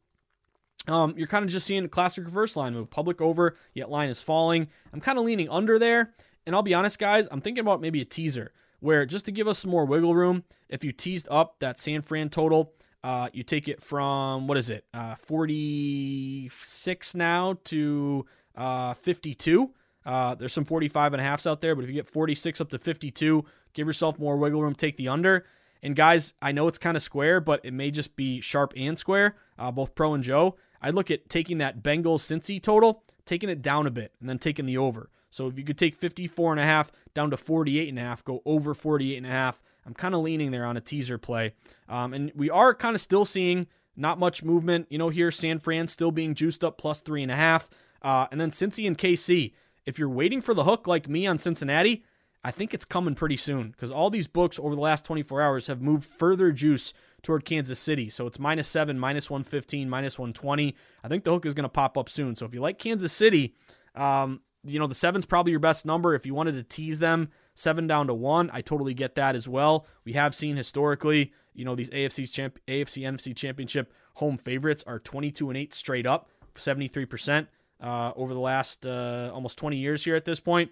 um, 0.86 1.14
you're 1.16 1.26
kind 1.26 1.44
of 1.44 1.50
just 1.50 1.66
seeing 1.66 1.84
a 1.84 1.88
classic 1.88 2.24
reverse 2.24 2.54
line 2.54 2.74
move. 2.74 2.88
Public 2.90 3.20
over, 3.20 3.56
yet 3.74 3.90
line 3.90 4.08
is 4.08 4.22
falling. 4.22 4.68
I'm 4.92 5.00
kind 5.00 5.18
of 5.18 5.24
leaning 5.24 5.48
under 5.48 5.76
there. 5.76 6.12
And 6.46 6.54
I'll 6.54 6.62
be 6.62 6.74
honest, 6.74 7.00
guys, 7.00 7.26
I'm 7.32 7.40
thinking 7.40 7.62
about 7.62 7.80
maybe 7.80 8.00
a 8.00 8.04
teaser 8.04 8.52
where 8.78 9.04
just 9.04 9.24
to 9.24 9.32
give 9.32 9.48
us 9.48 9.58
some 9.58 9.72
more 9.72 9.84
wiggle 9.84 10.14
room, 10.14 10.44
if 10.68 10.84
you 10.84 10.92
teased 10.92 11.26
up 11.28 11.58
that 11.58 11.78
San 11.78 12.02
Fran 12.02 12.28
total, 12.30 12.72
uh, 13.04 13.28
you 13.32 13.42
take 13.42 13.68
it 13.68 13.82
from, 13.82 14.46
what 14.46 14.58
is 14.58 14.70
it, 14.70 14.84
uh, 14.92 15.14
46 15.14 17.14
now 17.14 17.56
to 17.64 18.26
uh, 18.56 18.94
52. 18.94 19.70
Uh, 20.04 20.34
there's 20.34 20.52
some 20.52 20.64
45 20.64 21.14
and 21.14 21.20
a 21.20 21.24
halfs 21.24 21.46
out 21.46 21.60
there, 21.60 21.74
but 21.74 21.84
if 21.84 21.88
you 21.88 21.94
get 21.94 22.08
46 22.08 22.60
up 22.60 22.70
to 22.70 22.78
52, 22.78 23.44
give 23.74 23.86
yourself 23.86 24.18
more 24.18 24.36
wiggle 24.36 24.62
room, 24.62 24.74
take 24.74 24.96
the 24.96 25.08
under. 25.08 25.44
And 25.82 25.94
guys, 25.94 26.34
I 26.42 26.52
know 26.52 26.66
it's 26.66 26.78
kind 26.78 26.96
of 26.96 27.02
square, 27.02 27.40
but 27.40 27.60
it 27.64 27.72
may 27.72 27.90
just 27.90 28.16
be 28.16 28.40
sharp 28.40 28.72
and 28.76 28.98
square, 28.98 29.36
uh, 29.58 29.70
both 29.70 29.94
pro 29.94 30.14
and 30.14 30.24
Joe. 30.24 30.56
I'd 30.80 30.94
look 30.94 31.10
at 31.10 31.28
taking 31.28 31.58
that 31.58 31.82
Bengals 31.82 32.22
Cincy 32.22 32.60
total, 32.60 33.02
taking 33.24 33.48
it 33.48 33.62
down 33.62 33.86
a 33.86 33.90
bit, 33.90 34.12
and 34.20 34.28
then 34.28 34.38
taking 34.38 34.66
the 34.66 34.78
over. 34.78 35.10
So 35.30 35.46
if 35.46 35.58
you 35.58 35.64
could 35.64 35.78
take 35.78 35.96
54 35.96 36.52
and 36.52 36.60
a 36.60 36.64
half 36.64 36.90
down 37.14 37.30
to 37.30 37.36
48 37.36 37.88
and 37.88 37.98
a 37.98 38.02
half, 38.02 38.24
go 38.24 38.42
over 38.44 38.74
48 38.74 39.16
and 39.16 39.26
a 39.26 39.30
half. 39.30 39.60
I'm 39.88 39.94
kind 39.94 40.14
of 40.14 40.20
leaning 40.20 40.50
there 40.50 40.66
on 40.66 40.76
a 40.76 40.82
teaser 40.82 41.16
play. 41.16 41.54
Um, 41.88 42.12
and 42.12 42.30
we 42.36 42.50
are 42.50 42.74
kind 42.74 42.94
of 42.94 43.00
still 43.00 43.24
seeing 43.24 43.66
not 43.96 44.18
much 44.18 44.44
movement. 44.44 44.86
You 44.90 44.98
know, 44.98 45.08
here 45.08 45.30
San 45.30 45.58
Fran 45.58 45.86
still 45.86 46.12
being 46.12 46.34
juiced 46.34 46.62
up 46.62 46.76
plus 46.76 47.00
three 47.00 47.22
and 47.22 47.32
a 47.32 47.36
half. 47.36 47.70
Uh, 48.02 48.26
and 48.30 48.38
then 48.38 48.50
Cincy 48.50 48.86
and 48.86 48.98
KC. 48.98 49.54
If 49.86 49.98
you're 49.98 50.10
waiting 50.10 50.42
for 50.42 50.52
the 50.52 50.64
hook 50.64 50.86
like 50.86 51.08
me 51.08 51.26
on 51.26 51.38
Cincinnati, 51.38 52.04
I 52.44 52.50
think 52.50 52.74
it's 52.74 52.84
coming 52.84 53.14
pretty 53.14 53.38
soon 53.38 53.70
because 53.70 53.90
all 53.90 54.10
these 54.10 54.28
books 54.28 54.58
over 54.58 54.74
the 54.74 54.80
last 54.80 55.06
24 55.06 55.40
hours 55.40 55.68
have 55.68 55.80
moved 55.80 56.04
further 56.04 56.52
juice 56.52 56.92
toward 57.22 57.46
Kansas 57.46 57.78
City. 57.78 58.10
So 58.10 58.26
it's 58.26 58.38
minus 58.38 58.68
seven, 58.68 58.98
minus 58.98 59.30
115, 59.30 59.88
minus 59.88 60.18
120. 60.18 60.76
I 61.02 61.08
think 61.08 61.24
the 61.24 61.30
hook 61.30 61.46
is 61.46 61.54
going 61.54 61.64
to 61.64 61.70
pop 61.70 61.96
up 61.96 62.10
soon. 62.10 62.34
So 62.34 62.44
if 62.44 62.52
you 62.52 62.60
like 62.60 62.78
Kansas 62.78 63.14
City, 63.14 63.54
um, 63.94 64.42
you 64.64 64.78
know, 64.78 64.86
the 64.86 64.94
seven's 64.94 65.24
probably 65.24 65.52
your 65.52 65.60
best 65.60 65.86
number. 65.86 66.14
If 66.14 66.26
you 66.26 66.34
wanted 66.34 66.56
to 66.56 66.62
tease 66.62 66.98
them, 66.98 67.30
seven 67.58 67.88
down 67.88 68.06
to 68.06 68.14
one, 68.14 68.50
I 68.52 68.60
totally 68.60 68.94
get 68.94 69.16
that 69.16 69.34
as 69.34 69.48
well. 69.48 69.86
We 70.04 70.12
have 70.12 70.34
seen 70.34 70.56
historically, 70.56 71.32
you 71.54 71.64
know, 71.64 71.74
these 71.74 71.90
AFC 71.90 72.32
champ, 72.32 72.58
AFC 72.68 73.02
NFC 73.02 73.34
championship 73.34 73.92
home 74.14 74.38
favorites 74.38 74.84
are 74.86 75.00
22 75.00 75.50
and 75.50 75.56
8 75.56 75.74
straight 75.74 76.06
up, 76.06 76.30
73% 76.54 77.48
uh, 77.80 78.12
over 78.14 78.32
the 78.32 78.40
last 78.40 78.86
uh, 78.86 79.30
almost 79.34 79.58
20 79.58 79.76
years 79.76 80.04
here 80.04 80.14
at 80.14 80.24
this 80.24 80.38
point. 80.38 80.70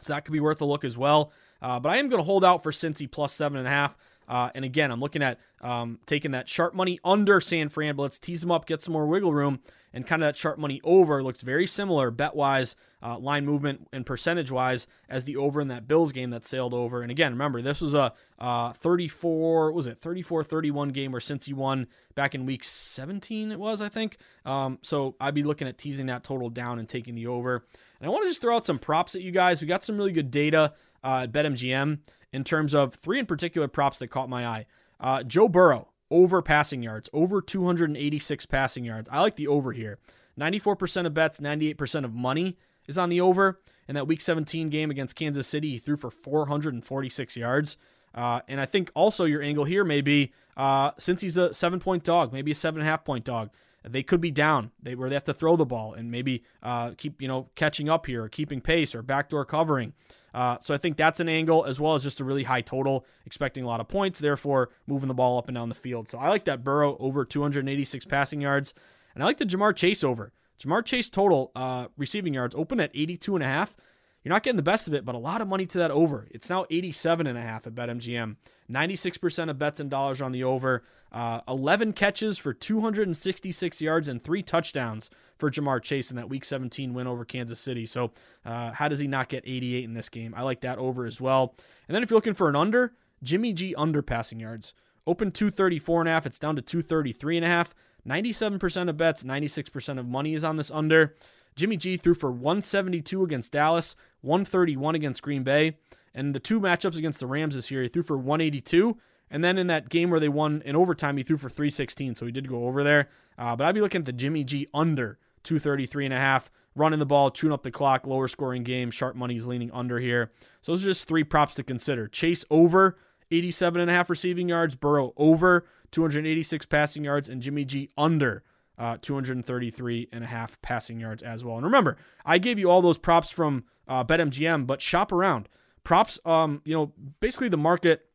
So 0.00 0.12
that 0.12 0.24
could 0.24 0.32
be 0.32 0.40
worth 0.40 0.60
a 0.60 0.64
look 0.64 0.84
as 0.84 0.98
well. 0.98 1.32
Uh, 1.62 1.78
but 1.78 1.90
I 1.90 1.98
am 1.98 2.08
going 2.08 2.20
to 2.20 2.26
hold 2.26 2.44
out 2.44 2.62
for 2.62 2.72
Cincy 2.72 3.10
plus 3.10 3.32
seven 3.32 3.56
and 3.56 3.66
a 3.66 3.70
half. 3.70 3.96
Uh, 4.28 4.50
and 4.54 4.64
again, 4.64 4.90
I'm 4.90 5.00
looking 5.00 5.22
at 5.22 5.38
um, 5.60 5.98
taking 6.06 6.32
that 6.32 6.48
sharp 6.48 6.74
money 6.74 6.98
under 7.04 7.40
San 7.40 7.68
Fran, 7.68 7.96
but 7.96 8.02
let's 8.02 8.18
tease 8.18 8.40
them 8.40 8.50
up, 8.50 8.66
get 8.66 8.82
some 8.82 8.92
more 8.92 9.06
wiggle 9.06 9.32
room, 9.32 9.60
and 9.92 10.06
kind 10.06 10.22
of 10.22 10.26
that 10.26 10.36
sharp 10.36 10.58
money 10.58 10.80
over 10.84 11.22
looks 11.22 11.42
very 11.42 11.66
similar 11.66 12.10
bet 12.10 12.34
wise, 12.34 12.76
uh, 13.02 13.18
line 13.18 13.46
movement, 13.46 13.88
and 13.92 14.04
percentage 14.04 14.50
wise 14.50 14.86
as 15.08 15.24
the 15.24 15.36
over 15.36 15.60
in 15.60 15.68
that 15.68 15.86
Bills 15.86 16.12
game 16.12 16.30
that 16.30 16.44
sailed 16.44 16.74
over. 16.74 17.02
And 17.02 17.10
again, 17.10 17.32
remember, 17.32 17.62
this 17.62 17.80
was 17.80 17.94
a 17.94 18.12
uh, 18.38 18.72
34, 18.72 19.72
was 19.72 19.86
it 19.86 19.98
34 20.00 20.44
31 20.44 20.88
game 20.90 21.12
where 21.12 21.20
Cincy 21.20 21.54
won 21.54 21.86
back 22.14 22.34
in 22.34 22.44
week 22.44 22.64
17, 22.64 23.52
it 23.52 23.58
was, 23.58 23.80
I 23.80 23.88
think. 23.88 24.18
Um, 24.44 24.78
so 24.82 25.14
I'd 25.20 25.34
be 25.34 25.44
looking 25.44 25.68
at 25.68 25.78
teasing 25.78 26.06
that 26.06 26.24
total 26.24 26.50
down 26.50 26.78
and 26.78 26.88
taking 26.88 27.14
the 27.14 27.26
over. 27.26 27.64
And 28.00 28.08
I 28.08 28.12
want 28.12 28.24
to 28.24 28.28
just 28.28 28.42
throw 28.42 28.56
out 28.56 28.66
some 28.66 28.78
props 28.78 29.14
at 29.14 29.22
you 29.22 29.30
guys. 29.30 29.60
We 29.60 29.68
got 29.68 29.84
some 29.84 29.96
really 29.96 30.12
good 30.12 30.30
data 30.30 30.74
uh, 31.02 31.20
at 31.22 31.32
BetMGM 31.32 31.98
in 32.34 32.42
terms 32.42 32.74
of 32.74 32.94
three 32.94 33.20
in 33.20 33.26
particular 33.26 33.68
props 33.68 33.98
that 33.98 34.08
caught 34.08 34.28
my 34.28 34.44
eye. 34.44 34.66
Uh, 34.98 35.22
Joe 35.22 35.48
Burrow, 35.48 35.88
over 36.10 36.42
passing 36.42 36.82
yards, 36.82 37.08
over 37.12 37.40
286 37.40 38.46
passing 38.46 38.84
yards. 38.84 39.08
I 39.12 39.20
like 39.20 39.36
the 39.36 39.46
over 39.46 39.70
here. 39.70 39.98
94% 40.38 41.06
of 41.06 41.14
bets, 41.14 41.38
98% 41.38 42.04
of 42.04 42.12
money 42.12 42.58
is 42.88 42.98
on 42.98 43.08
the 43.08 43.20
over. 43.20 43.60
In 43.86 43.94
that 43.94 44.08
week 44.08 44.20
17 44.20 44.68
game 44.68 44.90
against 44.90 45.14
Kansas 45.14 45.46
City, 45.46 45.70
he 45.70 45.78
threw 45.78 45.96
for 45.96 46.10
446 46.10 47.36
yards. 47.36 47.76
Uh, 48.12 48.40
and 48.48 48.60
I 48.60 48.66
think 48.66 48.90
also 48.94 49.24
your 49.24 49.40
angle 49.42 49.64
here 49.64 49.84
may 49.84 50.00
be 50.00 50.32
uh, 50.56 50.90
since 50.98 51.20
he's 51.20 51.36
a 51.36 51.54
seven 51.54 51.78
point 51.78 52.02
dog, 52.02 52.32
maybe 52.32 52.50
a 52.50 52.54
seven 52.54 52.80
and 52.80 52.88
a 52.88 52.90
half 52.90 53.04
point 53.04 53.24
dog, 53.24 53.50
they 53.84 54.02
could 54.02 54.20
be 54.20 54.30
down 54.32 54.72
they, 54.82 54.96
where 54.96 55.08
they 55.08 55.14
have 55.14 55.24
to 55.24 55.34
throw 55.34 55.56
the 55.56 55.66
ball 55.66 55.94
and 55.94 56.10
maybe 56.10 56.42
uh, 56.62 56.92
keep 56.96 57.20
you 57.20 57.28
know 57.28 57.48
catching 57.54 57.88
up 57.88 58.06
here, 58.06 58.24
or 58.24 58.28
keeping 58.28 58.60
pace, 58.60 58.94
or 58.94 59.02
backdoor 59.02 59.44
covering. 59.44 59.92
Uh, 60.34 60.58
so 60.60 60.74
I 60.74 60.78
think 60.78 60.96
that's 60.96 61.20
an 61.20 61.28
angle 61.28 61.64
as 61.64 61.78
well 61.78 61.94
as 61.94 62.02
just 62.02 62.18
a 62.18 62.24
really 62.24 62.42
high 62.42 62.60
total, 62.60 63.06
expecting 63.24 63.62
a 63.62 63.66
lot 63.68 63.80
of 63.80 63.86
points, 63.86 64.18
therefore 64.18 64.70
moving 64.86 65.08
the 65.08 65.14
ball 65.14 65.38
up 65.38 65.48
and 65.48 65.54
down 65.54 65.68
the 65.68 65.76
field. 65.76 66.08
So 66.08 66.18
I 66.18 66.28
like 66.28 66.44
that 66.46 66.64
Burrow 66.64 66.96
over 66.98 67.24
286 67.24 68.04
passing 68.06 68.40
yards, 68.40 68.74
and 69.14 69.22
I 69.22 69.26
like 69.26 69.38
the 69.38 69.46
Ja'Marr 69.46 69.76
Chase 69.76 70.02
over. 70.02 70.32
Ja'Marr 70.58 70.84
Chase 70.84 71.08
total 71.08 71.52
uh, 71.54 71.86
receiving 71.96 72.34
yards 72.34 72.54
open 72.56 72.80
at 72.80 72.90
82 72.92 73.36
and 73.36 73.44
a 73.44 73.46
half. 73.46 73.76
You're 74.24 74.30
not 74.30 74.42
getting 74.42 74.56
the 74.56 74.62
best 74.62 74.88
of 74.88 74.94
it, 74.94 75.04
but 75.04 75.14
a 75.14 75.18
lot 75.18 75.40
of 75.40 75.48
money 75.48 75.66
to 75.66 75.78
that 75.78 75.90
over. 75.90 76.26
It's 76.30 76.50
now 76.50 76.66
87 76.68 77.26
and 77.26 77.38
a 77.38 77.42
half 77.42 77.66
at 77.66 77.74
BetMGM. 77.74 78.36
96% 78.70 79.50
of 79.50 79.58
bets 79.58 79.80
and 79.80 79.90
dollars 79.90 80.22
on 80.22 80.32
the 80.32 80.44
over. 80.44 80.82
Uh, 81.12 81.40
11 81.46 81.92
catches 81.92 82.38
for 82.38 82.52
266 82.52 83.80
yards 83.80 84.08
and 84.08 84.20
three 84.20 84.42
touchdowns 84.42 85.10
for 85.38 85.50
Ja'Marr 85.50 85.80
Chase 85.80 86.10
in 86.10 86.16
that 86.16 86.28
Week 86.28 86.44
17 86.44 86.92
win 86.92 87.06
over 87.06 87.24
Kansas 87.24 87.60
City. 87.60 87.86
So, 87.86 88.10
uh, 88.44 88.72
how 88.72 88.88
does 88.88 88.98
he 88.98 89.06
not 89.06 89.28
get 89.28 89.44
88 89.46 89.84
in 89.84 89.94
this 89.94 90.08
game? 90.08 90.34
I 90.36 90.42
like 90.42 90.60
that 90.62 90.78
over 90.78 91.06
as 91.06 91.20
well. 91.20 91.54
And 91.86 91.94
then 91.94 92.02
if 92.02 92.10
you're 92.10 92.16
looking 92.16 92.34
for 92.34 92.48
an 92.48 92.56
under, 92.56 92.94
Jimmy 93.22 93.52
G 93.52 93.74
under 93.76 94.02
passing 94.02 94.40
yards. 94.40 94.74
Open 95.06 95.30
234 95.30 96.00
and 96.00 96.08
a 96.08 96.12
half. 96.12 96.26
It's 96.26 96.38
down 96.38 96.56
to 96.56 96.62
233 96.62 97.36
and 97.36 97.44
a 97.44 97.48
half. 97.48 97.74
97% 98.06 98.88
of 98.88 98.96
bets, 98.96 99.22
96% 99.22 99.98
of 99.98 100.06
money 100.06 100.34
is 100.34 100.44
on 100.44 100.56
this 100.56 100.70
under. 100.70 101.14
Jimmy 101.56 101.76
G 101.76 101.96
threw 101.96 102.14
for 102.14 102.30
172 102.30 103.22
against 103.22 103.52
Dallas, 103.52 103.96
131 104.22 104.94
against 104.94 105.22
Green 105.22 105.42
Bay, 105.42 105.76
and 106.14 106.34
the 106.34 106.40
two 106.40 106.60
matchups 106.60 106.96
against 106.96 107.20
the 107.20 107.26
Rams 107.26 107.54
this 107.54 107.70
year, 107.70 107.82
he 107.82 107.88
threw 107.88 108.02
for 108.02 108.16
182. 108.16 108.96
And 109.30 109.42
then 109.42 109.58
in 109.58 109.66
that 109.66 109.88
game 109.88 110.10
where 110.10 110.20
they 110.20 110.28
won 110.28 110.62
in 110.64 110.76
overtime, 110.76 111.16
he 111.16 111.22
threw 111.22 111.38
for 111.38 111.48
316, 111.48 112.14
so 112.14 112.26
he 112.26 112.32
did 112.32 112.48
go 112.48 112.66
over 112.66 112.84
there. 112.84 113.08
Uh, 113.36 113.56
but 113.56 113.66
I'd 113.66 113.74
be 113.74 113.80
looking 113.80 114.00
at 114.00 114.04
the 114.04 114.12
Jimmy 114.12 114.44
G 114.44 114.68
under 114.72 115.18
233 115.42 116.04
and 116.04 116.14
a 116.14 116.18
half, 116.18 116.52
running 116.76 116.98
the 116.98 117.06
ball, 117.06 117.30
chewing 117.30 117.52
up 117.52 117.62
the 117.62 117.70
clock, 117.70 118.06
lower 118.06 118.28
scoring 118.28 118.62
game. 118.62 118.90
Sharp 118.90 119.16
money's 119.16 119.46
leaning 119.46 119.72
under 119.72 119.98
here. 119.98 120.30
So 120.60 120.72
those 120.72 120.84
are 120.84 120.90
just 120.90 121.08
three 121.08 121.24
props 121.24 121.54
to 121.56 121.64
consider. 121.64 122.06
Chase 122.06 122.44
over 122.50 122.96
87 123.30 123.80
and 123.80 123.90
a 123.90 123.94
half 123.94 124.08
receiving 124.08 124.48
yards, 124.48 124.76
Burrow 124.76 125.12
over 125.16 125.66
286 125.90 126.66
passing 126.66 127.04
yards, 127.04 127.28
and 127.28 127.42
Jimmy 127.42 127.64
G 127.64 127.90
under 127.96 128.44
uh, 128.78 128.98
233 129.00 130.08
and 130.12 130.24
a 130.24 130.26
half 130.26 130.60
passing 130.62 131.00
yards 131.00 131.22
as 131.22 131.44
well. 131.44 131.56
And 131.56 131.64
remember, 131.64 131.96
I 132.24 132.38
gave 132.38 132.58
you 132.58 132.70
all 132.70 132.82
those 132.82 132.98
props 132.98 133.30
from 133.30 133.64
uh, 133.88 134.04
BetMGM, 134.04 134.66
but 134.66 134.80
shop 134.80 135.12
around. 135.12 135.48
Props, 135.84 136.18
um, 136.24 136.62
you 136.64 136.74
know, 136.74 136.92
basically 137.20 137.48
the 137.48 137.56
market. 137.56 138.06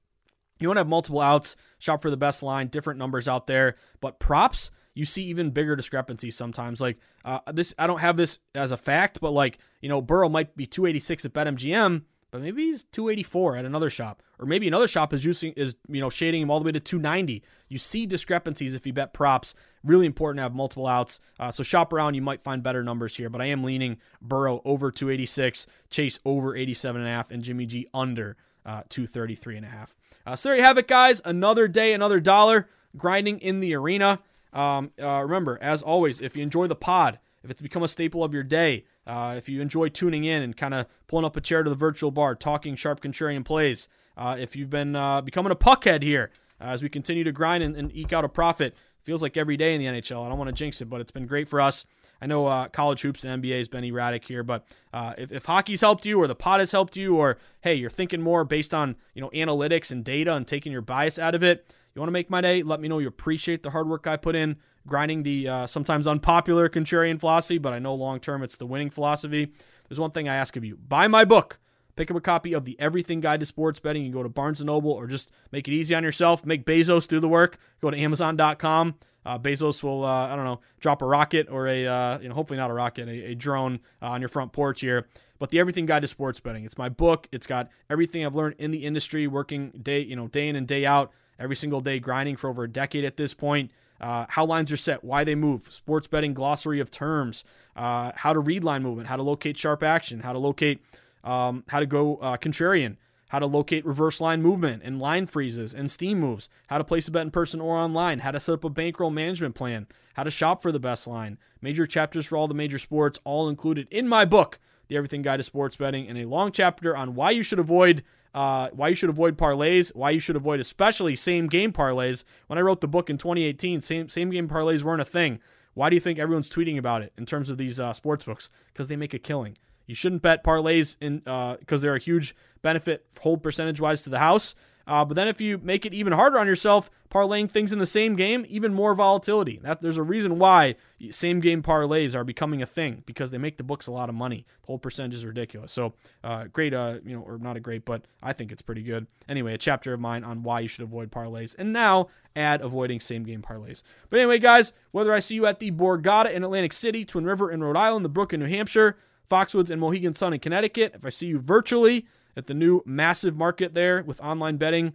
You 0.60 0.68
want 0.68 0.76
to 0.76 0.82
have 0.82 0.90
multiple 0.90 1.22
outs, 1.22 1.56
shop 1.78 2.02
for 2.02 2.10
the 2.10 2.18
best 2.18 2.44
line, 2.44 2.68
different 2.68 3.00
numbers 3.00 3.30
out 3.30 3.48
there. 3.48 3.76
But 4.02 4.20
props, 4.20 4.72
you 4.94 5.06
see 5.06 5.24
even 5.24 5.52
bigger 5.52 5.76
discrepancies 5.76 6.36
sometimes. 6.36 6.82
Like 6.82 6.98
uh, 7.24 7.40
this, 7.54 7.74
I 7.80 7.88
don't 7.88 8.02
have 8.02 8.18
this 8.18 8.40
as 8.54 8.72
a 8.72 8.78
fact, 8.78 9.22
but 9.22 9.32
like 9.32 9.60
you 9.82 9.88
know, 9.88 10.02
Burrow 10.02 10.28
might 10.28 10.58
be 10.58 10.66
286 10.66 11.26
at 11.26 11.34
BetMGM, 11.34 12.04
but 12.32 12.42
maybe 12.42 12.66
he's 12.66 12.84
284 12.84 13.58
at 13.58 13.66
another 13.66 13.90
shop, 13.90 14.22
or 14.38 14.46
maybe 14.46 14.68
another 14.68 14.88
shop 14.88 15.14
is 15.14 15.26
using 15.26 15.54
is 15.54 15.76
you 15.88 16.00
know 16.00 16.10
shading 16.10 16.42
him 16.42 16.52
all 16.52 16.60
the 16.60 16.66
way 16.66 16.72
to 16.72 16.80
290. 16.80 17.44
You 17.68 17.78
see 17.78 18.06
discrepancies 18.06 18.76
if 18.76 18.86
you 18.86 18.94
bet 18.94 19.14
props. 19.14 19.56
Really 19.84 20.06
important 20.06 20.40
to 20.40 20.44
have 20.44 20.54
multiple 20.54 20.88
outs. 20.88 21.20
Uh, 21.40 21.52
so 21.52 21.64
shop 21.64 21.94
around, 21.94 22.16
you 22.16 22.22
might 22.22 22.42
find 22.42 22.62
better 22.62 22.84
numbers 22.84 23.16
here. 23.16 23.30
But 23.30 23.42
I 23.42 23.46
am 23.46 23.64
leaning 23.64 23.98
Burrow 24.22 24.62
over 24.66 24.92
286, 24.92 25.68
Chase 25.90 26.20
over 26.26 26.56
87 26.56 27.02
and 27.02 27.08
a 27.08 27.12
half, 27.12 27.32
and 27.32 27.44
Jimmy 27.44 27.66
G 27.66 27.88
under 27.94 28.36
uh, 28.66 28.84
233 28.90 29.58
and 29.58 29.66
a 29.66 29.70
half. 29.70 29.96
Uh, 30.26 30.36
so 30.36 30.50
there 30.50 30.58
you 30.58 30.64
have 30.64 30.78
it, 30.78 30.88
guys. 30.88 31.22
Another 31.24 31.68
day, 31.68 31.94
another 31.94 32.20
dollar 32.20 32.68
grinding 32.98 33.40
in 33.40 33.60
the 33.60 33.74
arena. 33.74 34.20
Um, 34.54 34.92
uh, 35.02 35.22
remember, 35.24 35.58
as 35.62 35.82
always, 35.82 36.20
if 36.22 36.36
you 36.36 36.44
enjoy 36.44 36.68
the 36.68 36.76
pod, 36.76 37.20
if 37.44 37.50
it's 37.50 37.62
become 37.62 37.84
a 37.84 37.88
staple 37.88 38.24
of 38.24 38.34
your 38.34 38.44
day, 38.44 38.86
uh, 39.10 39.34
if 39.36 39.50
you 39.50 39.60
enjoy 39.60 39.90
tuning 39.90 40.24
in 40.24 40.44
and 40.44 40.56
kind 40.56 40.74
of 40.74 40.86
pulling 41.08 41.26
up 41.26 41.36
a 41.36 41.42
chair 41.42 41.64
to 41.64 41.70
the 41.70 41.76
virtual 41.76 42.12
bar, 42.12 42.36
talking 42.36 42.76
sharp 42.76 43.02
contrarian 43.02 43.44
plays, 43.44 43.90
uh, 44.16 44.38
if 44.40 44.56
you've 44.56 44.70
been 44.70 44.96
uh, 44.96 45.20
becoming 45.22 45.52
a 45.52 45.56
puckhead 45.56 46.04
here 46.04 46.30
uh, 46.62 46.66
as 46.66 46.84
we 46.84 46.90
continue 46.90 47.24
to 47.24 47.32
grind 47.32 47.64
and, 47.64 47.76
and, 47.76 47.92
eke 47.96 48.14
out 48.14 48.24
a 48.24 48.30
profit, 48.30 48.76
feels 49.02 49.24
like 49.24 49.36
every 49.36 49.58
day 49.58 49.74
in 49.74 49.80
the 49.80 49.88
NHL. 49.88 50.24
I 50.24 50.30
don't 50.30 50.38
want 50.38 50.50
to 50.50 50.54
jinx 50.54 50.80
it, 50.82 50.86
but 50.86 51.02
it's 51.02 51.12
been 51.12 51.26
great 51.26 51.48
for 51.48 51.60
us. 51.60 51.86
I 52.22 52.28
know 52.28 52.46
uh, 52.46 52.68
college 52.68 53.02
hoops 53.02 53.24
and 53.24 53.42
NBA 53.42 53.58
has 53.58 53.68
been 53.68 53.84
erratic 53.84 54.26
here, 54.26 54.44
but 54.44 54.66
uh, 54.94 55.14
if, 55.18 55.32
if 55.32 55.46
hockey's 55.46 55.82
helped 55.82 56.06
you 56.06 56.22
or 56.22 56.28
the 56.28 56.36
pot 56.36 56.60
has 56.60 56.72
helped 56.72 56.96
you, 56.96 57.16
or 57.16 57.38
hey, 57.62 57.74
you're 57.74 57.90
thinking 57.90 58.22
more 58.22 58.44
based 58.44 58.74
on 58.74 58.96
you 59.16 59.22
know 59.22 59.30
analytics 59.30 59.90
and 59.90 60.04
data 60.04 60.36
and 60.36 60.46
taking 60.46 60.72
your 60.72 60.82
bias 60.82 61.18
out 61.18 61.34
of 61.34 61.42
it, 61.42 61.74
you 61.96 62.00
want 62.00 62.10
to 62.10 62.14
make 62.14 62.30
my 62.30 62.42
day? 62.42 62.62
Let 62.62 62.82
me 62.82 62.88
know 62.88 63.00
you 63.00 63.08
appreciate 63.08 63.64
the 63.64 63.72
hard 63.72 63.88
work 63.88 64.06
I 64.06 64.18
put 64.18 64.36
in 64.36 64.58
grinding 64.90 65.24
the 65.24 65.48
uh, 65.48 65.68
sometimes 65.68 66.08
unpopular 66.08 66.68
contrarian 66.68 67.20
philosophy, 67.20 67.58
but 67.58 67.72
I 67.72 67.80
know 67.80 67.94
long 67.94 68.20
term 68.20 68.44
it's 68.44 68.58
the 68.58 68.66
winning 68.66 68.90
philosophy. 68.90 69.54
There's 69.88 70.00
one 70.00 70.12
thing 70.12 70.28
I 70.28 70.36
ask 70.36 70.56
of 70.56 70.66
you 70.66 70.78
buy 70.78 71.08
my 71.08 71.24
book. 71.24 71.60
Pick 71.96 72.10
up 72.10 72.16
a 72.16 72.22
copy 72.22 72.54
of 72.54 72.64
the 72.64 72.80
Everything 72.80 73.20
Guide 73.20 73.42
to 73.42 73.46
Sports 73.46 73.82
Betting. 73.82 74.06
You 74.06 74.12
go 74.14 74.24
to 74.24 74.30
Barnes 74.30 74.64
& 74.64 74.64
Noble 74.64 74.92
or 74.92 75.06
just 75.06 75.32
make 75.52 75.68
it 75.68 75.74
easy 75.74 75.94
on 75.94 76.02
yourself. 76.02 76.46
Make 76.46 76.66
Bezos 76.66 77.10
do 77.10 77.20
the 77.20 77.28
work. 77.28 77.58
Go 77.82 77.92
to 77.92 77.98
Amazon.com. 77.98 78.96
Uh, 79.26 79.38
Bezos 79.38 79.84
will, 79.84 80.06
uh, 80.06 80.28
I 80.28 80.36
don't 80.38 80.46
know, 80.46 80.62
drop 80.80 81.02
a 81.02 81.06
rocket 81.06 81.50
or 81.52 81.68
a, 81.68 81.86
uh, 81.86 82.20
you 82.20 82.30
know, 82.30 82.36
hopefully 82.36 82.56
not 82.56 82.72
a 82.72 82.74
rocket, 82.74 83.10
a, 83.10 83.32
a 83.32 83.36
drone 83.36 83.82
uh, 84.02 84.12
on 84.12 84.22
your 84.22 84.30
front 84.30 84.54
porch 84.54 84.80
here. 84.80 85.08
But 85.40 85.50
the 85.50 85.60
Everything 85.60 85.86
Guide 85.86 86.04
to 86.04 86.08
Sports 86.08 86.40
Betting. 86.40 86.64
It's 86.64 86.78
my 86.78 86.88
book. 86.88 87.28
It's 87.34 87.46
got 87.46 87.70
everything 87.90 88.26
I've 88.26 88.36
learned 88.36 88.56
in 88.60 88.72
the 88.72 88.86
industry, 88.86 89.28
working 89.28 89.72
day, 89.72 90.00
you 90.00 90.16
know, 90.16 90.30
day 90.30 90.48
in 90.48 90.56
and 90.56 90.66
day 90.66 90.86
out, 90.86 91.12
every 91.38 91.58
single 91.58 91.82
day, 91.82 92.00
grinding 92.00 92.38
for 92.38 92.50
over 92.50 92.64
a 92.64 92.70
decade 92.70 93.04
at 93.04 93.18
this 93.18 93.34
point. 93.34 93.72
Uh, 94.00 94.26
how 94.30 94.46
lines 94.46 94.72
are 94.72 94.78
set, 94.78 95.04
why 95.04 95.24
they 95.24 95.36
move, 95.36 95.72
sports 95.72 96.08
betting 96.08 96.34
glossary 96.34 96.80
of 96.80 96.92
terms, 96.92 97.44
uh, 97.76 98.12
how 98.16 98.34
to 98.34 98.40
read 98.40 98.64
line 98.64 98.84
movement, 98.84 99.08
how 99.08 99.16
to 99.16 99.24
locate 99.24 99.58
sharp 99.58 99.84
action, 99.84 100.22
how 100.22 100.34
to 100.34 100.40
locate, 100.40 100.82
um, 101.24 101.64
how 101.68 101.80
to 101.80 101.86
go 101.86 102.18
uh, 102.18 102.38
contrarian, 102.38 102.98
how 103.30 103.40
to 103.40 103.46
locate 103.46 103.86
reverse 103.86 104.20
line 104.20 104.42
movement 104.42 104.82
and 104.84 105.00
line 105.00 105.26
freezes 105.26 105.74
and 105.74 105.90
steam 105.90 106.20
moves, 106.20 106.50
how 106.68 106.78
to 106.78 106.84
place 106.84 107.08
a 107.08 107.12
bet 107.12 107.22
in 107.24 107.32
person 107.32 107.62
or 107.62 107.78
online, 107.78 108.20
how 108.20 108.32
to 108.32 108.40
set 108.40 108.54
up 108.54 108.64
a 108.64 108.70
bankroll 108.70 109.12
management 109.12 109.56
plan, 109.56 109.88
how 110.16 110.24
to 110.24 110.32
shop 110.32 110.62
for 110.62 110.72
the 110.72 110.80
best 110.80 111.08
line, 111.08 111.38
major 111.62 111.86
chapters 111.86 112.26
for 112.26 112.38
all 112.38 112.48
the 112.48 112.54
major 112.54 112.80
sports, 112.80 113.20
all 113.24 113.48
included 113.48 113.88
in 113.92 114.08
my 114.08 114.26
book, 114.26 114.60
The 114.88 114.98
Everything 114.98 115.22
Guide 115.22 115.38
to 115.38 115.44
Sports 115.44 115.76
Betting, 115.76 116.08
and 116.08 116.18
a 116.18 116.26
long 116.26 116.52
chapter 116.52 116.98
on 116.98 117.16
why 117.16 117.32
you 117.32 117.44
should 117.44 117.60
avoid 117.60 118.04
uh, 118.34 118.70
why 118.72 118.90
you 118.90 118.96
should 118.96 119.10
avoid 119.10 119.38
parlays, 119.38 119.96
why 119.96 120.12
you 120.12 120.20
should 120.20 120.36
avoid 120.36 120.60
especially 120.60 121.16
same 121.16 121.48
game 121.48 121.72
parlays. 121.72 122.24
When 122.48 122.60
I 122.60 122.62
wrote 122.62 122.82
the 122.82 122.88
book 122.88 123.10
in 123.10 123.18
2018, 123.18 123.82
same 123.82 124.10
same 124.10 124.30
game 124.30 124.48
parlays 124.48 124.84
weren't 124.84 125.02
a 125.02 125.06
thing. 125.06 125.40
Why 125.74 125.90
do 125.90 125.96
you 125.96 126.00
think 126.00 126.20
everyone's 126.20 126.50
tweeting 126.50 126.78
about 126.78 127.02
it 127.02 127.14
in 127.18 127.26
terms 127.26 127.50
of 127.50 127.58
these 127.58 127.80
uh, 127.80 127.94
sports 127.94 128.26
books? 128.26 128.50
Because 128.74 128.88
they 128.88 128.96
make 128.96 129.14
a 129.14 129.20
killing. 129.20 129.58
You 129.86 129.96
shouldn't 129.96 130.22
bet 130.22 130.44
parlays 130.44 130.98
in 131.02 131.20
because 131.20 131.58
uh, 131.72 131.78
they're 131.78 131.96
a 131.96 132.00
huge 132.00 132.36
benefit 132.62 133.06
hold 133.22 133.42
percentage 133.42 133.82
wise 133.82 134.04
to 134.04 134.10
the 134.10 134.20
house. 134.20 134.56
Uh, 134.90 135.06
but 135.06 135.14
then 135.14 135.28
if 135.28 135.40
you 135.40 135.60
make 135.60 135.86
it 135.86 135.94
even 135.94 136.14
harder 136.14 136.40
on 136.40 136.48
yourself, 136.48 136.90
parlaying 137.12 137.50
things 137.50 137.72
in 137.72 137.78
the 137.78 137.86
same 137.86 138.16
game, 138.16 138.44
even 138.50 138.74
more 138.74 138.96
volatility. 138.96 139.60
That 139.62 139.82
there's 139.82 139.98
a 139.98 140.04
reason 140.04 140.40
why 140.40 140.76
same 141.12 141.40
game 141.40 141.62
parlays 141.62 142.16
are 142.16 142.24
becoming 142.24 142.64
a 142.64 142.66
thing 142.66 143.04
because 143.06 143.30
they 143.30 143.38
make 143.38 143.58
the 143.58 143.64
books 143.64 143.86
a 143.86 143.92
lot 143.92 144.10
of 144.10 144.16
money. 144.16 144.48
The 144.62 144.68
whole 144.68 144.80
percentage 144.80 145.14
is 145.14 145.26
ridiculous. 145.26 145.72
So 145.72 145.94
uh, 146.24 146.46
great, 146.46 146.74
uh, 146.74 147.00
you 147.06 147.16
know, 147.16 147.22
or 147.22 147.38
not 147.38 147.56
a 147.56 147.60
great, 147.60 147.86
but 147.86 148.06
I 148.24 148.34
think 148.34 148.52
it's 148.52 148.64
pretty 148.64 148.82
good. 148.82 149.06
Anyway, 149.28 149.54
a 149.54 149.60
chapter 149.60 149.94
of 149.94 150.00
mine 150.00 150.24
on 150.24 150.42
why 150.42 150.62
you 150.62 150.68
should 150.68 150.84
avoid 150.84 151.12
parlays, 151.12 151.56
and 151.60 151.72
now 151.72 152.08
add 152.36 152.62
avoiding 152.62 153.00
same 153.00 153.24
game 153.24 153.44
parlays. 153.44 153.84
But 154.10 154.18
anyway, 154.18 154.40
guys, 154.40 154.74
whether 154.90 155.14
I 155.14 155.20
see 155.20 155.36
you 155.36 155.46
at 155.46 155.60
the 155.60 155.70
Borgata 155.70 156.32
in 156.32 156.44
Atlantic 156.44 156.74
City, 156.74 157.06
Twin 157.06 157.26
River 157.26 157.52
in 157.52 157.64
Rhode 157.64 157.78
Island, 157.78 158.06
the 158.06 158.10
Brook 158.10 158.34
in 158.34 158.40
New 158.40 158.48
Hampshire, 158.48 158.98
Foxwoods 159.30 159.70
and 159.70 159.80
Mohegan 159.80 160.16
Sun 160.16 160.34
in 160.34 160.40
Connecticut, 160.40 160.94
if 160.96 161.06
I 161.06 161.10
see 161.10 161.28
you 161.28 161.38
virtually 161.38 162.08
the 162.48 162.54
new 162.54 162.82
massive 162.86 163.36
market 163.36 163.74
there 163.74 164.04
with 164.04 164.22
online 164.22 164.58
betting 164.58 164.94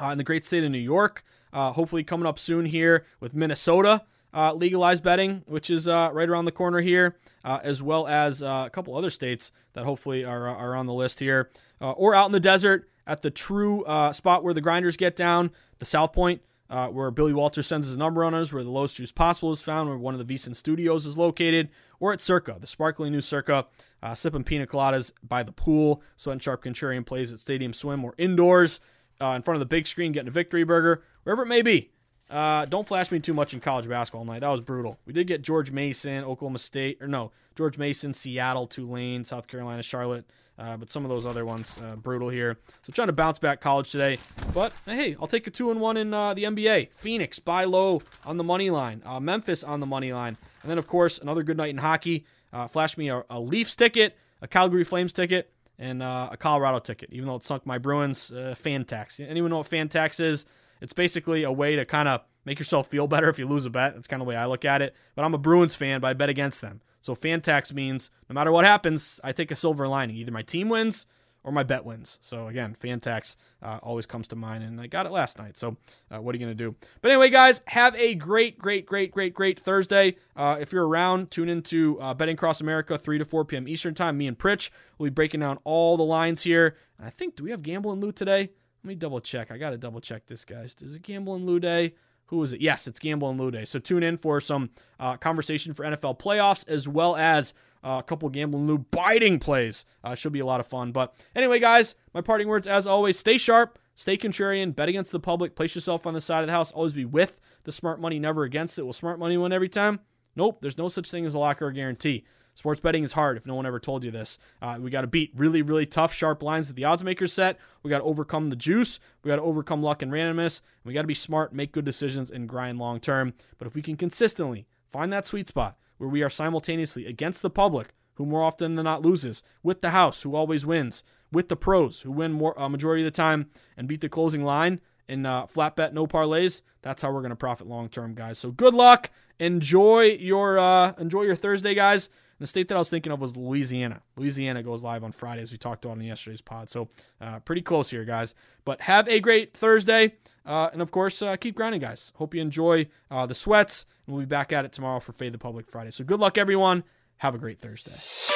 uh, 0.00 0.08
in 0.08 0.18
the 0.18 0.24
great 0.24 0.44
state 0.44 0.64
of 0.64 0.70
New 0.70 0.78
York. 0.78 1.24
Uh, 1.52 1.72
hopefully, 1.72 2.04
coming 2.04 2.26
up 2.26 2.38
soon 2.38 2.66
here 2.66 3.06
with 3.20 3.34
Minnesota 3.34 4.04
uh, 4.36 4.52
legalized 4.52 5.02
betting, 5.02 5.42
which 5.46 5.70
is 5.70 5.88
uh, 5.88 6.10
right 6.12 6.28
around 6.28 6.44
the 6.44 6.52
corner 6.52 6.80
here, 6.80 7.16
uh, 7.42 7.58
as 7.62 7.82
well 7.82 8.06
as 8.06 8.42
uh, 8.42 8.64
a 8.66 8.70
couple 8.70 8.94
other 8.94 9.08
states 9.08 9.50
that 9.72 9.84
hopefully 9.84 10.24
are, 10.24 10.46
are 10.46 10.76
on 10.76 10.86
the 10.86 10.92
list 10.92 11.20
here, 11.20 11.50
or 11.80 12.14
out 12.14 12.26
in 12.26 12.32
the 12.32 12.40
desert 12.40 12.86
at 13.06 13.22
the 13.22 13.30
true 13.30 13.82
spot 14.12 14.44
where 14.44 14.52
the 14.52 14.60
grinders 14.60 14.96
get 14.96 15.16
down, 15.16 15.50
the 15.78 15.86
South 15.86 16.12
Point. 16.12 16.42
Uh, 16.68 16.88
where 16.88 17.12
Billy 17.12 17.32
Walters 17.32 17.68
sends 17.68 17.86
his 17.86 17.96
number 17.96 18.22
runners, 18.22 18.52
where 18.52 18.64
the 18.64 18.70
lowest 18.70 18.96
juice 18.96 19.12
possible 19.12 19.52
is 19.52 19.60
found, 19.60 19.88
where 19.88 19.96
one 19.96 20.16
of 20.16 20.26
the 20.26 20.34
VSiN 20.34 20.56
studios 20.56 21.06
is 21.06 21.16
located, 21.16 21.68
or 22.00 22.12
at 22.12 22.20
Circa, 22.20 22.58
the 22.60 22.66
sparkling 22.66 23.12
new 23.12 23.20
Circa, 23.20 23.66
uh, 24.02 24.14
sipping 24.14 24.44
pina 24.44 24.66
coladas 24.66 25.12
by 25.22 25.42
the 25.42 25.52
pool. 25.52 26.02
Sweat 26.16 26.34
and 26.34 26.42
Sharp 26.42 26.64
Contrarian 26.64 27.04
plays 27.04 27.32
at 27.32 27.40
Stadium 27.40 27.72
Swim 27.72 28.04
or 28.04 28.14
indoors 28.18 28.80
uh, 29.20 29.30
in 29.30 29.42
front 29.42 29.56
of 29.56 29.60
the 29.60 29.66
big 29.66 29.86
screen, 29.86 30.12
getting 30.12 30.28
a 30.28 30.32
victory 30.32 30.64
burger, 30.64 31.02
wherever 31.22 31.42
it 31.42 31.46
may 31.46 31.62
be. 31.62 31.90
Uh, 32.28 32.64
don't 32.64 32.88
flash 32.88 33.12
me 33.12 33.20
too 33.20 33.32
much 33.32 33.54
in 33.54 33.60
college 33.60 33.88
basketball 33.88 34.24
night. 34.24 34.40
That 34.40 34.48
was 34.48 34.60
brutal. 34.60 34.98
We 35.06 35.12
did 35.12 35.26
get 35.26 35.42
George 35.42 35.70
Mason, 35.70 36.24
Oklahoma 36.24 36.58
State, 36.58 37.00
or 37.00 37.06
no, 37.06 37.30
George 37.54 37.78
Mason, 37.78 38.12
Seattle, 38.12 38.66
Tulane, 38.66 39.24
South 39.24 39.46
Carolina, 39.46 39.82
Charlotte. 39.82 40.28
Uh, 40.58 40.76
but 40.76 40.90
some 40.90 41.04
of 41.04 41.10
those 41.10 41.26
other 41.26 41.44
ones 41.44 41.76
uh, 41.84 41.96
brutal 41.96 42.30
here. 42.30 42.58
So 42.82 42.92
trying 42.92 43.08
to 43.08 43.12
bounce 43.12 43.38
back 43.38 43.60
college 43.60 43.90
today. 43.90 44.18
But 44.54 44.72
hey, 44.86 45.14
I'll 45.20 45.26
take 45.26 45.46
a 45.46 45.50
two 45.50 45.70
and 45.70 45.80
one 45.80 45.98
in 45.98 46.14
uh, 46.14 46.32
the 46.32 46.44
NBA. 46.44 46.88
Phoenix 46.96 47.38
buy 47.38 47.64
low 47.64 48.00
on 48.24 48.38
the 48.38 48.44
money 48.44 48.70
line. 48.70 49.02
Uh, 49.04 49.20
Memphis 49.20 49.62
on 49.62 49.80
the 49.80 49.86
money 49.86 50.14
line, 50.14 50.38
and 50.66 50.70
then 50.72 50.78
of 50.78 50.88
course 50.88 51.20
another 51.20 51.44
good 51.44 51.56
night 51.56 51.70
in 51.70 51.78
hockey. 51.78 52.26
Uh, 52.52 52.66
flash 52.66 52.98
me 52.98 53.08
a, 53.08 53.24
a, 53.30 53.40
Leafs 53.40 53.76
ticket, 53.76 54.16
a 54.42 54.48
Calgary 54.48 54.82
Flames 54.82 55.12
ticket, 55.12 55.48
and 55.78 56.02
uh, 56.02 56.30
a 56.32 56.36
Colorado 56.36 56.80
ticket. 56.80 57.08
Even 57.12 57.28
though 57.28 57.36
it 57.36 57.44
sunk 57.44 57.64
my 57.64 57.78
Bruins 57.78 58.32
fan 58.56 58.84
tax. 58.84 59.20
Anyone 59.20 59.50
know 59.50 59.58
what 59.58 59.68
fan 59.68 59.88
tax 59.88 60.18
is? 60.18 60.44
It's 60.80 60.92
basically 60.92 61.44
a 61.44 61.52
way 61.52 61.76
to 61.76 61.84
kind 61.84 62.08
of 62.08 62.22
make 62.44 62.58
yourself 62.58 62.88
feel 62.88 63.06
better 63.06 63.28
if 63.28 63.38
you 63.38 63.46
lose 63.46 63.64
a 63.64 63.70
bet. 63.70 63.94
That's 63.94 64.08
kind 64.08 64.20
of 64.20 64.26
the 64.26 64.30
way 64.30 64.36
I 64.36 64.46
look 64.46 64.64
at 64.64 64.82
it. 64.82 64.92
But 65.14 65.24
I'm 65.24 65.34
a 65.34 65.38
Bruins 65.38 65.76
fan, 65.76 66.00
but 66.00 66.08
I 66.08 66.14
bet 66.14 66.28
against 66.28 66.60
them. 66.62 66.80
So 66.98 67.14
fan 67.14 67.42
tax 67.42 67.72
means 67.72 68.10
no 68.28 68.34
matter 68.34 68.50
what 68.50 68.64
happens, 68.64 69.20
I 69.22 69.30
take 69.30 69.52
a 69.52 69.56
silver 69.56 69.86
lining. 69.86 70.16
Either 70.16 70.32
my 70.32 70.42
team 70.42 70.68
wins 70.68 71.06
or 71.46 71.52
my 71.52 71.62
bet 71.62 71.84
wins. 71.84 72.18
So 72.20 72.48
again, 72.48 72.74
fan 72.74 72.98
tax 72.98 73.36
uh, 73.62 73.78
always 73.80 74.04
comes 74.04 74.26
to 74.28 74.36
mind, 74.36 74.64
and 74.64 74.80
I 74.80 74.88
got 74.88 75.06
it 75.06 75.12
last 75.12 75.38
night. 75.38 75.56
So 75.56 75.76
uh, 76.10 76.20
what 76.20 76.34
are 76.34 76.38
you 76.38 76.44
gonna 76.44 76.56
do? 76.56 76.74
But 77.00 77.12
anyway, 77.12 77.30
guys, 77.30 77.62
have 77.68 77.94
a 77.94 78.16
great, 78.16 78.58
great, 78.58 78.84
great, 78.84 79.12
great, 79.12 79.32
great 79.32 79.60
Thursday. 79.60 80.16
Uh, 80.34 80.58
if 80.60 80.72
you're 80.72 80.86
around, 80.86 81.30
tune 81.30 81.48
into 81.48 81.98
uh, 82.00 82.12
Betting 82.14 82.34
Across 82.34 82.60
America, 82.60 82.98
3 82.98 83.18
to 83.18 83.24
4 83.24 83.44
p.m. 83.44 83.68
Eastern 83.68 83.94
Time. 83.94 84.18
Me 84.18 84.26
and 84.26 84.36
Pritch 84.36 84.70
will 84.98 85.04
be 85.04 85.10
breaking 85.10 85.40
down 85.40 85.58
all 85.62 85.96
the 85.96 86.02
lines 86.02 86.42
here. 86.42 86.76
And 86.98 87.06
I 87.06 87.10
think 87.10 87.36
do 87.36 87.44
we 87.44 87.52
have 87.52 87.62
Gamble 87.62 87.92
and 87.92 88.02
Lou 88.02 88.10
today? 88.10 88.50
Let 88.82 88.88
me 88.88 88.96
double 88.96 89.20
check. 89.20 89.52
I 89.52 89.56
gotta 89.56 89.78
double 89.78 90.00
check 90.00 90.26
this, 90.26 90.44
guys. 90.44 90.74
Is 90.82 90.96
it 90.96 91.02
Gamble 91.02 91.36
and 91.36 91.46
Lou 91.46 91.60
Day? 91.60 91.94
who 92.26 92.42
is 92.42 92.52
it? 92.52 92.60
Yes, 92.60 92.86
it's 92.86 92.98
Gamble 92.98 93.30
and 93.30 93.38
Lou 93.38 93.50
Day. 93.50 93.64
So 93.64 93.78
tune 93.78 94.02
in 94.02 94.16
for 94.16 94.40
some 94.40 94.70
uh, 94.98 95.16
conversation 95.16 95.74
for 95.74 95.84
NFL 95.84 96.18
playoffs 96.18 96.66
as 96.68 96.88
well 96.88 97.14
as 97.14 97.54
uh, 97.86 97.98
a 98.00 98.02
couple 98.02 98.28
Gamble 98.28 98.58
and 98.58 98.68
Lou 98.68 98.78
biting 98.78 99.38
plays. 99.38 99.86
Uh, 100.02 100.16
should 100.16 100.32
be 100.32 100.40
a 100.40 100.46
lot 100.46 100.58
of 100.58 100.66
fun. 100.66 100.90
But 100.90 101.14
anyway, 101.36 101.60
guys, 101.60 101.94
my 102.12 102.20
parting 102.20 102.48
words 102.48 102.66
as 102.66 102.86
always: 102.86 103.16
stay 103.18 103.38
sharp, 103.38 103.78
stay 103.94 104.18
contrarian, 104.18 104.74
bet 104.74 104.88
against 104.88 105.12
the 105.12 105.20
public, 105.20 105.54
place 105.54 105.74
yourself 105.74 106.06
on 106.06 106.12
the 106.12 106.20
side 106.20 106.40
of 106.40 106.48
the 106.48 106.52
house. 106.52 106.72
Always 106.72 106.94
be 106.94 107.04
with 107.04 107.40
the 107.62 107.72
smart 107.72 108.00
money, 108.00 108.18
never 108.18 108.42
against 108.42 108.78
it. 108.78 108.82
Will 108.82 108.92
smart 108.92 109.20
money 109.20 109.36
win 109.36 109.52
every 109.52 109.68
time? 109.68 110.00
Nope. 110.34 110.58
There's 110.60 110.76
no 110.76 110.88
such 110.88 111.10
thing 111.10 111.24
as 111.24 111.34
a 111.34 111.38
locker 111.38 111.66
or 111.66 111.72
guarantee. 111.72 112.24
Sports 112.54 112.80
betting 112.80 113.04
is 113.04 113.12
hard 113.12 113.36
if 113.36 113.46
no 113.46 113.54
one 113.54 113.66
ever 113.66 113.78
told 113.78 114.02
you 114.02 114.10
this. 114.10 114.38
Uh, 114.62 114.78
we 114.80 114.90
got 114.90 115.02
to 115.02 115.06
beat 115.06 115.30
really, 115.36 115.60
really 115.60 115.84
tough, 115.84 116.14
sharp 116.14 116.42
lines 116.42 116.68
that 116.68 116.74
the 116.74 116.84
odds 116.84 117.04
makers 117.04 117.32
set. 117.32 117.58
We 117.82 117.90
got 117.90 117.98
to 117.98 118.04
overcome 118.04 118.48
the 118.48 118.56
juice. 118.56 118.98
We 119.22 119.28
got 119.28 119.36
to 119.36 119.42
overcome 119.42 119.82
luck 119.82 120.00
and 120.00 120.10
randomness. 120.10 120.60
And 120.60 120.86
we 120.86 120.94
got 120.94 121.02
to 121.02 121.06
be 121.06 121.12
smart, 121.12 121.52
make 121.52 121.72
good 121.72 121.84
decisions, 121.84 122.30
and 122.30 122.48
grind 122.48 122.78
long 122.78 122.98
term. 122.98 123.34
But 123.58 123.66
if 123.66 123.74
we 123.74 123.82
can 123.82 123.96
consistently 123.96 124.66
find 124.90 125.12
that 125.12 125.26
sweet 125.26 125.48
spot 125.48 125.76
where 125.98 126.08
we 126.08 126.22
are 126.22 126.30
simultaneously 126.30 127.06
against 127.06 127.42
the 127.42 127.50
public, 127.50 127.94
who 128.14 128.26
more 128.26 128.42
often 128.42 128.74
than 128.74 128.84
not 128.84 129.02
loses, 129.02 129.42
with 129.62 129.80
the 129.80 129.90
house, 129.90 130.22
who 130.22 130.34
always 130.34 130.64
wins, 130.66 131.02
with 131.32 131.48
the 131.48 131.56
pros, 131.56 132.02
who 132.02 132.10
win 132.10 132.32
more 132.32 132.58
uh, 132.60 132.68
majority 132.68 133.02
of 133.02 133.06
the 133.06 133.10
time 133.10 133.50
and 133.76 133.88
beat 133.88 134.00
the 134.00 134.08
closing 134.08 134.44
line 134.44 134.80
in 135.08 135.26
uh, 135.26 135.46
flat 135.46 135.76
bet, 135.76 135.94
no 135.94 136.06
parlays. 136.06 136.62
That's 136.82 137.02
how 137.02 137.12
we're 137.12 137.20
going 137.20 137.30
to 137.30 137.36
profit 137.36 137.66
long 137.66 137.88
term, 137.88 138.14
guys. 138.14 138.38
So 138.38 138.50
good 138.50 138.74
luck. 138.74 139.10
Enjoy 139.38 140.16
your 140.18 140.58
uh, 140.58 140.92
enjoy 140.98 141.22
your 141.22 141.36
Thursday, 141.36 141.74
guys 141.74 142.08
the 142.38 142.46
state 142.46 142.68
that 142.68 142.74
I 142.74 142.78
was 142.78 142.90
thinking 142.90 143.12
of 143.12 143.20
was 143.20 143.36
Louisiana. 143.36 144.02
Louisiana 144.16 144.62
goes 144.62 144.82
live 144.82 145.02
on 145.04 145.12
Friday, 145.12 145.42
as 145.42 145.52
we 145.52 145.58
talked 145.58 145.84
about 145.84 145.96
in 145.96 146.04
yesterday's 146.04 146.40
pod. 146.40 146.68
So 146.68 146.88
uh, 147.20 147.40
pretty 147.40 147.62
close 147.62 147.90
here, 147.90 148.04
guys. 148.04 148.34
But 148.64 148.82
have 148.82 149.08
a 149.08 149.20
great 149.20 149.56
Thursday. 149.56 150.14
Uh, 150.44 150.70
and 150.72 150.82
of 150.82 150.90
course, 150.90 151.22
uh, 151.22 151.36
keep 151.36 151.56
grinding, 151.56 151.80
guys. 151.80 152.12
Hope 152.16 152.34
you 152.34 152.40
enjoy 152.40 152.86
uh, 153.10 153.26
the 153.26 153.34
sweats. 153.34 153.86
And 154.06 154.14
we'll 154.14 154.24
be 154.24 154.28
back 154.28 154.52
at 154.52 154.64
it 154.64 154.72
tomorrow 154.72 155.00
for 155.00 155.12
Fade 155.12 155.32
the 155.32 155.38
Public 155.38 155.68
Friday. 155.68 155.90
So 155.90 156.04
good 156.04 156.20
luck, 156.20 156.38
everyone. 156.38 156.84
Have 157.18 157.34
a 157.34 157.38
great 157.38 157.58
Thursday. 157.58 158.35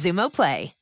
Xumo 0.00 0.30
Play. 0.30 0.79